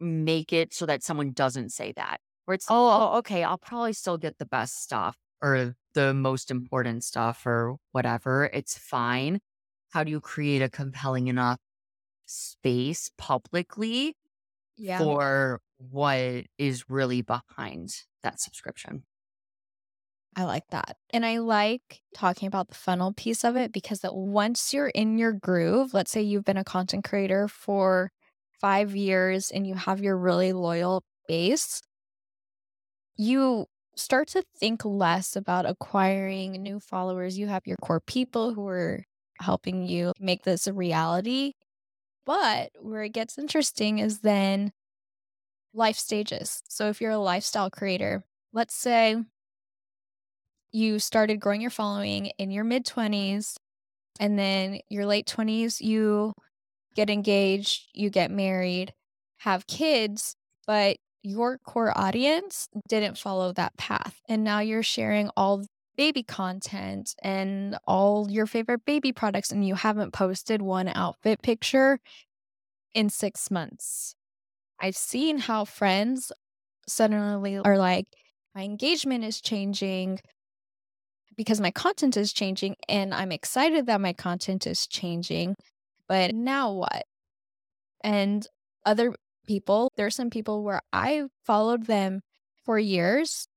make 0.00 0.52
it 0.52 0.74
so 0.74 0.86
that 0.86 1.02
someone 1.02 1.32
doesn't 1.32 1.70
say 1.70 1.92
that? 1.96 2.18
Where 2.44 2.54
it's, 2.54 2.66
oh, 2.68 2.74
oh, 3.14 3.18
okay, 3.18 3.42
I'll 3.42 3.58
probably 3.58 3.94
still 3.94 4.18
get 4.18 4.38
the 4.38 4.46
best 4.46 4.82
stuff 4.82 5.16
or 5.42 5.74
the 5.94 6.12
most 6.12 6.50
important 6.50 7.02
stuff 7.04 7.46
or 7.46 7.76
whatever. 7.92 8.50
It's 8.52 8.76
fine. 8.76 9.40
How 9.90 10.04
do 10.04 10.10
you 10.10 10.20
create 10.20 10.60
a 10.60 10.68
compelling 10.68 11.28
enough 11.28 11.58
space 12.26 13.10
publicly 13.16 14.14
Yeah. 14.76 14.98
for 14.98 15.60
what 15.78 16.44
is 16.58 16.84
really 16.88 17.22
behind 17.22 17.90
that 18.22 18.40
subscription? 18.40 19.04
I 20.36 20.44
like 20.44 20.64
that. 20.70 20.96
And 21.10 21.24
I 21.24 21.38
like 21.38 22.02
talking 22.14 22.48
about 22.48 22.68
the 22.68 22.74
funnel 22.74 23.12
piece 23.12 23.44
of 23.44 23.56
it 23.56 23.72
because 23.72 24.00
that 24.00 24.14
once 24.14 24.74
you're 24.74 24.88
in 24.88 25.16
your 25.16 25.32
groove, 25.32 25.94
let's 25.94 26.10
say 26.10 26.22
you've 26.22 26.44
been 26.44 26.56
a 26.56 26.64
content 26.64 27.04
creator 27.04 27.46
for 27.46 28.10
five 28.60 28.96
years 28.96 29.50
and 29.50 29.66
you 29.66 29.74
have 29.74 30.00
your 30.00 30.16
really 30.16 30.52
loyal 30.52 31.04
base, 31.28 31.82
you 33.16 33.66
start 33.96 34.28
to 34.28 34.42
think 34.58 34.84
less 34.84 35.36
about 35.36 35.66
acquiring 35.66 36.52
new 36.62 36.80
followers. 36.80 37.38
You 37.38 37.46
have 37.46 37.66
your 37.66 37.76
core 37.76 38.00
people 38.00 38.54
who 38.54 38.66
are 38.66 39.04
helping 39.40 39.86
you 39.86 40.12
make 40.18 40.42
this 40.42 40.66
a 40.66 40.72
reality. 40.72 41.52
But 42.26 42.70
where 42.80 43.02
it 43.02 43.10
gets 43.10 43.38
interesting 43.38 43.98
is 43.98 44.20
then 44.20 44.72
life 45.74 45.96
stages. 45.96 46.62
So 46.68 46.88
if 46.88 47.00
you're 47.00 47.10
a 47.12 47.18
lifestyle 47.18 47.70
creator, 47.70 48.24
let's 48.52 48.74
say 48.74 49.16
you 50.74 50.98
started 50.98 51.38
growing 51.38 51.60
your 51.60 51.70
following 51.70 52.26
in 52.38 52.50
your 52.50 52.64
mid 52.64 52.84
20s 52.84 53.54
and 54.18 54.38
then 54.38 54.80
your 54.88 55.06
late 55.06 55.26
20s 55.26 55.80
you 55.80 56.32
get 56.96 57.08
engaged 57.08 57.88
you 57.94 58.10
get 58.10 58.30
married 58.30 58.92
have 59.38 59.66
kids 59.66 60.34
but 60.66 60.96
your 61.22 61.58
core 61.58 61.96
audience 61.96 62.68
didn't 62.88 63.16
follow 63.16 63.52
that 63.52 63.76
path 63.76 64.20
and 64.28 64.42
now 64.42 64.58
you're 64.58 64.82
sharing 64.82 65.30
all 65.36 65.64
baby 65.96 66.24
content 66.24 67.14
and 67.22 67.78
all 67.86 68.28
your 68.28 68.46
favorite 68.46 68.84
baby 68.84 69.12
products 69.12 69.52
and 69.52 69.66
you 69.66 69.76
haven't 69.76 70.12
posted 70.12 70.60
one 70.60 70.88
outfit 70.88 71.40
picture 71.40 72.00
in 72.94 73.08
6 73.08 73.50
months. 73.50 74.16
I've 74.80 74.96
seen 74.96 75.38
how 75.38 75.64
friends 75.64 76.32
suddenly 76.88 77.58
are 77.58 77.78
like 77.78 78.06
my 78.54 78.62
engagement 78.62 79.24
is 79.24 79.40
changing 79.40 80.20
because 81.36 81.60
my 81.60 81.70
content 81.70 82.16
is 82.16 82.32
changing 82.32 82.76
and 82.88 83.14
I'm 83.14 83.32
excited 83.32 83.86
that 83.86 84.00
my 84.00 84.12
content 84.12 84.66
is 84.66 84.86
changing. 84.86 85.56
But 86.08 86.34
now 86.34 86.72
what? 86.72 87.04
And 88.02 88.46
other 88.84 89.14
people, 89.46 89.90
there's 89.96 90.14
some 90.14 90.30
people 90.30 90.62
where 90.62 90.80
I 90.92 91.24
followed 91.44 91.86
them 91.86 92.20
for 92.64 92.78
years 92.78 93.48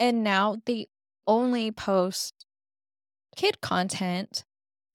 and 0.00 0.24
now 0.24 0.56
they 0.66 0.86
only 1.26 1.70
post 1.70 2.46
kid 3.36 3.60
content. 3.60 4.44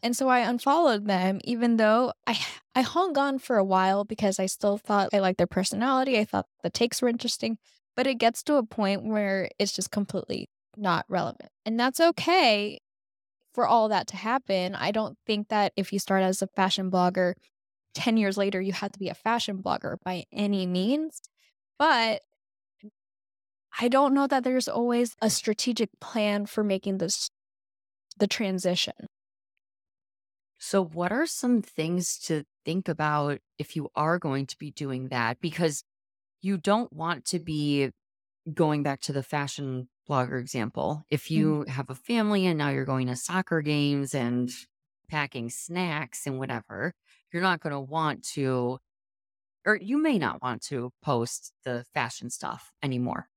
And 0.03 0.15
so 0.15 0.29
I 0.29 0.39
unfollowed 0.39 1.07
them 1.07 1.39
even 1.43 1.77
though 1.77 2.13
I 2.25 2.39
I 2.75 2.81
hung 2.81 3.17
on 3.17 3.39
for 3.39 3.57
a 3.57 3.63
while 3.63 4.03
because 4.03 4.39
I 4.39 4.45
still 4.45 4.77
thought 4.77 5.09
I 5.13 5.19
liked 5.19 5.39
their 5.39 5.47
personality. 5.47 6.19
I 6.19 6.25
thought 6.25 6.45
the 6.61 6.69
takes 6.69 7.01
were 7.01 7.09
interesting, 7.09 7.57
but 7.95 8.05
it 8.05 8.15
gets 8.19 8.43
to 8.43 8.55
a 8.55 8.63
point 8.63 9.03
where 9.03 9.49
it's 9.57 9.71
just 9.73 9.91
completely 9.91 10.49
not 10.77 11.05
relevant. 11.09 11.49
And 11.65 11.79
that's 11.79 11.99
okay 11.99 12.79
for 13.53 13.67
all 13.67 13.89
that 13.89 14.07
to 14.07 14.17
happen. 14.17 14.75
I 14.75 14.91
don't 14.91 15.17
think 15.25 15.49
that 15.49 15.73
if 15.75 15.91
you 15.91 15.99
start 15.99 16.23
as 16.23 16.41
a 16.41 16.47
fashion 16.47 16.91
blogger, 16.91 17.33
10 17.95 18.17
years 18.17 18.37
later, 18.37 18.61
you 18.61 18.73
have 18.73 18.91
to 18.91 18.99
be 18.99 19.09
a 19.09 19.15
fashion 19.15 19.61
blogger 19.63 19.95
by 20.05 20.25
any 20.31 20.65
means. 20.67 21.21
But 21.79 22.21
I 23.79 23.87
don't 23.87 24.13
know 24.13 24.27
that 24.27 24.43
there's 24.43 24.67
always 24.67 25.15
a 25.21 25.29
strategic 25.29 25.89
plan 25.99 26.45
for 26.45 26.63
making 26.63 26.99
this 26.99 27.29
the 28.17 28.27
transition. 28.27 28.93
So, 30.59 30.83
what 30.83 31.11
are 31.11 31.27
some 31.27 31.61
things 31.61 32.17
to 32.25 32.43
think 32.65 32.87
about 32.87 33.39
if 33.59 33.75
you 33.75 33.89
are 33.95 34.17
going 34.17 34.47
to 34.47 34.57
be 34.57 34.71
doing 34.71 35.09
that? 35.09 35.39
Because 35.39 35.83
you 36.41 36.57
don't 36.57 36.91
want 36.91 37.25
to 37.25 37.39
be 37.39 37.91
going 38.53 38.81
back 38.81 39.01
to 39.01 39.13
the 39.13 39.23
fashion 39.23 39.89
blogger 40.09 40.39
example. 40.39 41.05
If 41.09 41.29
Mm. 41.33 41.33
you 41.35 41.65
have 41.67 41.89
a 41.89 41.95
family 41.95 42.45
and 42.45 42.57
now 42.57 42.69
you're 42.69 42.85
going 42.85 43.07
to 43.07 43.15
soccer 43.15 43.61
games 43.61 44.13
and 44.15 44.51
packing 45.09 45.49
snacks 45.49 46.25
and 46.27 46.39
whatever, 46.39 46.93
you're 47.31 47.41
not 47.41 47.59
going 47.61 47.73
to 47.73 47.79
want 47.79 48.23
to, 48.33 48.79
or 49.65 49.77
you 49.77 49.97
may 49.99 50.19
not 50.19 50.41
want 50.41 50.61
to 50.63 50.93
post 51.03 51.53
the 51.65 51.85
fashion 51.93 52.29
stuff 52.29 52.73
anymore. 52.83 53.29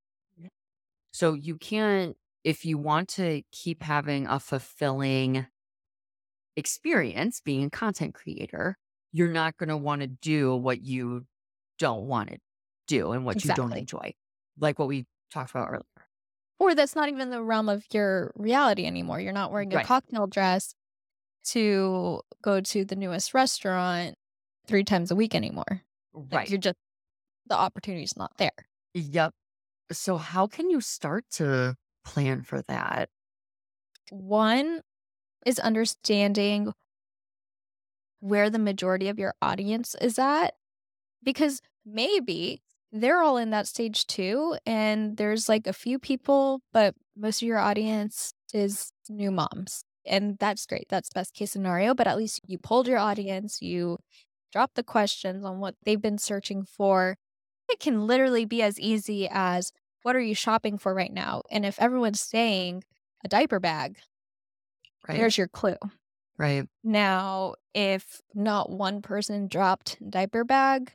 So, 1.12 1.34
you 1.34 1.56
can't, 1.56 2.16
if 2.44 2.64
you 2.64 2.78
want 2.78 3.08
to 3.10 3.42
keep 3.52 3.82
having 3.82 4.26
a 4.26 4.38
fulfilling 4.40 5.46
experience 6.56 7.40
being 7.40 7.64
a 7.64 7.70
content 7.70 8.14
creator, 8.14 8.76
you're 9.12 9.32
not 9.32 9.56
going 9.56 9.68
to 9.68 9.76
want 9.76 10.02
to 10.02 10.06
do 10.06 10.54
what 10.56 10.82
you 10.82 11.26
don't 11.78 12.06
want 12.06 12.30
to 12.30 12.38
do 12.86 13.12
and 13.12 13.24
what 13.24 13.44
you 13.44 13.52
don't 13.52 13.74
enjoy, 13.76 14.14
like 14.58 14.78
what 14.78 14.88
we 14.88 15.06
talked 15.30 15.50
about 15.50 15.68
earlier. 15.68 16.09
Or 16.60 16.74
that's 16.74 16.94
not 16.94 17.08
even 17.08 17.30
the 17.30 17.42
realm 17.42 17.68
of 17.68 17.84
your 17.92 18.32
reality 18.36 18.86
anymore. 18.86 19.18
You're 19.18 19.32
not 19.32 19.50
wearing 19.50 19.72
a 19.72 19.76
Right. 19.76 19.86
cocktail 19.86 20.26
dress 20.28 20.74
to 21.46 22.20
go 22.42 22.60
to 22.60 22.84
the 22.84 22.94
newest 22.96 23.34
restaurant 23.34 24.16
three 24.66 24.84
times 24.84 25.10
a 25.10 25.16
week 25.16 25.34
anymore. 25.34 25.82
Like 26.14 26.32
Right. 26.32 26.50
you're 26.50 26.58
just 26.60 26.76
the 27.46 27.56
opportunity's 27.56 28.16
not 28.16 28.36
there. 28.36 28.52
Yep. 28.94 29.32
So, 29.90 30.18
how 30.18 30.46
can 30.46 30.70
you 30.70 30.80
start 30.80 31.24
to 31.32 31.76
plan 32.04 32.42
for 32.42 32.62
that? 32.62 33.08
One 34.10 34.82
is 35.46 35.58
understanding 35.58 36.72
where 38.20 38.50
the 38.50 38.58
majority 38.58 39.08
of 39.08 39.18
your 39.18 39.34
audience 39.40 39.94
is 40.00 40.18
at 40.18 40.54
because 41.22 41.62
maybe 41.84 42.60
they're 42.92 43.22
all 43.22 43.36
in 43.36 43.50
that 43.50 43.66
stage 43.68 44.06
too, 44.06 44.56
and 44.66 45.16
there's, 45.16 45.48
like, 45.48 45.66
a 45.66 45.72
few 45.72 45.98
people, 45.98 46.60
but 46.72 46.94
most 47.16 47.42
of 47.42 47.48
your 47.48 47.58
audience 47.58 48.32
is 48.52 48.92
new 49.08 49.30
moms, 49.30 49.84
and 50.06 50.36
that's 50.38 50.66
great, 50.66 50.86
that's 50.88 51.10
best 51.10 51.34
case 51.34 51.52
scenario, 51.52 51.94
but 51.94 52.06
at 52.06 52.16
least 52.16 52.40
you 52.46 52.58
polled 52.58 52.88
your 52.88 52.98
audience, 52.98 53.62
you 53.62 53.98
dropped 54.52 54.74
the 54.76 54.82
questions 54.82 55.44
on 55.44 55.60
what 55.60 55.76
they've 55.84 56.02
been 56.02 56.18
searching 56.18 56.64
for. 56.64 57.16
It 57.68 57.80
can 57.80 58.06
literally 58.06 58.44
be 58.44 58.62
as 58.62 58.80
easy 58.80 59.28
as, 59.30 59.72
"What 60.02 60.16
are 60.16 60.20
you 60.20 60.34
shopping 60.34 60.78
for 60.78 60.94
right 60.94 61.12
now?" 61.12 61.42
And 61.50 61.64
if 61.66 61.80
everyone's 61.80 62.20
saying 62.20 62.84
a 63.24 63.28
diaper 63.28 63.60
bag, 63.60 64.00
Right. 65.08 65.16
there's 65.18 65.38
your 65.38 65.48
clue. 65.48 65.76
Right. 66.38 66.68
Now, 66.82 67.54
if 67.74 68.22
not 68.34 68.70
one 68.70 69.02
person 69.02 69.48
dropped 69.48 69.98
diaper 70.10 70.44
bag 70.44 70.94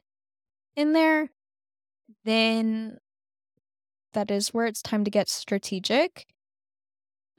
in 0.76 0.94
there, 0.94 1.30
then 2.24 3.00
that 4.14 4.32
is 4.32 4.54
where 4.54 4.66
it's 4.66 4.82
time 4.82 5.04
to 5.04 5.12
get 5.12 5.30
strategic. 5.30 6.26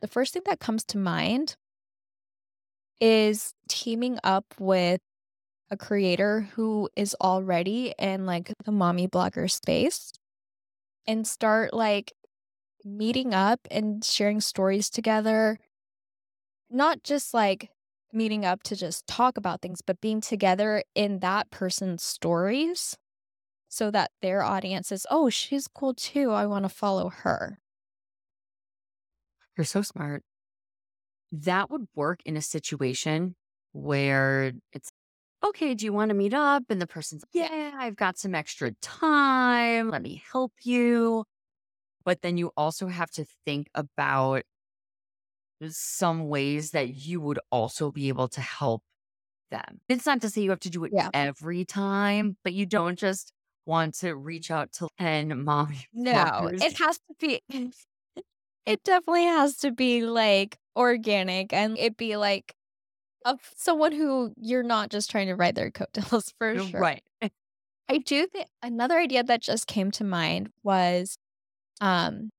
The 0.01 0.09
first 0.09 0.33
thing 0.33 0.43
that 0.47 0.59
comes 0.59 0.85
to 0.87 0.99
mind 0.99 1.57
is 3.01 3.53
teaming 3.69 4.19
up 4.25 4.45
with 4.59 5.01
a 5.71 5.77
creator 5.77 6.43
who 6.55 6.89
is 6.97 7.17
already 7.21 7.95
in, 7.99 8.27
like, 8.27 8.53
the 8.65 8.73
mommy 8.73 9.09
blogger 9.09 9.51
space 9.51 10.13
and 11.07 11.27
start, 11.27 11.75
like, 11.75 12.13
meeting 12.85 13.35
up 13.35 13.61
and 13.71 14.05
sharing 14.05 14.41
stories 14.41 14.91
together. 14.91 15.59
Not 16.71 17.03
just, 17.03 17.35
like, 17.35 17.71
meeting 18.13 18.45
up 18.45 18.63
to 18.65 18.77
just 18.77 19.07
talk 19.07 19.37
about 19.37 19.61
things, 19.63 19.81
but 19.83 20.01
being 20.01 20.21
together 20.21 20.83
in 20.95 21.21
that 21.21 21.51
person's 21.51 22.03
stories 22.03 22.97
so 23.77 23.91
that 23.93 24.13
their 24.23 24.43
audience 24.43 24.93
is, 24.93 25.07
"Oh, 25.11 25.31
she's 25.31 25.69
cool 25.69 25.95
too, 25.95 26.31
I 26.33 26.47
wanna 26.47 26.69
follow 26.71 27.09
her." 27.11 27.61
You're 29.57 29.65
so 29.65 29.83
smart. 29.83 30.23
That 31.33 31.71
would 31.71 31.89
work 31.95 32.21
in 32.25 32.37
a 32.37 32.43
situation 32.43 33.37
where 33.73 34.53
it's, 34.73 34.91
"Okay, 35.45 35.75
do 35.75 35.85
you 35.85 35.93
wanna 35.93 36.15
meet 36.15 36.35
up?" 36.35 36.65
And 36.71 36.81
the 36.81 36.87
person's, 36.87 37.25
"Yeah, 37.33 37.73
I've 37.79 37.97
got 37.97 38.19
some 38.19 38.35
extra 38.35 38.73
time, 38.81 39.91
let 39.91 40.03
me 40.03 40.23
help 40.31 40.53
you." 40.63 41.25
But 42.05 42.23
then 42.23 42.39
you 42.39 42.53
also 42.57 42.89
have 42.89 43.11
to 43.13 43.27
think 43.47 43.69
about 43.75 44.45
some 45.71 46.29
ways 46.29 46.73
that 46.73 46.95
you 46.95 47.21
would 47.21 47.39
also 47.51 47.91
be 47.91 48.09
able 48.09 48.29
to 48.29 48.41
help 48.41 48.83
them. 49.51 49.81
It's 49.89 50.07
not 50.07 50.21
to 50.23 50.31
say 50.31 50.43
you 50.43 50.51
have 50.51 50.61
to 50.61 50.71
do 50.71 50.85
it 50.85 50.93
Yeah. 50.93 51.11
every 51.15 51.65
time, 51.65 52.37
but 52.45 52.55
you 52.55 52.67
don't 52.67 52.99
just 52.99 53.33
want 53.67 53.95
to 53.97 54.15
reach 54.17 54.51
out 54.51 54.73
to 54.73 54.89
10 54.99 55.45
mommy 55.45 55.87
No, 55.95 56.13
bloggers. 56.15 56.63
it 56.63 56.79
has 56.79 56.99
to 56.99 57.15
be 57.19 57.43
it 58.67 58.83
definitely 58.85 59.25
has 59.25 59.57
to 59.59 59.71
be, 59.73 60.03
like, 60.03 60.59
organic 60.77 61.53
and 61.53 61.79
it 61.79 61.97
be, 61.97 62.17
like, 62.17 62.55
of 63.25 63.41
someone 63.57 63.93
who 63.93 64.33
you're 64.37 64.63
not 64.63 64.91
just 64.91 65.11
trying 65.11 65.29
to 65.29 65.37
ride 65.37 65.55
their 65.57 65.71
coattails 65.71 66.33
for 66.39 66.59
sure. 66.59 66.81
Right. 66.81 67.03
I 67.89 67.99
do 67.99 68.27
think 68.27 68.49
another 68.63 68.99
idea 68.99 69.23
that 69.25 69.43
just 69.43 69.67
came 69.67 69.91
to 69.93 70.05
mind 70.05 70.51
was, 70.63 71.19
um, 71.81 72.31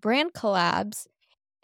brand 0.00 0.34
collabs, 0.34 1.06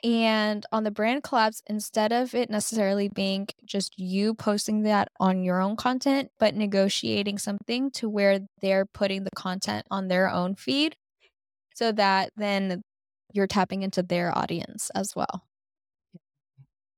and 0.03 0.65
on 0.73 0.85
the 0.85 0.91
brand 0.91 1.23
collabs, 1.23 1.63
instead 1.67 2.13
of 2.13 2.35
it 2.35 2.51
necessarily 2.51 3.09
being 3.09 3.49
just 3.65 3.99
you 3.99 4.35
posting 4.35 4.83
that 4.83 5.09
on 5.19 5.43
your 5.43 5.61
own 5.61 5.77
content, 5.77 6.31
but 6.39 6.55
negotiating 6.55 7.39
something 7.39 7.91
to 7.93 8.09
where 8.09 8.41
they're 8.61 8.87
putting 8.87 9.25
the 9.25 9.31
content 9.35 9.87
on 9.91 10.09
their 10.09 10.29
own 10.31 10.55
feed 10.55 10.97
so 11.75 11.93
that 11.93 12.31
then 12.37 12.83
you're 13.33 13.47
tapping 13.47 13.83
into 13.83 14.03
their 14.03 14.37
audience 14.37 14.91
as 14.95 15.15
well. 15.15 15.45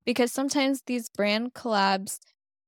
Because 0.04 0.32
sometimes 0.32 0.82
these 0.86 1.08
brand 1.08 1.54
collabs, 1.54 2.18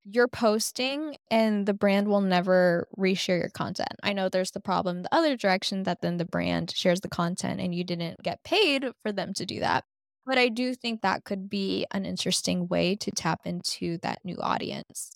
you're 0.05 0.29
posting 0.29 1.17
and 1.31 1.67
the 1.67 1.75
brand 1.75 2.09
will 2.09 2.21
never 2.21 2.87
reshare 2.97 3.41
your 3.41 3.49
content. 3.49 3.95
I 4.03 4.13
know 4.13 4.29
there's 4.29 4.51
the 4.51 4.61
problem 4.61 5.03
the 5.03 5.15
other 5.15 5.37
direction 5.37 5.85
that 5.85 6.03
then 6.03 6.19
the 6.19 6.27
brand 6.27 6.71
shares 6.75 7.01
the 7.01 7.09
content 7.09 7.61
and 7.61 7.75
you 7.75 7.85
didn't 7.85 8.23
get 8.23 8.45
paid 8.45 8.87
for 9.03 9.13
them 9.13 9.33
to 9.35 9.47
do 9.47 9.61
that. 9.61 9.85
But 10.27 10.39
I 10.39 10.49
do 10.49 10.75
think 10.75 11.03
that 11.03 11.25
could 11.25 11.51
be 11.51 11.87
an 11.91 12.07
interesting 12.07 12.67
way 12.69 12.97
to 12.97 13.11
tap 13.11 13.41
into 13.45 13.99
that 13.99 14.25
new 14.25 14.37
audience. 14.41 15.11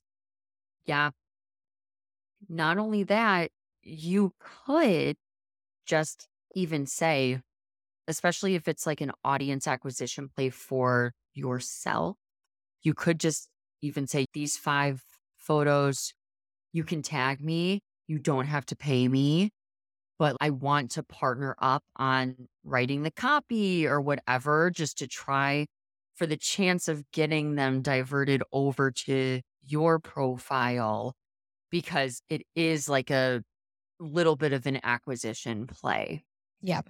Yeah. 0.86 1.11
Not 2.48 2.78
only 2.78 3.04
that, 3.04 3.50
you 3.82 4.32
could 4.38 5.16
just 5.86 6.28
even 6.54 6.86
say, 6.86 7.40
especially 8.06 8.54
if 8.54 8.68
it's 8.68 8.86
like 8.86 9.00
an 9.00 9.12
audience 9.24 9.66
acquisition 9.66 10.30
play 10.34 10.50
for 10.50 11.12
yourself, 11.34 12.16
you 12.82 12.94
could 12.94 13.18
just 13.20 13.48
even 13.82 14.06
say, 14.06 14.26
These 14.34 14.56
five 14.56 15.02
photos, 15.38 16.12
you 16.72 16.84
can 16.84 17.02
tag 17.02 17.40
me. 17.40 17.80
You 18.06 18.18
don't 18.18 18.46
have 18.46 18.66
to 18.66 18.76
pay 18.76 19.09
me, 19.09 19.50
but 20.18 20.36
I 20.40 20.50
want 20.50 20.90
to 20.92 21.02
partner 21.02 21.54
up 21.58 21.84
on 21.96 22.48
writing 22.64 23.02
the 23.02 23.10
copy 23.10 23.86
or 23.86 24.00
whatever, 24.00 24.70
just 24.70 24.98
to 24.98 25.06
try 25.06 25.66
for 26.16 26.26
the 26.26 26.36
chance 26.36 26.88
of 26.88 27.08
getting 27.12 27.54
them 27.54 27.80
diverted 27.80 28.42
over 28.52 28.90
to 28.90 29.40
your 29.62 29.98
profile 29.98 31.14
because 31.70 32.20
it 32.28 32.42
is 32.56 32.88
like 32.88 33.10
a 33.10 33.42
little 34.00 34.36
bit 34.36 34.52
of 34.52 34.66
an 34.66 34.80
acquisition 34.82 35.66
play. 35.66 36.24
Yep. 36.62 36.88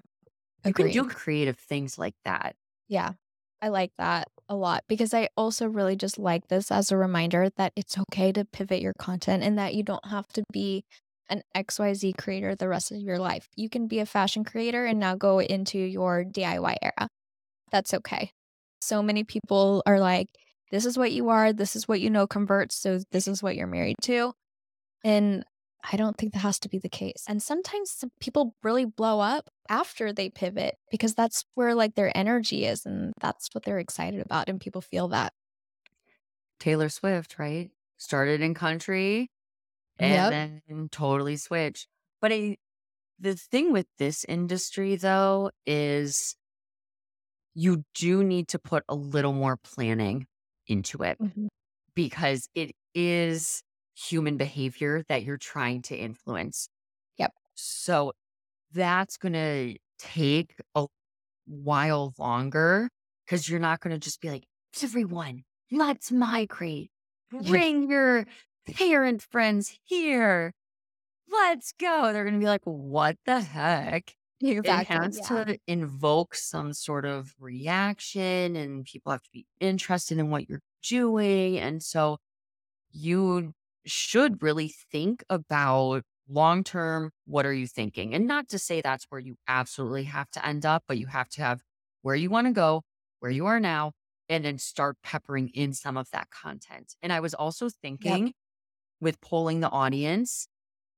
You 0.64 0.72
can 0.72 0.90
do 0.90 1.04
creative 1.04 1.58
things 1.58 1.98
like 1.98 2.14
that. 2.24 2.56
Yeah. 2.88 3.12
I 3.60 3.68
like 3.68 3.90
that 3.98 4.28
a 4.48 4.54
lot 4.54 4.84
because 4.88 5.12
I 5.12 5.28
also 5.36 5.66
really 5.66 5.96
just 5.96 6.18
like 6.18 6.48
this 6.48 6.70
as 6.70 6.90
a 6.90 6.96
reminder 6.96 7.50
that 7.56 7.72
it's 7.76 7.98
okay 7.98 8.32
to 8.32 8.44
pivot 8.44 8.80
your 8.80 8.94
content 8.98 9.42
and 9.42 9.58
that 9.58 9.74
you 9.74 9.82
don't 9.82 10.06
have 10.06 10.28
to 10.28 10.44
be 10.52 10.84
an 11.28 11.42
XYZ 11.56 12.16
creator 12.16 12.54
the 12.54 12.68
rest 12.68 12.90
of 12.90 12.98
your 12.98 13.18
life. 13.18 13.48
You 13.56 13.68
can 13.68 13.86
be 13.86 13.98
a 14.00 14.06
fashion 14.06 14.44
creator 14.44 14.84
and 14.84 14.98
now 14.98 15.14
go 15.14 15.40
into 15.40 15.78
your 15.78 16.24
DIY 16.24 16.76
era. 16.82 17.08
That's 17.70 17.94
okay. 17.94 18.32
So 18.80 19.02
many 19.02 19.24
people 19.24 19.82
are 19.86 20.00
like, 20.00 20.28
this 20.70 20.86
is 20.86 20.98
what 20.98 21.12
you 21.12 21.28
are, 21.28 21.52
this 21.52 21.76
is 21.76 21.88
what 21.88 22.00
you 22.00 22.10
know 22.10 22.26
converts, 22.26 22.76
so 22.76 23.00
this 23.10 23.26
is 23.26 23.42
what 23.42 23.56
you're 23.56 23.66
married 23.66 23.96
to. 24.02 24.32
And 25.04 25.44
I 25.90 25.96
don't 25.96 26.16
think 26.16 26.32
that 26.32 26.40
has 26.40 26.58
to 26.60 26.68
be 26.68 26.78
the 26.78 26.88
case. 26.88 27.24
And 27.28 27.42
sometimes 27.42 28.04
people 28.20 28.54
really 28.62 28.84
blow 28.84 29.20
up 29.20 29.48
after 29.68 30.12
they 30.12 30.28
pivot 30.28 30.74
because 30.90 31.14
that's 31.14 31.44
where 31.54 31.74
like 31.74 31.94
their 31.94 32.16
energy 32.16 32.66
is 32.66 32.84
and 32.84 33.12
that's 33.20 33.48
what 33.52 33.64
they're 33.64 33.78
excited 33.78 34.20
about 34.20 34.48
and 34.48 34.60
people 34.60 34.80
feel 34.80 35.08
that. 35.08 35.32
Taylor 36.58 36.88
Swift, 36.88 37.38
right? 37.38 37.70
Started 37.96 38.40
in 38.40 38.54
country 38.54 39.30
Yep. 40.00 40.32
and 40.32 40.62
then 40.68 40.88
totally 40.90 41.36
switch. 41.36 41.86
But 42.20 42.32
I, 42.32 42.56
the 43.18 43.34
thing 43.36 43.72
with 43.72 43.86
this 43.98 44.24
industry, 44.24 44.96
though, 44.96 45.50
is 45.66 46.36
you 47.54 47.84
do 47.94 48.22
need 48.22 48.48
to 48.48 48.58
put 48.58 48.84
a 48.88 48.94
little 48.94 49.32
more 49.32 49.56
planning 49.56 50.26
into 50.66 51.02
it 51.02 51.18
Mhm. 51.18 51.48
because 51.94 52.48
it 52.54 52.72
is 52.94 53.62
human 53.96 54.36
behavior 54.36 55.02
that 55.08 55.24
you're 55.24 55.38
trying 55.38 55.82
to 55.82 55.96
influence. 55.96 56.68
Yep. 57.16 57.32
So 57.54 58.12
that's 58.72 59.16
going 59.16 59.32
to 59.32 59.76
take 59.98 60.54
a 60.74 60.86
while 61.46 62.14
longer 62.18 62.88
because 63.26 63.48
you're 63.48 63.60
not 63.60 63.80
going 63.80 63.92
to 63.92 63.98
just 63.98 64.20
be 64.20 64.30
like, 64.30 64.46
everyone, 64.82 65.44
let's 65.72 66.12
migrate. 66.12 66.90
Bring 67.30 67.90
your 67.90 68.26
parent 68.74 69.22
friends 69.22 69.78
here. 69.84 70.52
Let's 71.30 71.72
go. 71.78 72.12
They're 72.12 72.24
going 72.24 72.34
to 72.34 72.40
be 72.40 72.46
like, 72.46 72.64
what 72.64 73.16
the 73.26 73.40
heck? 73.40 74.14
Exactly. 74.40 74.96
It 74.96 75.02
has 75.02 75.20
yeah. 75.30 75.44
to 75.44 75.58
invoke 75.66 76.34
some 76.34 76.72
sort 76.72 77.04
of 77.04 77.34
reaction, 77.40 78.56
and 78.56 78.84
people 78.84 79.12
have 79.12 79.22
to 79.22 79.30
be 79.32 79.46
interested 79.60 80.18
in 80.18 80.30
what 80.30 80.48
you're 80.48 80.62
doing. 80.82 81.58
And 81.58 81.82
so 81.82 82.18
you 82.92 83.52
should 83.84 84.42
really 84.42 84.68
think 84.68 85.24
about 85.28 86.02
long 86.28 86.62
term 86.62 87.10
what 87.24 87.46
are 87.46 87.52
you 87.52 87.66
thinking? 87.66 88.14
And 88.14 88.26
not 88.26 88.48
to 88.50 88.58
say 88.58 88.80
that's 88.80 89.06
where 89.08 89.20
you 89.20 89.36
absolutely 89.48 90.04
have 90.04 90.30
to 90.30 90.46
end 90.46 90.64
up, 90.64 90.84
but 90.86 90.98
you 90.98 91.06
have 91.06 91.28
to 91.30 91.42
have 91.42 91.62
where 92.02 92.14
you 92.14 92.30
want 92.30 92.46
to 92.46 92.52
go, 92.52 92.82
where 93.18 93.30
you 93.30 93.46
are 93.46 93.58
now, 93.58 93.92
and 94.28 94.44
then 94.44 94.58
start 94.58 94.96
peppering 95.02 95.48
in 95.48 95.72
some 95.72 95.96
of 95.96 96.10
that 96.10 96.28
content. 96.30 96.94
And 97.02 97.12
I 97.12 97.20
was 97.20 97.34
also 97.34 97.68
thinking 97.68 98.34
with 99.00 99.20
polling 99.20 99.60
the 99.60 99.70
audience, 99.70 100.48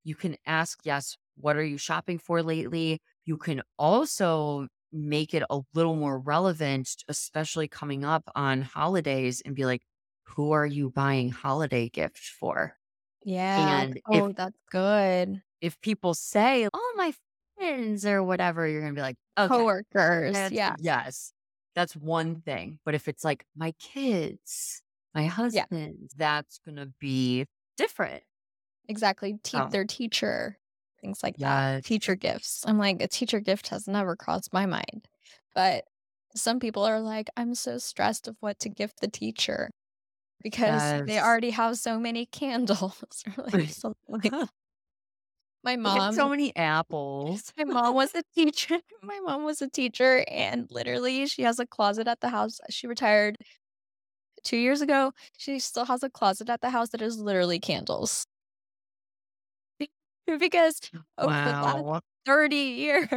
you 0.04 0.14
can 0.14 0.36
ask, 0.46 0.80
yes, 0.84 1.16
what 1.36 1.56
are 1.56 1.64
you 1.64 1.78
shopping 1.78 2.18
for 2.18 2.42
lately? 2.42 3.00
You 3.24 3.36
can 3.36 3.62
also 3.78 4.68
make 4.92 5.34
it 5.34 5.42
a 5.50 5.60
little 5.74 5.96
more 5.96 6.18
relevant, 6.18 6.90
especially 7.08 7.68
coming 7.68 8.04
up 8.04 8.24
on 8.34 8.62
holidays, 8.62 9.42
and 9.44 9.54
be 9.54 9.64
like, 9.64 9.82
who 10.24 10.52
are 10.52 10.66
you 10.66 10.90
buying 10.90 11.30
holiday 11.30 11.88
gifts 11.88 12.28
for? 12.28 12.76
Yeah. 13.24 13.82
And 13.82 14.00
oh, 14.08 14.28
if 14.28 14.36
that's 14.36 14.56
good. 14.70 15.42
if 15.60 15.80
people 15.80 16.14
say, 16.14 16.68
"Oh, 16.72 16.94
my 16.96 17.12
friends 17.58 18.06
or 18.06 18.22
whatever, 18.22 18.66
you're 18.66 18.80
going 18.80 18.94
to 18.94 18.98
be 18.98 19.02
like, 19.02 19.16
okay. 19.38 19.48
Coworkers. 19.48 20.32
that's- 20.32 20.52
Yeah. 20.52 20.74
Yes. 20.78 21.32
That's 21.74 21.94
one 21.94 22.40
thing. 22.40 22.78
But 22.84 22.94
if 22.94 23.06
it's 23.08 23.24
like 23.24 23.44
my 23.56 23.72
kids, 23.78 24.82
my 25.14 25.26
husband, 25.26 26.10
that's 26.16 26.58
going 26.64 26.76
to 26.76 26.92
be 26.98 27.46
different. 27.80 28.22
Exactly. 28.88 29.38
Te- 29.42 29.56
Oh. 29.58 29.68
Their 29.68 29.84
teacher, 29.84 30.58
things 31.00 31.22
like 31.22 31.36
that. 31.38 31.84
Teacher 31.84 32.14
gifts. 32.14 32.64
I'm 32.66 32.78
like, 32.78 33.00
a 33.02 33.08
teacher 33.08 33.40
gift 33.40 33.68
has 33.68 33.86
never 33.88 34.16
crossed 34.16 34.52
my 34.52 34.66
mind. 34.66 35.08
But 35.54 35.84
some 36.34 36.60
people 36.60 36.84
are 36.84 37.00
like, 37.00 37.28
I'm 37.36 37.54
so 37.54 37.78
stressed 37.78 38.28
of 38.28 38.36
what 38.40 38.58
to 38.60 38.68
gift 38.68 39.00
the 39.00 39.08
teacher 39.08 39.70
because 40.42 40.80
they 41.06 41.18
already 41.18 41.50
have 41.50 41.76
so 41.78 41.98
many 41.98 42.26
candles 42.26 43.02
or 43.38 43.44
like 43.52 43.68
something 43.82 43.96
like. 44.08 44.32
My 45.62 45.76
mom, 45.76 46.14
so 46.14 46.26
many 46.30 46.56
apples. 46.56 47.52
my 47.58 47.64
mom 47.64 47.94
was 47.94 48.14
a 48.14 48.22
teacher. 48.34 48.78
My 49.02 49.20
mom 49.20 49.44
was 49.44 49.60
a 49.60 49.68
teacher, 49.68 50.24
and 50.26 50.66
literally, 50.70 51.26
she 51.26 51.42
has 51.42 51.58
a 51.58 51.66
closet 51.66 52.08
at 52.08 52.20
the 52.20 52.30
house. 52.30 52.60
She 52.70 52.86
retired 52.86 53.36
two 54.42 54.56
years 54.56 54.80
ago. 54.80 55.12
She 55.36 55.58
still 55.58 55.84
has 55.86 56.02
a 56.02 56.10
closet 56.10 56.48
at 56.48 56.60
the 56.60 56.70
house 56.70 56.90
that 56.90 57.02
is 57.02 57.18
literally 57.18 57.58
candles. 57.58 58.26
because 60.38 60.80
over 61.18 61.32
the 61.32 61.50
last 61.50 61.84
Wow. 61.84 62.00
30 62.26 62.56
years. 62.56 63.08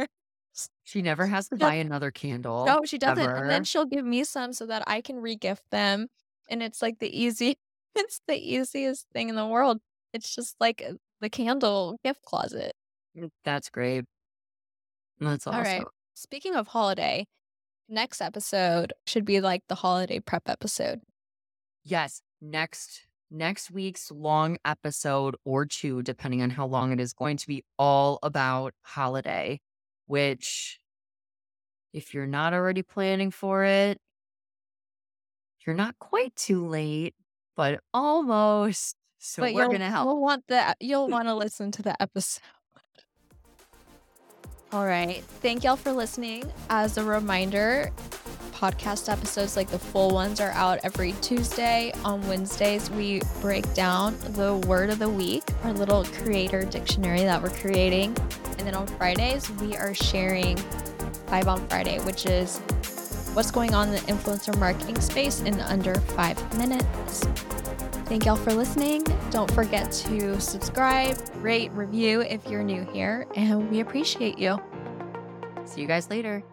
She 0.84 1.02
never 1.02 1.26
has 1.26 1.48
to 1.48 1.56
buy 1.56 1.74
another 1.74 2.10
candle. 2.10 2.64
No, 2.64 2.80
she 2.84 2.98
doesn't. 2.98 3.28
And 3.28 3.50
then 3.50 3.64
she'll 3.64 3.86
give 3.86 4.04
me 4.04 4.22
some 4.24 4.52
so 4.52 4.66
that 4.66 4.84
I 4.86 5.00
can 5.00 5.16
regift 5.16 5.62
them. 5.70 6.06
And 6.48 6.62
it's 6.62 6.80
like 6.80 6.98
the 7.00 7.08
easy, 7.08 7.56
it's 7.96 8.20
the 8.28 8.36
easiest 8.36 9.06
thing 9.12 9.28
in 9.28 9.34
the 9.36 9.46
world. 9.46 9.80
It's 10.12 10.34
just 10.34 10.54
like 10.60 10.82
uh, 10.88 10.94
the 11.20 11.28
candle 11.28 11.98
gift 12.04 12.22
closet. 12.22 12.72
Mm, 13.16 13.30
That's 13.44 13.68
great. 13.68 14.04
That's 15.18 15.46
All 15.46 15.54
awesome. 15.54 15.64
right. 15.64 15.84
Speaking 16.14 16.54
of 16.54 16.68
holiday, 16.68 17.26
next 17.88 18.20
episode 18.20 18.92
should 19.06 19.24
be 19.24 19.40
like 19.40 19.62
the 19.68 19.74
holiday 19.74 20.20
prep 20.20 20.48
episode. 20.48 21.00
Yes, 21.84 22.22
next 22.40 23.06
next 23.30 23.70
week's 23.70 24.10
long 24.10 24.56
episode 24.64 25.36
or 25.44 25.66
two, 25.66 26.02
depending 26.02 26.40
on 26.42 26.50
how 26.50 26.66
long 26.66 26.92
it 26.92 27.00
is, 27.00 27.12
going 27.12 27.36
to 27.36 27.46
be 27.46 27.64
all 27.78 28.18
about 28.22 28.74
holiday. 28.82 29.60
Which, 30.06 30.78
if 31.92 32.14
you're 32.14 32.26
not 32.26 32.52
already 32.52 32.82
planning 32.82 33.30
for 33.30 33.64
it, 33.64 33.98
you're 35.66 35.76
not 35.76 35.98
quite 35.98 36.34
too 36.36 36.66
late, 36.66 37.14
but 37.56 37.80
almost. 37.92 38.96
So 39.18 39.42
but 39.42 39.54
we're 39.54 39.68
gonna 39.68 39.90
help. 39.90 40.06
you'll 40.06 40.20
want 40.20 40.44
the 40.48 40.76
you'll 40.80 41.08
want 41.10 41.28
to 41.28 41.34
listen 41.34 41.70
to 41.72 41.82
the 41.82 42.00
episode. 42.00 42.42
All 44.72 44.84
right. 44.84 45.22
Thank 45.40 45.62
y'all 45.62 45.76
for 45.76 45.92
listening. 45.92 46.50
As 46.68 46.98
a 46.98 47.04
reminder, 47.04 47.92
podcast 48.64 49.12
episodes 49.12 49.56
like 49.56 49.68
the 49.68 49.78
full 49.78 50.10
ones 50.10 50.40
are 50.40 50.52
out 50.52 50.78
every 50.84 51.12
Tuesday. 51.20 51.92
On 52.02 52.26
Wednesdays, 52.26 52.90
we 52.90 53.20
break 53.42 53.72
down 53.74 54.16
the 54.30 54.56
word 54.66 54.88
of 54.88 54.98
the 54.98 55.08
week, 55.08 55.42
our 55.64 55.72
little 55.74 56.04
creator 56.04 56.62
dictionary 56.64 57.20
that 57.20 57.42
we're 57.42 57.50
creating. 57.50 58.16
And 58.58 58.60
then 58.60 58.74
on 58.74 58.86
Fridays, 58.86 59.50
we 59.50 59.76
are 59.76 59.92
sharing 59.92 60.56
Five 61.26 61.48
on 61.48 61.66
Friday, 61.68 61.98
which 62.00 62.26
is 62.26 62.58
what's 63.34 63.50
going 63.50 63.74
on 63.74 63.88
in 63.88 63.94
the 63.94 64.00
influencer 64.12 64.56
marketing 64.58 65.00
space 65.00 65.40
in 65.40 65.60
under 65.60 65.94
five 65.94 66.38
minutes. 66.56 67.20
Thank 68.06 68.26
y'all 68.26 68.36
for 68.36 68.52
listening. 68.52 69.04
Don't 69.30 69.50
forget 69.50 69.90
to 69.92 70.40
subscribe, 70.40 71.18
rate, 71.36 71.70
review 71.72 72.20
if 72.20 72.46
you're 72.46 72.62
new 72.62 72.84
here, 72.92 73.26
and 73.36 73.70
we 73.70 73.80
appreciate 73.80 74.38
you. 74.38 74.58
See 75.64 75.80
you 75.80 75.86
guys 75.86 76.08
later. 76.08 76.44